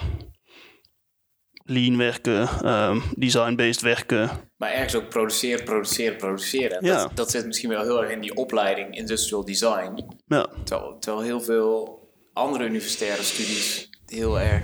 lean 1.73 1.97
werken, 1.97 2.49
ehm, 2.49 3.01
design-based 3.17 3.81
werken. 3.81 4.31
Maar 4.57 4.71
ergens 4.71 4.95
ook 4.95 5.09
produceren, 5.09 5.65
produceren, 5.65 6.17
produceren. 6.17 6.79
En 6.79 6.87
Ja. 6.87 7.03
Dat, 7.03 7.17
dat 7.17 7.31
zit 7.31 7.47
misschien 7.47 7.69
wel 7.69 7.83
heel 7.83 8.03
erg 8.03 8.13
in 8.13 8.21
die 8.21 8.35
opleiding 8.37 8.97
Industrial 8.97 9.45
Design. 9.45 10.05
Ja, 10.27 10.47
Terwijl, 10.65 10.99
terwijl 10.99 11.25
heel 11.25 11.41
veel 11.41 12.01
andere 12.33 12.65
universitaire 12.65 13.23
studies 13.23 13.91
heel 14.07 14.41
erg 14.41 14.63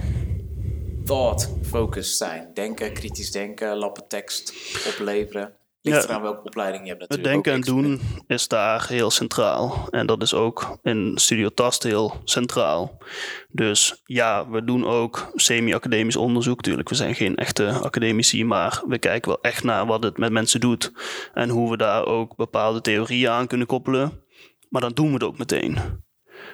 thought-focused 1.05 2.17
zijn. 2.17 2.51
Denken, 2.55 2.93
kritisch 2.93 3.31
denken, 3.31 3.77
lappen 3.77 4.09
tekst 4.09 4.53
opleveren. 4.89 5.57
Ligt 5.81 6.05
eraan 6.05 6.23
welke 6.23 6.43
opleiding 6.45 6.83
je 6.83 6.89
hebt 6.89 7.01
het 7.01 7.11
natuurlijk. 7.11 7.45
denken 7.45 7.53
en 7.53 7.75
doen 7.75 8.01
is 8.27 8.49
daar 8.49 8.87
heel 8.89 9.11
centraal. 9.11 9.89
En 9.91 10.07
dat 10.07 10.23
is 10.23 10.35
ook 10.35 10.79
in 10.83 11.13
Studio 11.15 11.49
Tast 11.49 11.83
heel 11.83 12.21
centraal. 12.25 13.03
Dus 13.49 14.03
ja, 14.05 14.49
we 14.49 14.65
doen 14.65 14.87
ook 14.87 15.31
semi-academisch 15.35 16.17
onderzoek. 16.17 16.57
Natuurlijk, 16.57 16.89
we 16.89 16.95
zijn 16.95 17.15
geen 17.15 17.37
echte 17.37 17.71
academici, 17.71 18.45
maar 18.45 18.83
we 18.87 18.99
kijken 18.99 19.31
wel 19.31 19.41
echt 19.41 19.65
naar 19.65 19.87
wat 19.87 20.03
het 20.03 20.19
met 20.19 20.33
mensen 20.33 20.61
doet. 20.61 20.93
En 21.35 21.49
hoe 21.49 21.71
we 21.71 21.77
daar 21.77 22.07
ook 22.07 22.37
bepaalde 22.37 22.81
theorieën 22.81 23.31
aan 23.31 23.47
kunnen 23.47 23.67
koppelen. 23.67 24.23
Maar 24.69 24.81
dan 24.81 24.93
doen 24.93 25.07
we 25.07 25.13
het 25.13 25.25
ook 25.25 25.39
meteen. 25.39 25.79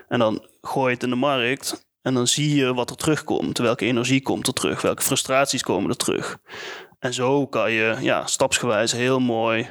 En 0.08 0.18
dan 0.18 0.46
gooi 0.60 0.87
je 0.87 0.94
het 0.94 1.02
in 1.02 1.10
de 1.10 1.16
markt 1.16 1.87
en 2.02 2.14
dan 2.14 2.26
zie 2.26 2.54
je 2.54 2.74
wat 2.74 2.90
er 2.90 2.96
terugkomt. 2.96 3.58
Welke 3.58 3.84
energie 3.84 4.22
komt 4.22 4.46
er 4.46 4.52
terug? 4.52 4.82
Welke 4.82 5.02
frustraties 5.02 5.62
komen 5.62 5.90
er 5.90 5.96
terug? 5.96 6.38
En 7.05 7.14
zo 7.14 7.47
kan 7.47 7.73
je 7.73 7.97
ja, 8.01 8.27
stapsgewijs 8.27 8.93
heel 8.93 9.19
mooi 9.19 9.71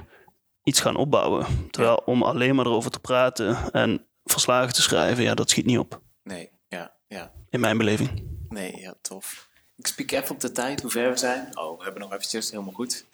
iets 0.63 0.79
gaan 0.79 0.95
opbouwen. 0.95 1.69
Terwijl 1.71 2.01
om 2.05 2.23
alleen 2.23 2.55
maar 2.55 2.65
erover 2.65 2.91
te 2.91 2.99
praten 2.99 3.71
en 3.71 4.05
verslagen 4.23 4.73
te 4.73 4.81
schrijven, 4.81 5.23
ja, 5.23 5.33
dat 5.33 5.49
schiet 5.49 5.65
niet 5.65 5.77
op. 5.77 6.01
Nee, 6.23 6.51
ja, 6.67 6.95
ja. 7.07 7.31
In 7.49 7.59
mijn 7.59 7.77
beleving. 7.77 8.23
Nee, 8.49 8.79
ja, 8.79 8.93
tof. 9.01 9.49
Ik 9.75 9.87
spiek 9.87 10.11
even 10.11 10.35
op 10.35 10.39
de 10.39 10.51
tijd, 10.51 10.81
hoe 10.81 10.91
ver 10.91 11.09
we 11.09 11.17
zijn. 11.17 11.57
Oh, 11.57 11.77
we 11.77 11.83
hebben 11.83 12.01
nog 12.01 12.13
eventjes, 12.13 12.51
helemaal 12.51 12.73
goed. 12.73 13.05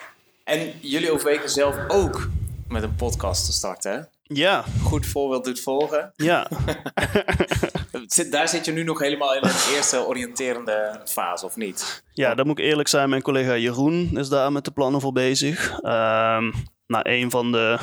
En 0.43 0.79
jullie 0.81 1.11
overwegen 1.11 1.49
zelf 1.49 1.75
ook 1.87 2.29
met 2.67 2.83
een 2.83 2.95
podcast 2.95 3.45
te 3.45 3.51
starten, 3.51 3.91
hè? 3.91 4.01
Ja, 4.33 4.63
Goed 4.81 5.05
voorbeeld 5.05 5.45
doet 5.45 5.59
volgen. 5.61 6.11
ja. 6.15 6.47
Daar 8.29 8.49
zit 8.49 8.65
je 8.65 8.71
nu 8.71 8.83
nog 8.83 8.99
helemaal 8.99 9.35
in 9.35 9.41
de 9.41 9.73
eerste 9.75 10.07
oriënterende 10.07 11.01
fase, 11.05 11.45
of 11.45 11.55
niet? 11.55 12.03
Ja, 12.13 12.35
dan 12.35 12.47
moet 12.47 12.59
ik 12.59 12.65
eerlijk 12.65 12.87
zijn. 12.87 13.09
Mijn 13.09 13.21
collega 13.21 13.57
Jeroen 13.57 14.17
is 14.17 14.29
daar 14.29 14.51
met 14.51 14.65
de 14.65 14.71
plannen 14.71 15.01
voor 15.01 15.11
bezig. 15.11 15.79
Ehm 15.79 16.51
nou, 16.87 17.09
een 17.09 17.31
van 17.31 17.51
de 17.51 17.77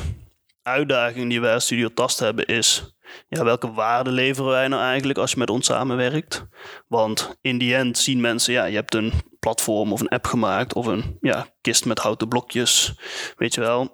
uitdagingen 0.61 1.27
die 1.27 1.41
wij 1.41 1.53
als 1.53 1.63
Studio 1.63 1.93
Tast 1.93 2.19
hebben 2.19 2.45
is... 2.45 2.95
Ja, 3.27 3.43
welke 3.43 3.71
waarde 3.71 4.11
leveren 4.11 4.51
wij 4.51 4.67
nou 4.67 4.81
eigenlijk 4.83 5.19
als 5.19 5.31
je 5.31 5.37
met 5.37 5.49
ons 5.49 5.65
samenwerkt? 5.65 6.45
Want 6.87 7.37
in 7.41 7.57
die 7.57 7.75
end 7.75 7.97
zien 7.97 8.21
mensen, 8.21 8.53
ja, 8.53 8.65
je 8.65 8.75
hebt 8.75 8.95
een 8.95 9.13
platform 9.47 9.91
of 9.93 9.99
een 9.99 10.09
app 10.09 10.25
gemaakt... 10.25 10.73
of 10.73 10.85
een 10.85 11.17
ja, 11.21 11.47
kist 11.61 11.85
met 11.85 11.99
houten 11.99 12.27
blokjes, 12.27 12.93
weet 13.37 13.53
je 13.53 13.61
wel. 13.61 13.91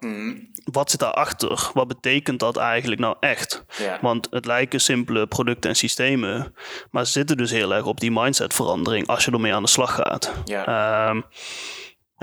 Wat 0.63 0.91
zit 0.91 0.99
daarachter? 0.99 1.69
Wat 1.73 1.87
betekent 1.87 2.39
dat 2.39 2.57
eigenlijk 2.57 3.01
nou 3.01 3.15
echt? 3.19 3.65
Ja. 3.77 3.97
Want 4.01 4.27
het 4.31 4.45
lijken 4.45 4.81
simpele 4.81 5.27
producten 5.27 5.69
en 5.69 5.75
systemen, 5.75 6.53
maar 6.91 7.05
ze 7.05 7.11
zitten 7.11 7.37
dus 7.37 7.51
heel 7.51 7.73
erg 7.73 7.85
op 7.85 7.99
die 7.99 8.11
mindsetverandering 8.11 9.07
als 9.07 9.25
je 9.25 9.31
ermee 9.31 9.53
aan 9.53 9.63
de 9.63 9.69
slag 9.69 9.95
gaat. 9.95 10.33
Ja. 10.45 10.65
Ehm, 10.65 11.21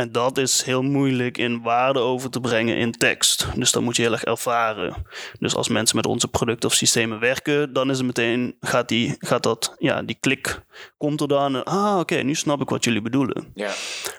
en 0.00 0.12
dat 0.12 0.38
is 0.38 0.62
heel 0.62 0.82
moeilijk 0.82 1.38
in 1.38 1.62
waarde 1.62 1.98
over 1.98 2.30
te 2.30 2.40
brengen 2.40 2.76
in 2.76 2.92
tekst. 2.92 3.46
Dus 3.54 3.72
dat 3.72 3.82
moet 3.82 3.96
je 3.96 4.02
heel 4.02 4.12
erg 4.12 4.24
ervaren. 4.24 4.94
Dus 5.38 5.54
als 5.54 5.68
mensen 5.68 5.96
met 5.96 6.06
onze 6.06 6.28
producten 6.28 6.68
of 6.68 6.74
systemen 6.74 7.18
werken, 7.18 7.72
dan 7.72 7.90
is 7.90 7.96
het 7.96 8.06
meteen, 8.06 8.56
gaat, 8.60 8.88
die, 8.88 9.16
gaat 9.18 9.42
dat, 9.42 9.74
ja, 9.78 10.02
die 10.02 10.16
klik 10.20 10.62
komt 10.98 11.20
er 11.20 11.28
dan. 11.28 11.64
Ah, 11.64 11.98
oké, 11.98 12.16
nu 12.16 12.34
snap 12.34 12.60
ik 12.60 12.68
wat 12.68 12.84
jullie 12.84 13.02
bedoelen. 13.02 13.50
Ja, 13.54 13.70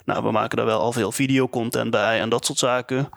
Nou, 0.06 0.24
we 0.24 0.32
maken 0.32 0.58
daar 0.58 0.66
wel 0.66 0.80
al 0.80 0.92
veel 0.92 1.12
videocontent 1.12 1.92
bij 1.92 2.20
en 2.20 2.30
dat 2.30 2.46
soort 2.46 2.60
zaken. 2.60 3.10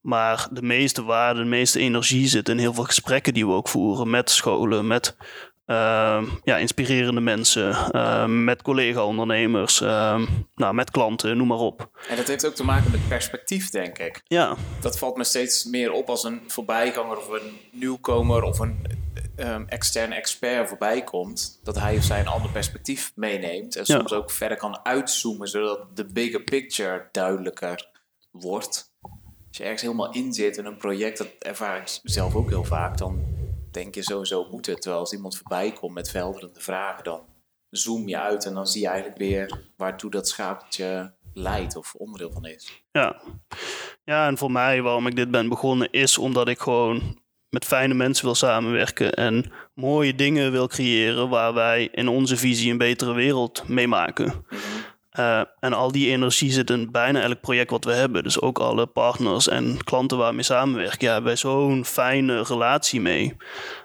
Maar 0.00 0.46
de 0.50 0.62
meeste 0.62 1.02
waarde, 1.02 1.40
de 1.40 1.48
meeste 1.48 1.78
energie 1.78 2.28
zit 2.28 2.48
in 2.48 2.58
heel 2.58 2.74
veel 2.74 2.84
gesprekken 2.84 3.34
die 3.34 3.46
we 3.46 3.52
ook 3.52 3.68
voeren 3.68 4.10
met 4.10 4.30
scholen, 4.30 4.86
met 4.86 5.16
ehm, 5.66 6.24
ja, 6.44 6.56
inspirerende 6.56 7.20
mensen, 7.20 7.74
ehm, 7.92 8.44
met 8.44 8.62
collega-ondernemers, 8.62 9.80
ehm, 9.80 10.26
nou, 10.54 10.74
met 10.74 10.90
klanten, 10.90 11.36
noem 11.36 11.46
maar 11.46 11.58
op. 11.58 11.90
en 12.08 12.16
dat 12.16 12.26
heeft 12.28 12.46
ook 12.46 12.54
te 12.54 12.64
maken 12.64 12.90
met 12.90 13.08
perspectief, 13.08 13.70
denk 13.70 13.98
ik. 13.98 14.20
Ja, 14.24 14.56
Dat 14.80 14.98
valt 14.98 15.16
me 15.16 15.24
steeds 15.24 15.64
meer 15.64 15.92
op 15.92 16.08
als 16.08 16.24
een 16.24 16.40
voorbijganger 16.46 17.16
of 17.16 17.28
een 17.28 17.56
nieuwkomer 17.70 18.42
of 18.42 18.58
een 18.58 19.00
ehm, 19.36 19.64
externe 19.66 20.14
expert 20.14 20.68
voorbij 20.68 21.02
komt. 21.04 21.60
Dat 21.62 21.78
hij 21.78 21.96
of 21.96 22.02
zij 22.04 22.20
een 22.20 22.26
ander 22.28 22.50
perspectief 22.50 23.12
meeneemt. 23.14 23.76
En 23.76 23.82
Ja. 23.86 23.96
soms 23.98 24.12
ook 24.12 24.30
verder 24.30 24.56
kan 24.56 24.80
uitzoomen, 24.82 25.48
zodat 25.48 25.96
de 25.96 26.04
bigger 26.12 26.42
picture 26.42 27.08
duidelijker 27.12 27.88
wordt. 28.30 28.90
Als 29.48 29.56
je 29.56 29.62
ergens 29.62 29.82
helemaal 29.82 30.12
in 30.12 30.32
zit 30.32 30.56
in 30.56 30.64
een 30.64 30.76
project, 30.76 31.18
dat 31.18 31.28
ervaar 31.38 31.76
ik 31.76 31.98
zelf 32.02 32.34
ook 32.34 32.48
heel 32.48 32.64
vaak, 32.64 32.98
dan 32.98 33.24
denk 33.72 33.94
je 33.94 34.02
sowieso 34.02 34.48
moet 34.50 34.66
het. 34.66 34.80
Terwijl 34.80 35.02
als 35.02 35.12
iemand 35.12 35.36
voorbij 35.36 35.72
komt 35.72 35.94
met 35.94 36.10
verhelderende 36.10 36.60
vragen, 36.60 37.04
dan 37.04 37.20
zoom 37.70 38.08
je 38.08 38.18
uit 38.18 38.46
en 38.46 38.54
dan 38.54 38.66
zie 38.66 38.80
je 38.80 38.86
eigenlijk 38.86 39.18
weer 39.18 39.60
waartoe 39.76 40.10
dat 40.10 40.28
schaapje 40.28 41.12
leidt 41.34 41.76
of 41.76 41.94
onderdeel 41.94 42.32
van 42.32 42.46
is. 42.46 42.82
Ja. 42.92 43.22
ja, 44.04 44.26
en 44.26 44.38
voor 44.38 44.50
mij 44.52 44.82
waarom 44.82 45.06
ik 45.06 45.16
dit 45.16 45.30
ben 45.30 45.48
begonnen 45.48 45.90
is 45.90 46.18
omdat 46.18 46.48
ik 46.48 46.58
gewoon 46.58 47.20
met 47.48 47.64
fijne 47.64 47.94
mensen 47.94 48.24
wil 48.24 48.34
samenwerken 48.34 49.14
en 49.14 49.52
mooie 49.74 50.14
dingen 50.14 50.52
wil 50.52 50.66
creëren 50.66 51.28
waar 51.28 51.54
wij 51.54 51.88
in 51.92 52.08
onze 52.08 52.36
visie 52.36 52.70
een 52.70 52.78
betere 52.78 53.12
wereld 53.12 53.68
mee 53.68 53.88
maken. 53.88 54.46
Eh, 55.12 55.40
en 55.60 55.72
al 55.72 55.92
die 55.92 56.10
energie 56.10 56.52
zit 56.52 56.70
in 56.70 56.90
bijna 56.90 57.20
elk 57.20 57.40
project 57.40 57.70
wat 57.70 57.84
we 57.84 57.92
hebben. 57.92 58.22
Dus 58.22 58.40
ook 58.40 58.58
alle 58.58 58.86
partners 58.86 59.48
en 59.48 59.84
klanten 59.84 60.18
waar 60.18 60.28
we 60.28 60.34
mee 60.34 60.44
samenwerken. 60.44 60.98
Ja, 61.00 61.12
hebben 61.12 61.24
wij 61.24 61.36
zo'n 61.36 61.84
fijne 61.84 62.42
relatie 62.42 63.00
mee. 63.00 63.36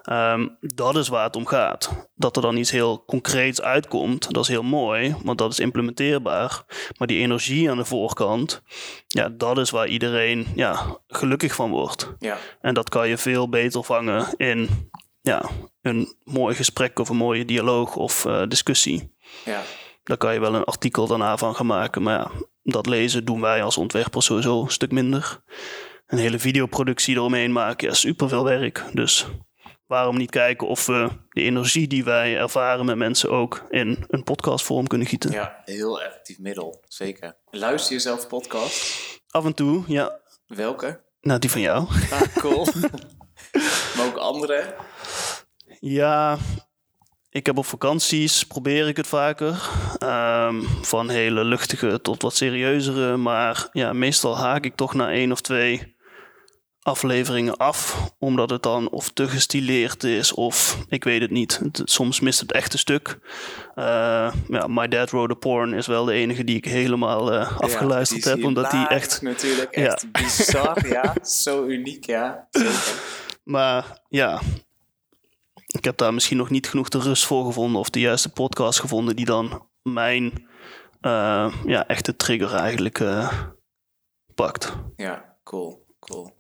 Ehm, 0.02 0.48
dat 0.60 0.96
is 0.96 1.08
waar 1.08 1.24
het 1.24 1.36
om 1.36 1.46
gaat. 1.46 2.08
Dat 2.16 2.36
er 2.36 2.42
dan 2.42 2.58
iets 2.58 2.72
heel 2.72 3.04
concreets 3.06 3.62
uitkomt, 3.62 4.34
dat 4.34 4.44
is 4.44 4.50
heel 4.50 4.64
mooi, 4.64 5.16
want 5.24 5.38
dat 5.38 5.52
is 5.52 5.60
implementeerbaar. 5.60 6.64
Maar 6.98 7.08
die 7.08 7.20
energie 7.20 7.70
aan 7.70 7.78
de 7.78 7.86
voorkant, 7.86 8.62
ja, 9.08 9.30
dat 9.30 9.58
is 9.58 9.70
waar 9.70 9.88
iedereen 9.88 10.48
ja, 10.56 10.98
gelukkig 11.08 11.56
van 11.56 11.70
wordt. 11.70 12.14
Ja, 12.20 12.38
En 12.62 12.74
dat 12.74 12.90
kan 12.90 13.10
je 13.10 13.18
veel 13.18 13.50
beter 13.50 13.84
vangen 13.84 14.34
in 14.38 14.90
ja, 15.22 15.50
een 15.82 16.16
mooi 16.24 16.56
gesprek 16.56 17.00
of 17.00 17.10
een 17.10 17.18
mooie 17.18 17.46
dialoog 17.46 17.96
of 17.96 18.26
eh, 18.26 18.44
discussie. 18.48 19.16
ja. 19.46 19.62
Daar 20.08 20.18
kan 20.18 20.34
je 20.34 20.40
wel 20.40 20.56
een 20.56 20.64
artikel 20.64 21.08
daarna 21.08 21.38
van 21.38 21.56
gaan 21.56 21.66
maken. 21.66 22.04
Maar 22.04 22.20
ja, 22.20 22.32
dat 22.64 22.86
lezen 22.86 23.26
doen 23.26 23.42
wij 23.42 23.64
als 23.64 23.78
ontwerpers 23.78 24.26
sowieso 24.26 24.62
een 24.62 24.72
stuk 24.72 24.92
minder. 24.92 25.42
Een 26.06 26.18
hele 26.18 26.40
videoproductie 26.40 27.16
eromheen 27.16 27.52
maken, 27.52 27.88
ja, 27.88 27.94
super 27.94 28.30
veel 28.30 28.44
werk. 28.44 28.84
Dus 28.94 29.26
waarom 29.86 30.18
niet 30.18 30.30
kijken 30.30 30.68
of 30.68 30.86
we 30.86 31.10
de 31.30 31.42
energie 31.42 31.88
die 31.88 32.04
wij 32.04 32.38
ervaren 32.38 32.86
met 32.86 32.96
mensen 32.96 33.32
ook 33.32 33.66
in 33.70 34.06
een 34.08 34.24
podcastvorm 34.24 34.88
kunnen 34.88 35.08
gieten? 35.08 35.32
Ja, 35.32 35.62
heel 35.66 36.02
effectief 36.02 36.40
middel, 36.40 36.84
zeker. 36.88 37.38
Luister 37.50 37.94
je 37.94 38.00
zelf 38.00 38.28
podcast? 38.28 39.22
Af 39.30 39.46
en 39.46 39.54
toe, 39.54 39.84
ja. 39.88 40.20
Welke? 40.48 41.04
Nou, 41.22 41.40
die 41.40 41.52
van 41.52 41.62
jou. 41.62 41.88
Ah, 42.12 42.22
cool. 42.22 42.68
maar 43.96 44.06
ook 44.06 44.18
andere? 44.18 44.76
Ja, 45.80 46.38
ik 47.30 47.46
heb 47.46 47.58
op 47.58 47.66
vakanties, 47.66 48.44
probeer 48.44 48.88
ik 48.88 48.98
het 48.98 49.08
vaker. 49.08 49.70
Ehm, 49.98 50.62
van 50.82 51.10
hele 51.10 51.44
luchtige 51.44 52.02
tot 52.02 52.22
wat 52.22 52.36
serieuzere. 52.36 53.18
Maar 53.18 53.68
ja, 53.72 53.94
meestal 53.94 54.38
haak 54.38 54.66
ik 54.66 54.76
toch 54.76 54.94
na 54.94 55.12
één 55.12 55.32
of 55.32 55.42
twee 55.42 55.96
afleveringen 56.82 57.58
af. 57.58 58.10
Omdat 58.20 58.50
het 58.50 58.64
dan 58.64 58.90
of 58.90 59.10
te 59.10 59.28
gestileerd 59.28 60.04
is 60.04 60.34
of 60.34 60.78
ik 60.90 61.04
weet 61.04 61.22
het 61.22 61.32
niet. 61.32 61.62
Soms 61.84 62.20
mist 62.20 62.40
het 62.40 62.52
echte 62.52 62.78
stuk. 62.78 63.20
Eh, 63.76 64.34
ja, 64.48 64.68
My 64.68 64.88
Dad 64.88 65.12
Wrote 65.12 65.34
a 65.34 65.38
Porn 65.38 65.74
is 65.74 65.88
wel 65.88 66.06
de 66.06 66.14
enige 66.14 66.44
die 66.44 66.56
ik 66.58 66.66
helemaal 66.66 67.34
eh, 67.34 67.58
afgeluisterd 67.58 68.24
Ja, 68.24 68.30
heb. 68.30 68.44
Omdat 68.44 68.72
die 68.72 68.88
echt... 68.88 69.22
Natuurlijk, 69.22 69.76
Ja. 69.76 69.86
echt 69.86 70.12
bizar, 70.12 70.88
ja. 70.88 71.16
Zo 71.44 71.66
uniek, 71.66 72.06
ja. 72.06 72.48
Zeker. 72.52 72.94
Maar 73.44 74.02
ja, 74.10 74.42
ik 75.78 75.84
heb 75.84 75.98
daar 75.98 76.14
misschien 76.14 76.38
nog 76.38 76.50
niet 76.50 76.70
genoeg 76.70 76.90
de 76.90 77.00
rust 77.00 77.26
voor 77.26 77.46
gevonden 77.46 77.80
of 77.80 77.90
de 77.90 78.00
juiste 78.00 78.30
podcast 78.30 78.80
gevonden 78.80 79.16
die 79.16 79.26
dan 79.26 79.68
mijn 79.82 80.48
eh, 81.02 81.54
ja, 81.66 81.88
echte 81.88 82.16
trigger 82.16 82.54
eigenlijk 82.54 83.00
eh, 83.00 83.42
pakt. 84.36 84.74
Ja, 84.96 85.38
cool, 85.44 85.86
cool. 86.00 86.36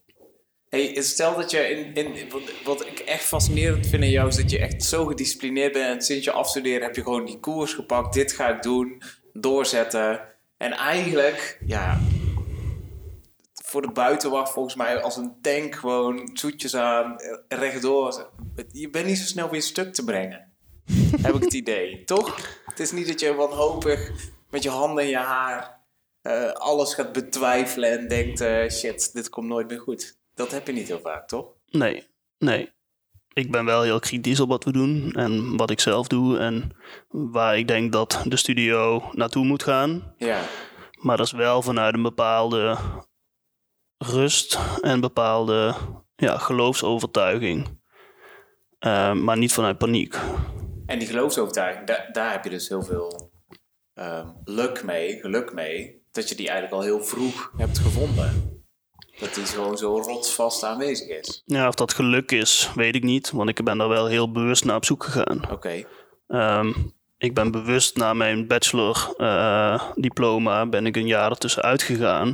Hey, 0.69 1.01
stel 1.01 1.35
dat 1.35 1.51
je 1.51 1.69
in, 1.69 1.95
in 1.95 2.29
wat, 2.63 2.85
ik 2.85 2.99
echt 2.99 3.23
fascinerend 3.23 3.87
vind 3.87 4.03
in 4.03 4.09
jou 4.09 4.27
is 4.27 4.35
dat 4.35 4.49
je 4.49 4.59
echt 4.59 4.83
zo 4.83 5.05
gedisciplineerd 5.05 5.71
bent 5.71 5.95
en 5.95 6.01
sinds 6.01 6.25
je 6.25 6.31
afstuderen 6.31 6.81
heb 6.81 6.95
je 6.95 7.03
gewoon 7.03 7.25
die 7.25 7.39
koers 7.39 7.73
gepakt. 7.73 8.13
Dit 8.13 8.31
ga 8.31 8.55
ik 8.55 8.61
doen, 8.61 9.01
doorzetten. 9.33 10.21
En 10.57 10.71
eigenlijk, 10.71 11.59
ja, 11.65 11.99
voor 13.67 13.81
de 13.81 13.91
buitenwacht 13.91 14.51
volgens 14.51 14.75
mij 14.75 15.01
als 15.01 15.17
een 15.17 15.35
tank 15.41 15.75
gewoon 15.75 16.29
zoetjes 16.33 16.75
aan, 16.75 17.17
eh, 17.19 17.59
rechtdoor. 17.59 18.31
Je 18.71 18.89
bent 18.89 19.05
niet 19.05 19.17
zo 19.17 19.25
snel 19.25 19.49
weer 19.49 19.61
stuk 19.61 19.93
te 19.93 20.03
brengen. 20.03 20.53
heb 21.21 21.35
ik 21.35 21.43
het 21.43 21.53
idee, 21.53 22.03
toch? 22.03 22.37
Het 22.65 22.79
is 22.79 22.91
niet 22.91 23.07
dat 23.07 23.19
je 23.19 23.33
wanhopig 23.33 24.11
met 24.49 24.63
je 24.63 24.69
handen 24.69 25.03
in 25.03 25.09
je 25.09 25.17
haar 25.17 25.81
eh, 26.21 26.51
alles 26.51 26.93
gaat 26.93 27.11
betwijfelen 27.11 27.99
en 27.99 28.07
denkt: 28.07 28.41
eh, 28.41 28.69
shit, 28.69 29.13
dit 29.13 29.29
komt 29.29 29.47
nooit 29.47 29.67
meer 29.67 29.79
goed. 29.79 30.17
Dat 30.33 30.51
heb 30.51 30.67
je 30.67 30.73
niet 30.73 30.87
heel 30.87 30.99
vaak, 30.99 31.27
toch? 31.27 31.45
Nee, 31.69 32.07
nee. 32.37 32.75
Ik 33.33 33.51
ben 33.51 33.65
wel 33.65 33.81
heel 33.81 33.99
kritisch 33.99 34.39
op 34.39 34.49
wat 34.49 34.63
we 34.63 34.71
doen 34.71 35.11
en 35.11 35.57
wat 35.57 35.69
ik 35.69 35.79
zelf 35.79 36.07
doe 36.07 36.37
en 36.37 36.71
waar 37.09 37.57
ik 37.57 37.67
denk 37.67 37.91
dat 37.91 38.21
de 38.23 38.37
studio 38.37 39.09
naartoe 39.11 39.45
moet 39.45 39.63
gaan. 39.63 40.13
Ja, 40.17 40.41
Maar 40.99 41.17
dat 41.17 41.25
is 41.25 41.31
wel 41.31 41.61
vanuit 41.61 41.93
een 41.93 42.01
bepaalde 42.01 42.77
rust 43.97 44.59
en 44.81 44.99
bepaalde 44.99 45.75
ja, 46.15 46.37
geloofsovertuiging. 46.37 47.79
Eh, 48.79 49.13
maar 49.13 49.37
niet 49.37 49.53
vanuit 49.53 49.77
paniek. 49.77 50.15
en 50.85 50.99
die 50.99 51.07
geloofsovertuiging, 51.07 51.87
daar, 51.87 52.09
daar 52.11 52.31
heb 52.31 52.43
je 52.43 52.49
dus 52.49 52.67
heel 52.67 52.83
veel 52.83 53.31
ehm 53.93 54.27
luk 54.43 54.83
mee, 54.83 55.19
geluk 55.19 55.53
mee, 55.53 56.01
dat 56.11 56.29
je 56.29 56.35
die 56.35 56.49
eigenlijk 56.49 56.77
al 56.77 56.87
heel 56.87 57.03
vroeg 57.03 57.51
hebt 57.57 57.77
gevonden. 57.79 58.55
Dat 59.19 59.33
die 59.33 59.45
gewoon 59.45 59.77
zo 59.77 59.97
rotsvast 59.97 60.63
aanwezig 60.63 61.07
is. 61.07 61.41
Ja, 61.45 61.67
of 61.67 61.75
dat 61.75 61.93
geluk 61.93 62.31
is, 62.31 62.71
weet 62.75 62.95
ik 62.95 63.03
niet. 63.03 63.31
Want 63.31 63.49
ik 63.49 63.63
ben 63.63 63.77
daar 63.77 63.89
wel 63.89 64.05
heel 64.05 64.31
bewust 64.31 64.65
naar 64.65 64.75
op 64.75 64.85
zoek 64.85 65.03
gegaan. 65.03 65.51
Oké, 65.51 65.83
Ehm, 66.27 66.73
ik 67.17 67.33
ben 67.33 67.51
bewust 67.51 67.97
na 67.97 68.13
mijn 68.13 68.47
bachelor 68.47 69.13
eh, 69.17 69.83
diploma 69.95 70.65
ben 70.65 70.85
ik 70.85 70.95
een 70.95 71.07
jaar 71.07 71.29
ertussen 71.29 71.63
uitgegaan. 71.63 72.27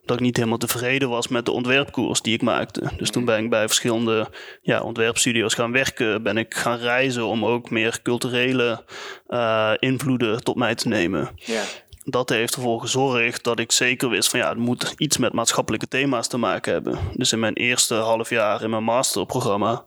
Omdat 0.00 0.16
ik 0.16 0.20
niet 0.20 0.36
helemaal 0.36 0.58
tevreden 0.58 1.08
was 1.08 1.28
met 1.28 1.44
de 1.44 1.50
ontwerpkoers 1.50 2.22
die 2.22 2.34
ik 2.34 2.42
maakte. 2.42 2.90
Dus 2.96 3.10
toen 3.10 3.24
ben 3.24 3.44
ik 3.44 3.50
bij 3.50 3.66
verschillende 3.66 4.30
ja, 4.62 4.80
ontwerpstudio's 4.80 5.54
gaan 5.54 5.72
werken. 5.72 6.22
Ben 6.22 6.36
ik 6.36 6.54
gaan 6.54 6.78
reizen 6.78 7.26
om 7.26 7.44
ook 7.44 7.70
meer 7.70 8.02
culturele 8.02 8.84
eh, 9.26 9.72
invloeden 9.78 10.44
tot 10.44 10.56
mij 10.56 10.74
te 10.74 10.88
nemen. 10.88 11.30
ja, 11.34 11.62
Dat 12.04 12.28
heeft 12.28 12.54
ervoor 12.54 12.80
gezorgd 12.80 13.44
dat 13.44 13.58
ik 13.58 13.72
zeker 13.72 14.08
wist 14.08 14.30
van 14.30 14.40
ja, 14.40 14.48
het 14.48 14.58
moet 14.58 14.94
iets 14.96 15.16
met 15.16 15.32
maatschappelijke 15.32 15.88
thema's 15.88 16.28
te 16.28 16.36
maken 16.36 16.72
hebben. 16.72 16.98
Dus 17.14 17.32
in 17.32 17.40
mijn 17.40 17.54
eerste 17.54 17.94
half 17.94 18.30
jaar 18.30 18.62
in 18.62 18.70
mijn 18.70 18.84
masterprogramma 18.84 19.84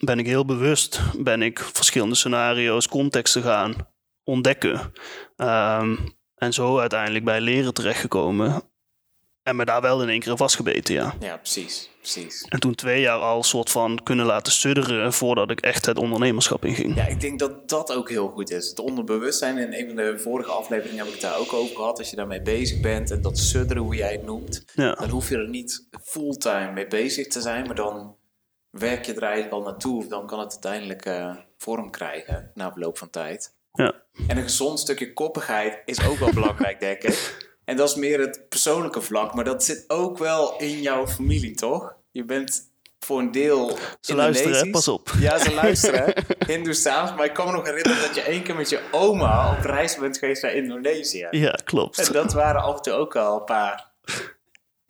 ben 0.00 0.18
ik 0.18 0.26
heel 0.26 0.44
bewust 0.44 1.00
ben 1.18 1.42
ik 1.42 1.58
verschillende 1.58 2.14
scenario's, 2.14 2.88
contexten 2.88 3.42
gaan 3.42 3.74
ontdekken. 4.24 4.92
Ehm, 5.36 5.96
en 6.34 6.52
zo 6.52 6.78
uiteindelijk 6.78 7.24
bij 7.24 7.40
leren 7.40 7.74
terechtgekomen. 7.74 8.62
En 9.42 9.56
me 9.56 9.64
daar 9.64 9.80
wel 9.80 10.02
in 10.02 10.08
één 10.08 10.20
keer 10.20 10.36
vastgebeten, 10.36 10.94
ja. 10.94 11.14
ja, 11.20 11.36
precies, 11.36 11.90
precies. 11.98 12.44
En 12.48 12.60
toen 12.60 12.74
twee 12.74 13.00
jaar 13.00 13.18
al 13.18 13.42
soort 13.42 13.70
van 13.70 14.00
kunnen 14.02 14.26
laten 14.26 14.52
sudderen 14.52 15.12
voordat 15.12 15.50
ik 15.50 15.60
echt 15.60 15.86
het 15.86 15.98
ondernemerschap 15.98 16.64
inging. 16.64 16.96
Ja, 16.96 17.06
ik 17.06 17.20
denk 17.20 17.38
dat 17.38 17.68
dat 17.68 17.92
ook 17.92 18.08
heel 18.08 18.28
goed 18.28 18.50
is. 18.50 18.68
Het 18.68 18.78
onderbewustzijn, 18.78 19.58
in 19.58 19.72
een 19.74 19.86
van 19.86 19.96
de 19.96 20.18
vorige 20.18 20.50
afleveringen 20.50 20.98
heb 20.98 21.06
ik 21.06 21.12
het 21.12 21.22
daar 21.22 21.38
ook 21.38 21.52
over 21.52 21.76
gehad. 21.76 21.98
Als 21.98 22.10
je 22.10 22.16
daarmee 22.16 22.42
bezig 22.42 22.80
bent 22.80 23.10
en 23.10 23.22
dat 23.22 23.38
sudderen, 23.38 23.82
hoe 23.82 23.94
jij 23.94 24.12
het 24.12 24.24
noemt, 24.24 24.64
Ja. 24.74 24.94
dan 24.94 25.08
hoef 25.08 25.28
je 25.28 25.36
er 25.36 25.48
niet 25.48 25.88
fulltime 26.02 26.72
mee 26.72 26.86
bezig 26.86 27.26
te 27.26 27.40
zijn, 27.40 27.66
maar 27.66 27.74
dan 27.76 28.16
werk 28.70 29.04
je 29.04 29.14
er 29.14 29.22
eigenlijk 29.22 29.52
al 29.52 29.62
naartoe. 29.62 30.06
Dan 30.06 30.26
kan 30.26 30.38
het 30.38 30.52
uiteindelijk 30.52 31.04
eh, 31.04 31.36
vorm 31.58 31.90
krijgen 31.90 32.50
na 32.54 32.72
verloop 32.72 32.98
van 32.98 33.10
tijd. 33.10 33.54
Ja. 33.72 33.94
En 34.28 34.36
een 34.36 34.42
gezond 34.42 34.80
stukje 34.80 35.12
koppigheid 35.12 35.82
is 35.84 36.06
ook 36.06 36.18
wel 36.18 36.32
belangrijk, 36.32 36.80
denk 36.90 37.02
ik. 37.02 37.48
En 37.64 37.76
dat 37.76 37.88
is 37.88 37.94
meer 37.94 38.20
het 38.20 38.48
persoonlijke 38.48 39.00
vlak, 39.00 39.34
maar 39.34 39.44
dat 39.44 39.64
zit 39.64 39.84
ook 39.88 40.18
wel 40.18 40.58
in 40.58 40.80
jouw 40.82 41.06
familie, 41.06 41.54
toch? 41.54 41.94
Je 42.10 42.24
bent 42.24 42.68
voor 42.98 43.18
een 43.18 43.30
deel. 43.30 43.78
Ze 44.00 44.14
luisteren, 44.14 44.64
hè? 44.64 44.70
Pas 44.70 44.88
op. 44.88 45.10
Ja, 45.18 45.38
ze 45.38 45.54
luisteren. 45.54 46.14
Hindoestaans. 46.46 47.14
Maar 47.14 47.24
ik 47.24 47.32
kan 47.32 47.46
me 47.46 47.52
nog 47.52 47.66
herinneren 47.66 48.02
dat 48.02 48.14
je 48.14 48.20
één 48.20 48.42
keer 48.42 48.56
met 48.56 48.68
je 48.68 48.80
oma 48.90 49.56
op 49.56 49.64
reis 49.64 49.96
bent 49.96 50.18
geweest 50.18 50.42
naar 50.42 50.54
Indonesië. 50.54 51.26
Ja, 51.30 51.58
klopt. 51.64 52.06
En 52.06 52.12
dat 52.12 52.32
waren 52.32 52.62
af 52.62 52.76
en 52.76 52.82
toe 52.82 52.92
ook 52.92 53.16
al 53.16 53.38
een 53.38 53.44
paar 53.44 53.90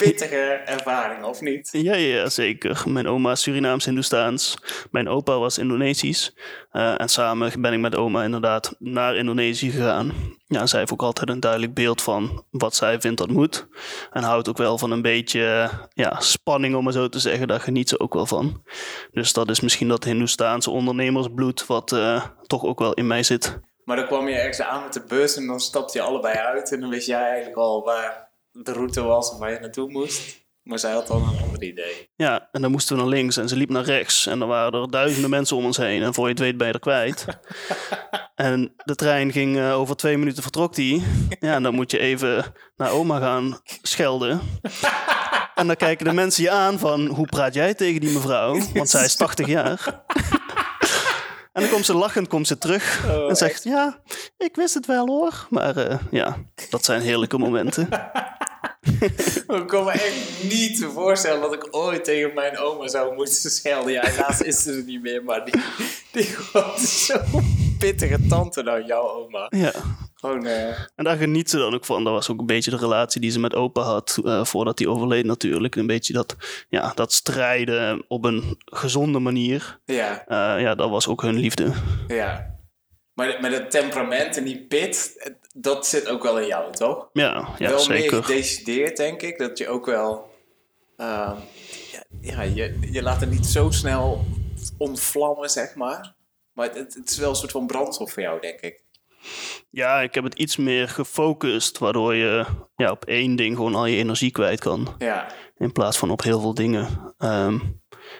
pittige 0.05 0.61
ervaringen, 0.65 1.25
of 1.25 1.41
niet? 1.41 1.69
Ja, 1.73 1.95
ja, 1.95 2.29
zeker. 2.29 2.83
Mijn 2.87 3.09
oma 3.09 3.33
is 3.33 3.43
Surinaams-Hindoestaans. 3.43 4.57
Mijn 4.91 5.09
opa 5.09 5.39
was 5.39 5.59
Indonesisch. 5.59 6.35
Eh, 6.71 7.01
en 7.01 7.09
samen 7.09 7.61
ben 7.61 7.73
ik 7.73 7.79
met 7.79 7.97
oma 7.97 8.23
inderdaad 8.23 8.75
naar 8.79 9.17
Indonesië 9.17 9.71
gegaan. 9.71 10.13
Ja, 10.47 10.67
zij 10.67 10.79
heeft 10.79 10.93
ook 10.93 11.03
altijd 11.03 11.29
een 11.29 11.41
duidelijk 11.41 11.75
beeld 11.75 12.03
van 12.03 12.45
wat 12.51 12.75
zij 12.75 13.01
vindt 13.01 13.19
dat 13.19 13.31
moet. 13.31 13.67
En 14.13 14.23
houdt 14.23 14.49
ook 14.49 14.59
wel 14.59 14.79
van 14.79 14.91
een 14.91 15.03
beetje 15.03 15.71
ja, 15.95 16.21
spanning, 16.21 16.75
om 16.75 16.85
maar 16.85 16.93
zo 16.93 17.09
te 17.09 17.19
zeggen. 17.19 17.49
Daar 17.49 17.61
geniet 17.61 17.89
ze 17.89 18.01
ook 18.01 18.15
wel 18.15 18.27
van. 18.27 18.63
Dus 19.13 19.33
dat 19.33 19.51
is 19.51 19.61
misschien 19.61 19.89
dat 19.89 20.05
Hindoestaanse 20.05 20.71
ondernemersbloed 20.71 21.67
wat 21.67 21.93
eh, 21.93 22.25
toch 22.47 22.65
ook 22.65 22.79
wel 22.79 22.95
in 22.95 23.07
mij 23.07 23.23
zit. 23.23 23.59
Maar 23.85 23.97
dan 23.97 24.07
kwam 24.07 24.29
je 24.29 24.35
ergens 24.35 24.61
aan 24.61 24.83
met 24.83 24.93
de 24.93 25.05
bus 25.09 25.37
en 25.37 25.47
dan 25.47 25.61
stapte 25.61 25.99
je 25.99 26.05
allebei 26.05 26.35
uit. 26.39 26.73
En 26.73 26.81
dan 26.81 26.91
wist 26.91 27.07
jij 27.07 27.23
eigenlijk 27.23 27.57
al 27.57 27.85
waar 27.85 28.30
de 28.53 28.73
route 28.73 29.03
was 29.03 29.39
waar 29.39 29.53
je 29.53 29.59
naartoe 29.59 29.91
moest. 29.91 30.49
Maar 30.63 30.79
zij 30.79 30.93
had 30.93 31.07
dan 31.07 31.23
een 31.23 31.43
ander 31.43 31.63
idee. 31.63 32.11
Ja, 32.17 32.49
en 32.53 32.63
dan 32.63 32.71
moesten 32.71 32.97
we 32.97 33.03
naar 33.03 33.11
links 33.11 33.37
en 33.37 33.49
ze 33.49 33.57
liep 33.57 33.71
naar 33.71 33.85
rechts. 33.85 34.27
En 34.27 34.39
dan 34.39 34.49
waren 34.49 34.81
er 34.81 34.91
duizenden 34.91 35.31
mensen 35.31 35.57
om 35.57 35.65
ons 35.65 35.77
heen. 35.77 36.03
En 36.03 36.15
voor 36.15 36.25
je 36.25 36.31
het 36.31 36.41
weet 36.41 36.57
ben 36.57 36.67
je 36.67 36.73
er 36.73 36.79
kwijt. 36.79 37.25
en 38.35 38.75
de 38.85 38.95
trein 38.95 39.33
ging 39.33 39.59
eh, 39.59 39.79
over 39.79 39.97
twee 39.97 40.19
minuten 40.19 40.43
vertrok 40.43 40.75
die. 40.75 41.05
Ja, 41.41 41.55
en 41.55 41.63
dan 41.63 41.75
moet 41.75 41.91
je 41.91 41.99
even 41.99 42.45
naar 42.77 42.91
oma 42.91 43.19
gaan 43.19 43.61
schelden. 43.83 44.41
en 45.55 45.67
dan 45.67 45.77
kijken 45.77 46.05
de 46.05 46.13
mensen 46.13 46.43
je 46.43 46.51
aan 46.51 46.79
van... 46.79 47.07
Hoe 47.07 47.27
praat 47.27 47.55
jij 47.55 47.75
tegen 47.75 48.01
die 48.01 48.13
mevrouw? 48.13 48.61
Want 48.75 48.89
zij 48.91 49.05
is 49.05 49.17
80 49.17 49.47
jaar. 49.47 50.03
En 51.53 51.63
dan 51.63 51.71
komt 51.71 51.87
ze 51.87 51.95
lachend 51.95 52.29
komt 52.29 52.47
ze 52.47 52.59
terug 52.59 53.07
en 53.29 53.37
zegt... 53.37 53.65
Ja, 53.65 54.01
ik 54.37 54.57
wist 54.57 54.75
het 54.75 54.87
wel 54.87 55.07
hoor. 55.07 55.47
Maar 55.49 55.77
eh, 55.77 55.99
ja, 56.11 56.37
dat 56.71 56.85
zijn 56.85 57.01
heerlijke 57.01 57.39
momenten. 57.39 57.89
Ik 59.61 59.67
kan 59.67 59.85
me 59.85 59.91
echt 59.91 60.43
niet 60.43 60.87
voorstellen 60.95 61.41
dat 61.41 61.53
ik 61.55 61.69
ooit 61.71 62.05
tegen 62.05 62.35
mijn 62.35 62.59
oma 62.59 62.89
zou 62.89 63.15
moeten 63.15 63.51
schelden. 63.51 63.93
Ja, 63.93 64.07
helaas 64.07 64.41
is 64.41 64.63
ze 64.63 64.73
er 64.73 64.83
niet 64.85 65.03
meer, 65.03 65.25
maar 65.25 65.45
die, 65.45 65.55
die 66.13 66.37
was 66.53 67.07
zo'n 67.07 67.75
pittige 67.79 68.27
tante 68.29 68.63
dan 68.63 68.87
jouw 68.87 69.09
oma. 69.09 69.47
Ja. 69.49 69.73
Gewoon, 70.15 70.47
eh, 70.47 70.69
En 70.95 71.05
daar 71.05 71.17
geniet 71.17 71.51
ze 71.51 71.57
dan 71.59 71.75
ook 71.75 71.85
van. 71.85 72.05
Dat 72.05 72.13
was 72.13 72.31
ook 72.31 72.41
een 72.41 72.47
beetje 72.47 72.71
de 72.71 72.77
relatie 72.77 73.21
die 73.21 73.31
ze 73.31 73.41
met 73.41 73.55
opa 73.55 73.83
had 73.83 74.19
eh, 74.25 74.45
voordat 74.45 74.79
hij 74.79 74.89
overleed 74.89 75.25
natuurlijk. 75.25 75.77
Een 75.77 75.87
beetje 75.87 76.13
dat, 76.13 76.37
ja, 76.69 76.93
dat 76.95 77.13
strijden 77.13 78.05
op 78.09 78.25
een 78.25 78.57
gezonde 78.65 79.19
manier. 79.19 79.81
ja, 79.85 80.25
Eh, 80.27 80.63
ja, 80.63 80.75
dat 80.75 80.91
was 80.91 81.09
ook 81.09 81.23
hun 81.23 81.37
liefde. 81.39 81.73
ja. 82.09 82.59
Maar 83.15 83.39
met 83.41 83.53
het 83.53 83.71
temperament 83.71 84.37
en 84.37 84.45
die 84.45 84.67
pit, 84.67 85.31
dat 85.55 85.87
zit 85.87 86.09
ook 86.09 86.23
wel 86.23 86.39
in 86.39 86.47
jou, 86.47 86.73
toch? 86.73 87.09
Ja, 87.13 87.49
ja 87.59 87.69
wel 87.69 87.79
zeker. 87.79 88.13
meer 88.13 88.25
gedecideerd, 88.25 88.97
denk 88.97 89.23
ik. 89.23 89.39
Dat 89.39 89.59
je 89.59 89.69
ook 89.69 89.87
wel... 89.87 90.31
ehm, 90.97 91.37
ja, 92.21 92.43
je, 92.43 92.79
je 92.93 93.03
laat 93.03 93.21
het 93.21 93.31
niet 93.31 93.47
zo 93.47 93.71
snel 93.71 94.25
ontvlammen, 94.79 95.51
zeg 95.51 95.75
maar. 95.75 96.15
Maar 96.53 96.71
het, 96.73 96.95
het 96.95 97.11
is 97.11 97.19
wel 97.19 97.31
een 97.31 97.37
soort 97.37 97.51
van 97.51 97.67
brandstof 97.67 98.13
voor 98.13 98.23
jou, 98.23 98.41
denk 98.41 98.61
ik. 98.61 98.83
Ja, 99.71 100.01
ik 100.01 100.15
heb 100.15 100.25
het 100.25 100.35
iets 100.35 100.57
meer 100.57 100.89
gefocust, 100.89 101.79
waardoor 101.79 102.15
je 102.15 102.45
ja, 102.77 102.91
op 102.91 103.05
één 103.05 103.37
ding 103.37 103.57
gewoon 103.57 103.75
al 103.75 103.87
je 103.87 103.97
energie 103.97 104.31
kwijt 104.31 104.61
kan. 104.61 104.95
Ja, 104.99 105.27
In 105.57 105.73
plaats 105.73 105.99
van 105.99 106.11
op 106.11 106.23
heel 106.23 106.41
veel 106.41 106.55
dingen. 106.55 107.15
Ehm, 107.19 107.59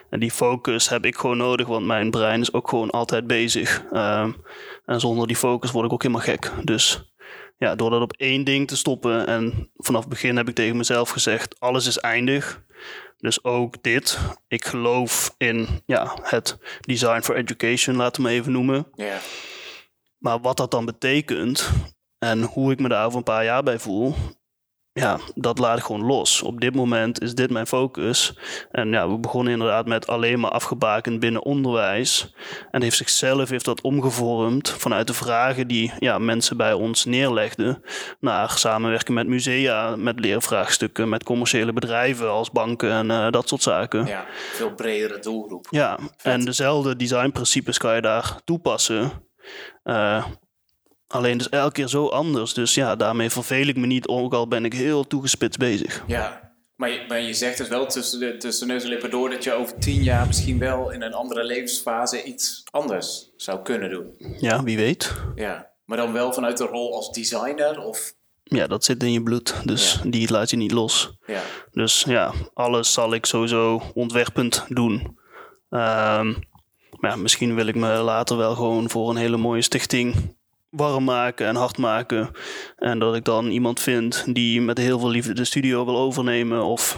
en 0.09 0.19
die 0.19 0.31
focus 0.31 0.89
heb 0.89 1.05
ik 1.05 1.15
gewoon 1.15 1.37
nodig, 1.37 1.67
want 1.67 1.85
mijn 1.85 2.11
brein 2.11 2.41
is 2.41 2.53
ook 2.53 2.69
gewoon 2.69 2.89
altijd 2.89 3.27
bezig. 3.27 3.83
Ehm, 3.91 4.31
en 4.85 4.99
zonder 4.99 5.27
die 5.27 5.35
focus 5.35 5.71
word 5.71 5.85
ik 5.85 5.93
ook 5.93 6.01
helemaal 6.03 6.23
gek. 6.25 6.51
Dus 6.63 7.10
ja, 7.61 7.75
door 7.75 7.89
dat 7.89 8.01
op 8.01 8.13
één 8.13 8.43
ding 8.43 8.67
te 8.67 8.77
stoppen. 8.77 9.27
En 9.27 9.69
vanaf 9.75 10.01
het 10.01 10.09
begin 10.09 10.37
heb 10.37 10.49
ik 10.49 10.55
tegen 10.55 10.77
mezelf 10.77 11.09
gezegd: 11.09 11.59
alles 11.59 11.87
is 11.87 11.97
eindig. 11.97 12.63
Dus 13.17 13.43
ook 13.43 13.83
dit. 13.83 14.19
Ik 14.47 14.65
geloof 14.65 15.35
in 15.37 15.67
ja, 15.85 16.17
het 16.21 16.57
design 16.79 17.21
for 17.21 17.35
education, 17.35 17.95
laten 17.95 18.23
we 18.23 18.29
even 18.29 18.51
noemen. 18.51 18.87
Maar 20.17 20.39
wat 20.39 20.57
dat 20.57 20.71
dan 20.71 20.85
betekent 20.85 21.69
en 22.17 22.41
hoe 22.41 22.71
ik 22.71 22.79
me 22.79 22.87
daar 22.87 23.05
over 23.05 23.17
een 23.17 23.23
paar 23.23 23.43
jaar 23.43 23.63
bij 23.63 23.79
voel, 23.79 24.15
ja, 24.93 25.19
dat 25.35 25.59
laat 25.59 25.77
ik 25.77 25.83
gewoon 25.83 26.05
los. 26.05 26.41
Op 26.41 26.61
dit 26.61 26.75
moment 26.75 27.21
is 27.21 27.35
dit 27.35 27.49
mijn 27.49 27.67
focus. 27.67 28.37
En 28.71 28.89
ja, 28.89 29.09
we 29.09 29.17
begonnen 29.17 29.53
inderdaad 29.53 29.85
met 29.85 30.07
alleen 30.07 30.39
maar 30.39 30.51
afgebakend 30.51 31.19
binnen 31.19 31.43
onderwijs. 31.43 32.33
En 32.71 32.81
heeft 32.81 32.97
zichzelf 32.97 33.49
heeft 33.49 33.65
dat 33.65 33.81
omgevormd 33.81 34.69
vanuit 34.69 35.07
de 35.07 35.13
vragen 35.13 35.67
die 35.67 35.91
ja, 35.99 36.17
mensen 36.17 36.57
bij 36.57 36.73
ons 36.73 37.05
neerlegden. 37.05 37.83
Naar 38.19 38.49
samenwerken 38.49 39.13
met 39.13 39.27
musea, 39.27 39.95
met 39.95 40.19
leervraagstukken, 40.19 41.09
met 41.09 41.23
commerciële 41.23 41.73
bedrijven 41.73 42.29
als 42.29 42.51
banken 42.51 42.91
en 42.91 43.11
eh, 43.11 43.31
dat 43.31 43.47
soort 43.47 43.61
zaken. 43.61 44.05
Ja, 44.05 44.25
veel 44.53 44.73
bredere 44.73 45.19
doelgroep. 45.19 45.67
Ja, 45.69 45.99
en 46.21 46.45
dezelfde 46.45 46.95
designprincipes 46.95 47.77
kan 47.77 47.95
je 47.95 48.01
daar 48.01 48.39
toepassen. 48.45 49.11
Eh, 49.83 50.25
alleen 51.11 51.37
dus 51.37 51.49
elke 51.49 51.71
keer 51.73 51.87
zo 51.87 52.07
anders. 52.07 52.53
Dus 52.53 52.73
ja, 52.73 52.95
daarmee 52.95 53.29
verveel 53.29 53.67
ik 53.67 53.77
me 53.77 53.85
niet, 53.85 54.07
ook 54.07 54.33
al 54.33 54.47
ben 54.47 54.65
ik 54.65 54.73
heel 54.73 55.07
toegespitst 55.07 55.59
bezig. 55.59 56.03
Ja, 56.07 56.51
maar 56.75 56.89
je, 56.89 57.05
maar 57.07 57.21
je 57.21 57.33
zegt 57.33 57.57
dus 57.57 57.67
wel 57.67 57.85
tussen, 57.85 58.19
de, 58.19 58.37
tussen 58.37 58.67
neus 58.67 58.83
en 58.83 58.89
lippen 58.89 59.09
door 59.11 59.29
dat 59.29 59.43
je 59.43 59.53
over 59.53 59.79
tien 59.79 60.03
jaar 60.03 60.27
misschien 60.27 60.59
wel 60.59 60.91
in 60.91 61.01
een 61.01 61.13
andere 61.13 61.43
levensfase 61.43 62.23
iets 62.23 62.63
anders 62.71 63.31
zou 63.37 63.61
kunnen 63.61 63.89
doen. 63.89 64.15
Ja, 64.39 64.63
wie 64.63 64.77
weet. 64.77 65.13
Ja, 65.35 65.69
maar 65.85 65.97
dan 65.97 66.13
wel 66.13 66.33
vanuit 66.33 66.57
de 66.57 66.63
rol 66.65 66.95
als 66.95 67.11
designer 67.11 67.79
of... 67.79 68.13
Ja, 68.43 68.67
dat 68.67 68.83
zit 68.83 69.03
in 69.03 69.11
je 69.11 69.23
bloed, 69.23 69.55
dus 69.63 69.99
Ja. 70.03 70.09
die 70.09 70.31
laat 70.31 70.49
je 70.49 70.57
niet 70.57 70.71
los. 70.71 71.11
Ja, 71.25 71.41
Dus 71.71 72.03
ja, 72.03 72.33
alles 72.53 72.93
zal 72.93 73.13
ik 73.13 73.25
sowieso 73.25 73.81
ontwerpend 73.93 74.65
doen. 74.67 75.19
Ehm, 75.69 76.33
maar 76.99 77.11
ja, 77.11 77.15
misschien 77.15 77.55
wil 77.55 77.67
ik 77.67 77.75
me 77.75 77.87
later 77.87 78.37
wel 78.37 78.55
gewoon 78.55 78.89
voor 78.89 79.09
een 79.09 79.15
hele 79.15 79.37
mooie 79.37 79.61
stichting 79.61 80.35
warm 80.71 81.03
maken 81.03 81.47
en 81.47 81.55
hard 81.55 81.77
maken. 81.77 82.29
En 82.77 82.99
dat 82.99 83.15
ik 83.15 83.23
dan 83.23 83.45
iemand 83.45 83.79
vind 83.79 84.23
die 84.27 84.61
met 84.61 84.77
heel 84.77 84.99
veel 84.99 85.09
liefde 85.09 85.33
de 85.33 85.45
studio 85.45 85.85
wil 85.85 85.97
overnemen 85.97 86.63
of 86.63 86.97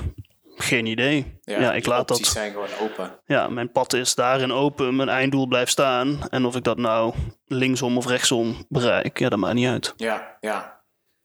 geen 0.55 0.85
idee. 0.85 1.39
Ja, 1.41 1.73
ik 1.73 1.85
laat 1.85 2.07
dat. 2.07 2.25
zijn 2.25 2.51
gewoon 2.51 2.67
open. 2.81 3.19
Ja, 3.25 3.47
mijn 3.47 3.71
pad 3.71 3.93
is 3.93 4.15
daarin 4.15 4.51
open, 4.51 4.95
mijn 4.95 5.09
einddoel 5.09 5.47
blijft 5.47 5.71
staan. 5.71 6.17
En 6.29 6.45
of 6.45 6.55
ik 6.55 6.63
dat 6.63 6.77
nou 6.77 7.13
linksom 7.47 7.97
of 7.97 8.07
rechtsom 8.07 8.65
bereik, 8.69 9.19
ja, 9.19 9.29
dat 9.29 9.39
maakt 9.39 9.53
niet 9.53 9.67
uit. 9.67 9.93
Ja, 9.97 10.37
ja. 10.39 10.72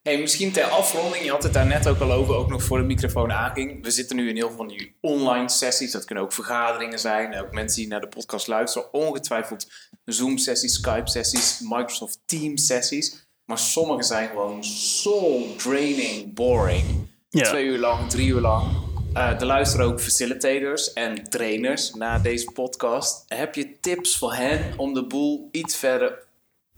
Hey, 0.09 0.19
misschien 0.19 0.53
ter 0.53 0.65
afronding, 0.65 1.25
je 1.25 1.31
had 1.31 1.43
het 1.43 1.53
daar 1.53 1.67
net 1.67 1.89
ook 1.89 2.01
al 2.01 2.13
over, 2.13 2.35
ook 2.35 2.49
nog 2.49 2.63
voor 2.63 2.79
de 2.79 2.85
microfoon 2.85 3.33
aanging. 3.33 3.83
We 3.83 3.91
zitten 3.91 4.17
nu 4.17 4.29
in 4.29 4.37
heel 4.37 4.49
veel 4.49 4.57
van 4.57 4.69
die 4.69 4.97
online 5.01 5.49
sessies. 5.49 5.93
Dat 5.93 6.05
kunnen 6.05 6.25
ook 6.25 6.33
vergaderingen 6.33 6.99
zijn. 6.99 7.41
Ook 7.41 7.53
mensen 7.53 7.81
die 7.81 7.89
naar 7.89 8.01
de 8.01 8.09
podcast 8.09 8.47
luisteren. 8.47 8.93
Ongetwijfeld 8.93 9.67
Zoom-sessies, 10.05 10.75
Skype-sessies, 10.75 11.61
Microsoft 11.61 12.19
Teams-sessies. 12.27 13.27
Maar 13.45 13.59
sommige 13.59 14.03
zijn 14.03 14.29
gewoon 14.29 14.65
soul 14.65 15.55
draining, 15.57 16.35
boring. 16.35 16.85
Twee 17.31 17.65
uur 17.65 17.79
lang, 17.79 18.11
drie 18.11 18.29
uur 18.29 18.41
lang. 18.41 18.67
Eh 19.15 19.41
er 19.41 19.47
luisteren 19.47 19.87
ook 19.87 20.01
facilitators 20.01 20.93
en 20.93 21.31
trainers 21.31 21.95
naar 21.95 22.23
deze 22.23 22.51
podcast. 22.51 23.25
Heb 23.29 23.55
je 23.55 23.81
tips 23.81 24.17
voor 24.17 24.35
hen 24.35 24.75
om 24.77 24.95
de 24.95 25.07
boel 25.07 25.49
iets 25.51 25.77
verder 25.77 26.27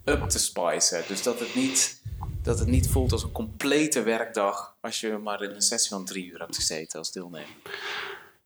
up 0.04 0.28
te 0.28 0.38
spicen? 0.38 1.02
Dus 1.08 1.22
dat 1.22 1.40
het 1.40 1.54
niet, 1.54 1.99
dat 2.42 2.58
het 2.58 2.68
niet 2.68 2.88
voelt 2.88 3.12
als 3.12 3.22
een 3.22 3.32
complete 3.32 4.02
werkdag 4.02 4.76
als 4.80 5.00
je 5.00 5.18
maar 5.22 5.42
in 5.42 5.50
een 5.50 5.62
sessie 5.62 5.90
van 5.90 6.04
drie 6.04 6.30
uur 6.30 6.38
hebt 6.38 6.56
gezeten 6.56 6.98
als 6.98 7.12
deelnemer. 7.12 7.48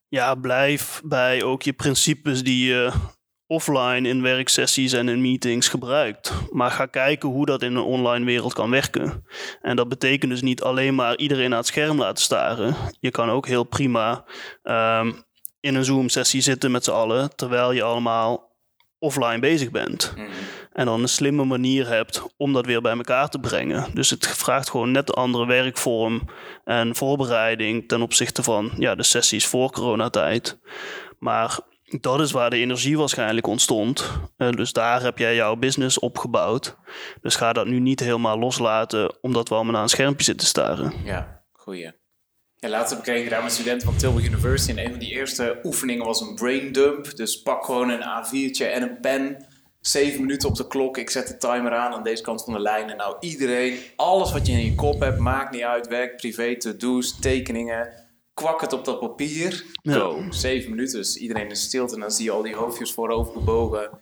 Ja, 0.08 0.34
blijf 0.34 1.00
bij 1.04 1.42
ook 1.42 1.62
je 1.62 1.72
principes 1.72 2.42
die 2.42 2.66
je 2.66 2.92
offline 3.46 4.08
in 4.08 4.22
werksessies 4.22 4.92
en 4.92 5.08
in 5.08 5.20
meetings 5.20 5.68
gebruikt. 5.68 6.32
Maar 6.50 6.70
ga 6.70 6.86
kijken 6.86 7.28
hoe 7.28 7.46
dat 7.46 7.62
in 7.62 7.76
een 7.76 7.82
online 7.82 8.24
wereld 8.24 8.52
kan 8.52 8.70
werken. 8.70 9.24
En 9.62 9.76
dat 9.76 9.88
betekent 9.88 10.30
dus 10.30 10.42
niet 10.42 10.62
alleen 10.62 10.94
maar 10.94 11.16
iedereen 11.16 11.50
naar 11.50 11.58
het 11.58 11.66
scherm 11.66 11.98
laten 11.98 12.24
staren. 12.24 12.76
Je 13.00 13.10
kan 13.10 13.30
ook 13.30 13.46
heel 13.46 13.64
prima 13.64 14.24
ehm, 14.62 15.12
in 15.60 15.74
een 15.74 15.84
Zoom-sessie 15.84 16.40
zitten 16.40 16.70
met 16.70 16.84
z'n 16.84 16.90
allen, 16.90 17.36
terwijl 17.36 17.72
je 17.72 17.82
allemaal 17.82 18.52
offline 18.98 19.38
bezig 19.38 19.70
bent. 19.70 20.14
En 20.74 20.86
dan 20.86 21.02
een 21.02 21.08
slimme 21.08 21.44
manier 21.44 21.88
hebt 21.88 22.22
om 22.36 22.52
dat 22.52 22.66
weer 22.66 22.80
bij 22.80 22.96
elkaar 22.96 23.28
te 23.28 23.38
brengen. 23.38 23.86
Dus 23.94 24.10
het 24.10 24.26
vraagt 24.26 24.70
gewoon 24.70 24.90
net 24.90 25.08
een 25.08 25.14
andere 25.14 25.46
werkvorm 25.46 26.22
en 26.64 26.96
voorbereiding 26.96 27.88
ten 27.88 28.02
opzichte 28.02 28.42
van 28.42 28.72
ja, 28.78 28.94
de 28.94 29.02
sessies 29.02 29.46
voor 29.46 29.70
coronatijd. 29.70 30.58
Maar 31.18 31.58
dat 32.00 32.20
is 32.20 32.32
waar 32.32 32.50
de 32.50 32.56
energie 32.56 32.98
waarschijnlijk 32.98 33.46
ontstond. 33.46 34.10
Eh, 34.36 34.50
dus 34.50 34.72
daar 34.72 35.02
heb 35.02 35.18
jij 35.18 35.34
jouw 35.34 35.56
business 35.56 35.98
opgebouwd. 35.98 36.76
Dus 37.20 37.36
ga 37.36 37.52
dat 37.52 37.66
nu 37.66 37.80
niet 37.80 38.00
helemaal 38.00 38.38
loslaten 38.38 39.16
omdat 39.20 39.48
we 39.48 39.54
allemaal 39.54 39.72
naar 39.72 39.82
een 39.82 39.88
schermpje 39.88 40.24
zitten 40.24 40.46
staren. 40.46 40.92
Ja, 41.04 41.44
goeie. 41.52 41.92
Ja, 42.56 42.68
laatst 42.68 42.94
heb 42.94 43.06
ik 43.06 43.30
een 43.30 43.50
studenten 43.50 43.88
van 43.88 43.96
Tilburg 43.96 44.26
University. 44.26 44.70
En 44.70 44.84
een 44.84 44.90
van 44.90 44.98
die 44.98 45.12
eerste 45.12 45.58
oefeningen 45.62 46.06
was 46.06 46.20
een 46.20 46.34
brain 46.34 46.72
dump. 46.72 47.16
Dus 47.16 47.42
pak 47.42 47.64
gewoon 47.64 47.88
een 47.88 48.00
A4'tje 48.00 48.66
en 48.72 48.82
een 48.82 49.00
pen. 49.00 49.46
Zeven 49.86 50.20
minuten 50.20 50.48
op 50.48 50.54
de 50.54 50.66
klok. 50.66 50.98
Ik 50.98 51.10
zet 51.10 51.28
de 51.28 51.36
timer 51.36 51.72
aan 51.74 51.92
aan 51.92 52.02
deze 52.02 52.22
kant 52.22 52.44
van 52.44 52.52
de 52.52 52.60
lijn. 52.60 52.90
En 52.90 52.96
nou 52.96 53.16
iedereen, 53.20 53.78
alles 53.96 54.32
wat 54.32 54.46
je 54.46 54.52
in 54.52 54.64
je 54.64 54.74
kop 54.74 55.00
hebt, 55.00 55.18
maakt 55.18 55.52
niet 55.52 55.62
uit. 55.62 55.88
Werk, 55.88 56.16
privé, 56.16 56.56
to-do's, 56.56 57.18
tekeningen. 57.20 57.88
Kwak 58.34 58.60
het 58.60 58.72
op 58.72 58.84
dat 58.84 59.00
papier. 59.00 59.64
Go. 59.82 60.22
Zeven 60.30 60.70
minuten. 60.70 60.98
Dus 60.98 61.16
iedereen 61.16 61.48
in 61.48 61.56
stilte. 61.56 61.94
En 61.94 62.00
dan 62.00 62.10
zie 62.10 62.24
je 62.24 62.30
al 62.30 62.42
die 62.42 62.54
hoofdjes 62.54 62.92
voorover 62.92 63.32
gebogen. 63.32 63.98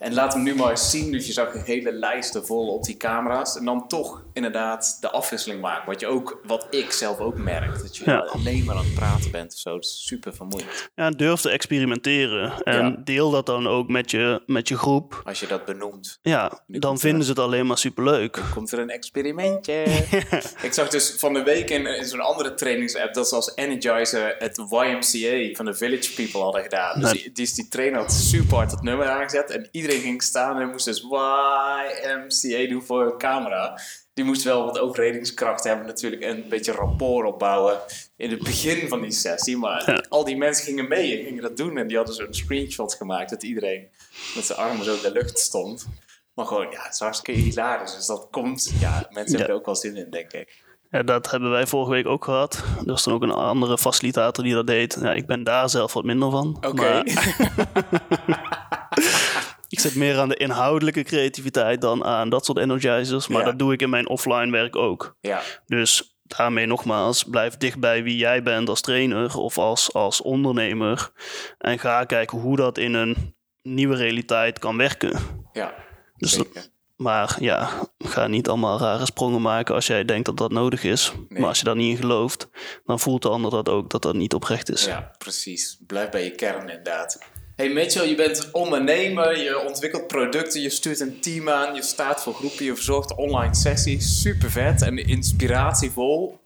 En 0.00 0.14
laat 0.14 0.32
hem 0.34 0.42
nu 0.42 0.54
maar 0.54 0.70
eens 0.70 0.90
zien. 0.90 1.12
Dus 1.12 1.26
je 1.26 1.32
zag 1.32 1.54
een 1.54 1.62
hele 1.64 1.92
lijsten 1.92 2.46
vol 2.46 2.68
op 2.74 2.84
die 2.84 2.96
camera's. 2.96 3.56
En 3.56 3.64
dan 3.64 3.88
toch 3.88 4.22
inderdaad 4.32 4.96
de 5.00 5.10
afwisseling 5.10 5.60
maken. 5.60 5.86
Wat, 5.86 6.00
je 6.00 6.06
ook, 6.06 6.40
wat 6.46 6.66
ik 6.70 6.90
zelf 6.92 7.18
ook 7.18 7.36
merk. 7.38 7.78
Dat 7.82 7.96
je 7.96 8.02
Ja. 8.06 8.18
alleen 8.18 8.64
maar 8.64 8.76
aan 8.76 8.84
het 8.84 8.94
praten 8.94 9.30
bent 9.30 9.52
of 9.52 9.58
zo. 9.58 9.74
Dat 9.74 9.84
is 9.84 10.06
super 10.06 10.34
vermoeiend. 10.34 10.90
Ja, 10.94 11.10
durf 11.10 11.40
te 11.40 11.50
experimenteren. 11.50 12.52
En 12.62 12.84
Ja. 12.86 12.96
deel 13.04 13.30
dat 13.30 13.46
dan 13.46 13.66
ook 13.66 13.88
met 13.88 14.10
je, 14.10 14.42
met 14.46 14.68
je 14.68 14.76
groep. 14.76 15.22
Als 15.24 15.40
je 15.40 15.46
dat 15.46 15.64
benoemt. 15.64 16.18
Ja, 16.22 16.62
Nu 16.66 16.78
dan 16.78 16.98
vinden 16.98 17.18
er- 17.18 17.24
ze 17.24 17.30
het 17.30 17.40
alleen 17.40 17.66
maar 17.66 17.78
superleuk. 17.78 18.40
Komt 18.54 18.72
er 18.72 18.78
een 18.78 18.90
experimentje. 18.90 19.72
ik 20.62 20.72
zag 20.72 20.88
dus 20.88 21.14
van 21.18 21.32
de 21.32 21.42
week 21.42 21.70
in, 21.70 21.86
in 21.86 22.04
zo'n 22.04 22.20
andere 22.20 22.54
trainingsapp. 22.54 23.14
Dat 23.14 23.28
ze 23.28 23.34
als 23.34 23.52
Energizer 23.54 24.34
het 24.38 24.56
YMCA 24.56 25.54
van 25.56 25.64
de 25.64 25.74
Village 25.74 26.14
People 26.14 26.40
hadden 26.40 26.62
gedaan. 26.62 27.00
Dus 27.00 27.10
die, 27.12 27.32
die, 27.32 27.54
die 27.54 27.68
trainer 27.68 27.98
had 28.00 28.12
super 28.12 28.56
hard 28.56 28.70
het 28.70 28.82
nummer 28.82 29.06
aangezet. 29.08 29.50
En 29.50 29.68
iedereen 29.70 29.88
ging 29.98 30.22
staan 30.22 30.60
en 30.60 30.68
moest 30.70 30.84
dus 30.84 31.00
YMCA 31.00 32.68
doen 32.68 32.82
voor 32.82 33.06
een 33.06 33.18
camera. 33.18 33.80
Die 34.14 34.24
moest 34.24 34.42
wel 34.42 34.64
wat 34.64 34.78
overredingskracht 34.78 35.64
hebben 35.64 35.86
natuurlijk. 35.86 36.22
En 36.22 36.36
een 36.42 36.48
beetje 36.48 36.72
rapport 36.72 37.26
opbouwen 37.26 37.78
in 38.16 38.30
het 38.30 38.42
begin 38.42 38.88
van 38.88 39.00
die 39.00 39.10
sessie. 39.12 39.56
Maar 39.56 39.90
Ja. 39.90 40.04
al 40.08 40.24
die 40.24 40.36
mensen 40.36 40.64
gingen 40.64 40.88
mee 40.88 41.18
en 41.18 41.24
gingen 41.24 41.42
dat 41.42 41.56
doen. 41.56 41.76
En 41.78 41.86
die 41.86 41.96
hadden 41.96 42.14
zo'n 42.14 42.26
screenshot 42.34 42.94
gemaakt 42.94 43.30
dat 43.30 43.42
iedereen 43.42 43.88
met 44.34 44.44
zijn 44.44 44.58
armen 44.58 44.84
zo 44.84 44.94
in 44.94 45.02
de 45.02 45.12
lucht 45.12 45.38
stond. 45.38 45.86
Maar 46.34 46.46
gewoon, 46.46 46.70
ja, 46.70 46.82
het 46.82 46.92
is 46.92 46.98
hartstikke 46.98 47.40
hilarisch. 47.40 47.94
Dus 47.94 48.06
dat 48.06 48.26
komt, 48.30 48.72
ja, 48.80 49.06
mensen 49.10 49.36
hebben 49.36 49.54
er 49.54 49.60
ook 49.60 49.66
wel 49.66 49.76
zin 49.76 49.96
in, 49.96 50.10
denk 50.10 50.32
ik. 50.32 50.62
Ja, 50.90 51.02
dat 51.02 51.30
hebben 51.30 51.50
wij 51.50 51.66
vorige 51.66 51.90
week 51.90 52.06
ook 52.06 52.24
gehad. 52.24 52.54
Er 52.78 52.84
was 52.84 53.04
dan 53.04 53.14
ook 53.14 53.22
een 53.22 53.30
andere 53.30 53.78
facilitator 53.78 54.44
die 54.44 54.54
dat 54.54 54.66
deed. 54.66 54.98
Ja, 55.00 55.12
ik 55.12 55.26
ben 55.26 55.44
daar 55.44 55.68
zelf 55.70 55.92
wat 55.92 56.04
minder 56.04 56.30
van. 56.30 56.56
Oké. 56.60 56.72
Maar 56.74 57.04
ik 59.70 59.80
zit 59.80 59.94
meer 59.94 60.18
aan 60.18 60.28
de 60.28 60.36
inhoudelijke 60.36 61.02
creativiteit 61.02 61.80
dan 61.80 62.04
aan 62.04 62.28
dat 62.28 62.44
soort 62.44 62.58
energizers. 62.58 63.28
Maar 63.28 63.40
Ja. 63.40 63.44
dat 63.46 63.58
doe 63.58 63.72
ik 63.72 63.82
in 63.82 63.90
mijn 63.90 64.08
offline 64.08 64.50
werk 64.50 64.76
ook. 64.76 65.16
ja, 65.20 65.40
Dus 65.66 66.14
daarmee 66.22 66.66
nogmaals, 66.66 67.24
blijf 67.24 67.56
dicht 67.56 67.78
bij 67.78 68.02
wie 68.02 68.16
jij 68.16 68.42
bent 68.42 68.68
als 68.68 68.80
trainer 68.80 69.36
of 69.36 69.58
als, 69.58 69.92
als 69.92 70.22
ondernemer. 70.22 71.10
En 71.58 71.78
ga 71.78 72.04
kijken 72.04 72.38
hoe 72.38 72.56
dat 72.56 72.78
in 72.78 72.94
een 72.94 73.34
nieuwe 73.62 73.96
realiteit 73.96 74.58
kan 74.58 74.76
werken. 74.76 75.18
ja, 75.52 75.74
Dus. 76.16 76.40
Maar 76.96 77.36
ja, 77.38 77.70
ga 77.98 78.26
niet 78.26 78.48
allemaal 78.48 78.78
rare 78.78 79.04
sprongen 79.04 79.42
maken 79.42 79.74
als 79.74 79.86
jij 79.86 80.04
denkt 80.04 80.26
dat 80.26 80.36
dat 80.36 80.50
nodig 80.52 80.84
is. 80.84 81.12
Nee. 81.28 81.40
Maar 81.40 81.48
als 81.48 81.58
je 81.58 81.64
daar 81.64 81.76
niet 81.76 81.90
in 81.90 81.96
gelooft, 81.96 82.48
dan 82.84 83.00
voelt 83.00 83.22
de 83.22 83.28
ander 83.28 83.50
dat 83.50 83.68
ook 83.68 83.90
dat 83.90 84.02
dat 84.02 84.14
niet 84.14 84.34
oprecht 84.34 84.70
is. 84.70 84.84
Ja, 84.84 85.10
precies. 85.18 85.78
Blijf 85.86 86.08
bij 86.10 86.24
je 86.24 86.30
kern 86.30 86.60
inderdaad. 86.60 87.18
Hey 87.60 87.68
Mitchell, 87.68 88.08
je 88.08 88.14
bent 88.14 88.48
ondernemer, 88.52 89.38
je 89.38 89.58
ontwikkelt 89.66 90.06
producten, 90.06 90.60
je 90.60 90.70
stuurt 90.70 91.00
een 91.00 91.20
team 91.20 91.48
aan, 91.48 91.74
je 91.74 91.82
staat 91.82 92.22
voor 92.22 92.34
groepen, 92.34 92.64
je 92.64 92.74
verzorgt 92.74 93.14
online 93.14 93.54
sessies. 93.54 94.20
Super 94.20 94.50
vet 94.50 94.82
en 94.82 94.98
inspiratievol. 94.98 96.38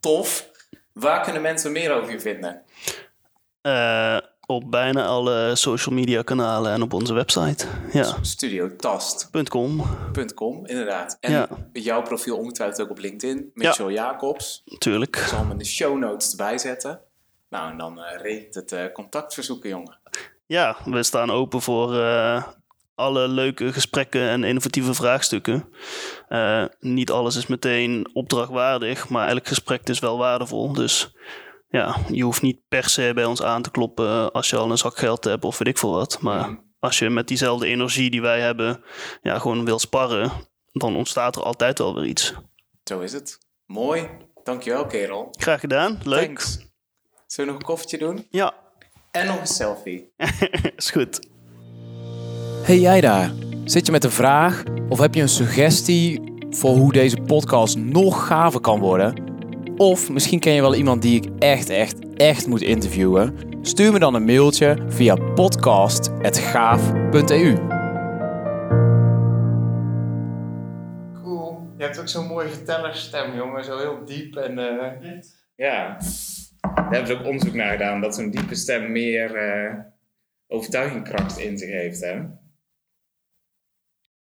Tof. 0.00 0.50
Waar 0.92 1.22
kunnen 1.24 1.42
mensen 1.42 1.72
meer 1.72 1.92
over 1.92 2.10
je 2.12 2.20
vinden? 2.20 2.62
Eh, 3.60 4.18
op 4.46 4.70
bijna 4.70 5.06
alle 5.06 5.56
social 5.56 5.94
media 5.94 6.22
kanalen 6.22 6.72
en 6.72 6.82
op 6.82 6.92
onze 6.92 7.14
website. 7.14 7.66
Ja, 7.92 8.16
Studiotast.com, 8.22 9.82
.com, 10.34 10.66
inderdaad. 10.66 11.16
En 11.20 11.32
Ja. 11.32 11.48
jouw 11.72 12.02
profiel 12.02 12.36
ongetwijfeld 12.36 12.80
ook 12.80 12.90
op 12.90 12.98
LinkedIn. 12.98 13.50
Mitchell 13.54 13.92
Jacobs. 13.92 14.62
natuurlijk. 14.64 15.16
Ik 15.16 15.22
zal 15.22 15.38
hem 15.38 15.50
in 15.50 15.58
de 15.58 15.64
show 15.64 15.98
notes 15.98 16.30
erbij 16.30 16.58
zetten. 16.58 17.00
Nou, 17.50 17.70
en 17.70 17.78
dan 17.78 18.00
regent 18.00 18.54
het 18.54 18.72
eh, 18.72 18.84
contactverzoeken, 18.92 19.68
jongen. 19.70 19.98
Ja, 20.48 20.76
we 20.84 21.02
staan 21.02 21.30
open 21.30 21.62
voor 21.62 21.98
eh, 21.98 22.44
alle 22.94 23.28
leuke 23.28 23.72
gesprekken 23.72 24.28
en 24.28 24.44
innovatieve 24.44 24.94
vraagstukken. 24.94 25.68
Eh, 26.28 26.64
niet 26.80 27.10
alles 27.10 27.36
is 27.36 27.46
meteen 27.46 28.10
opdrachtwaardig, 28.12 29.08
maar 29.08 29.28
elk 29.28 29.46
gesprek 29.46 29.88
is 29.88 29.98
wel 29.98 30.18
waardevol. 30.18 30.72
Dus 30.72 31.14
ja, 31.68 31.96
je 32.12 32.22
hoeft 32.22 32.42
niet 32.42 32.60
per 32.68 32.88
se 32.88 33.10
bij 33.14 33.24
ons 33.24 33.42
aan 33.42 33.62
te 33.62 33.70
kloppen 33.70 34.32
als 34.32 34.50
je 34.50 34.56
al 34.56 34.70
een 34.70 34.78
zak 34.78 34.98
geld 34.98 35.24
hebt 35.24 35.44
of 35.44 35.58
weet 35.58 35.68
ik 35.68 35.78
veel 35.78 35.92
wat. 35.92 36.20
Maar 36.20 36.64
als 36.78 36.98
je 36.98 37.10
met 37.10 37.28
diezelfde 37.28 37.66
energie 37.66 38.10
die 38.10 38.22
wij 38.22 38.40
hebben, 38.40 38.84
ja, 39.22 39.38
gewoon 39.38 39.64
wil 39.64 39.78
sparren, 39.78 40.30
dan 40.72 40.96
ontstaat 40.96 41.36
er 41.36 41.42
altijd 41.42 41.78
wel 41.78 41.94
weer 41.94 42.06
iets. 42.06 42.34
Zo 42.84 43.00
is 43.00 43.12
het. 43.12 43.38
Mooi. 43.66 44.08
Dankjewel, 44.44 44.86
kerel. 44.86 45.28
Graag 45.38 45.60
gedaan, 45.60 46.00
leuk. 46.02 46.24
Thanks. 46.24 46.66
Zullen 47.26 47.36
we 47.36 47.44
nog 47.44 47.56
een 47.56 47.74
koffietje 47.74 47.98
doen? 47.98 48.26
Ja, 48.30 48.54
En 49.10 49.26
nog 49.26 49.40
een 49.40 49.46
selfie. 49.46 50.12
is 50.76 50.90
goed. 50.90 51.28
Hey 52.62 52.78
jij 52.78 53.00
daar, 53.00 53.32
zit 53.64 53.86
je 53.86 53.92
met 53.92 54.04
een 54.04 54.10
vraag 54.10 54.62
of 54.88 54.98
heb 54.98 55.14
je 55.14 55.20
een 55.22 55.28
suggestie 55.28 56.20
voor 56.50 56.70
hoe 56.70 56.92
deze 56.92 57.16
podcast 57.16 57.76
nog 57.78 58.26
gaver 58.26 58.60
kan 58.60 58.80
worden? 58.80 59.14
Of 59.76 60.10
misschien 60.10 60.38
ken 60.40 60.52
je 60.52 60.60
wel 60.60 60.74
iemand 60.74 61.02
die 61.02 61.22
ik 61.22 61.28
echt, 61.38 61.70
echt, 61.70 61.96
echt 62.16 62.46
moet 62.46 62.62
interviewen? 62.62 63.34
Stuur 63.62 63.92
me 63.92 63.98
dan 63.98 64.14
een 64.14 64.24
mailtje 64.24 64.76
via 64.88 65.14
podcast.gaaf.eu. 65.14 67.56
Cool. 71.22 71.66
Je 71.76 71.84
hebt 71.84 72.00
ook 72.00 72.08
zo'n 72.08 72.26
mooie 72.26 72.48
vertellerstem, 72.48 73.34
jongen. 73.36 73.64
Zo 73.64 73.78
heel 73.78 73.98
diep 74.04 74.36
en... 74.36 74.58
eh, 74.58 74.92
ja. 75.56 75.96
Daar 76.74 76.90
hebben 76.90 77.06
ze 77.06 77.18
ook 77.18 77.26
onderzoek 77.26 77.54
naar 77.54 77.72
gedaan. 77.72 78.00
Dat 78.00 78.14
zo'n 78.14 78.30
diepe 78.30 78.54
stem 78.54 78.92
meer 78.92 79.36
eh 79.36 79.74
overtuigingskracht 80.46 81.38
in 81.38 81.58
zich 81.58 81.70
heeft, 81.70 82.00
hè? 82.00 82.20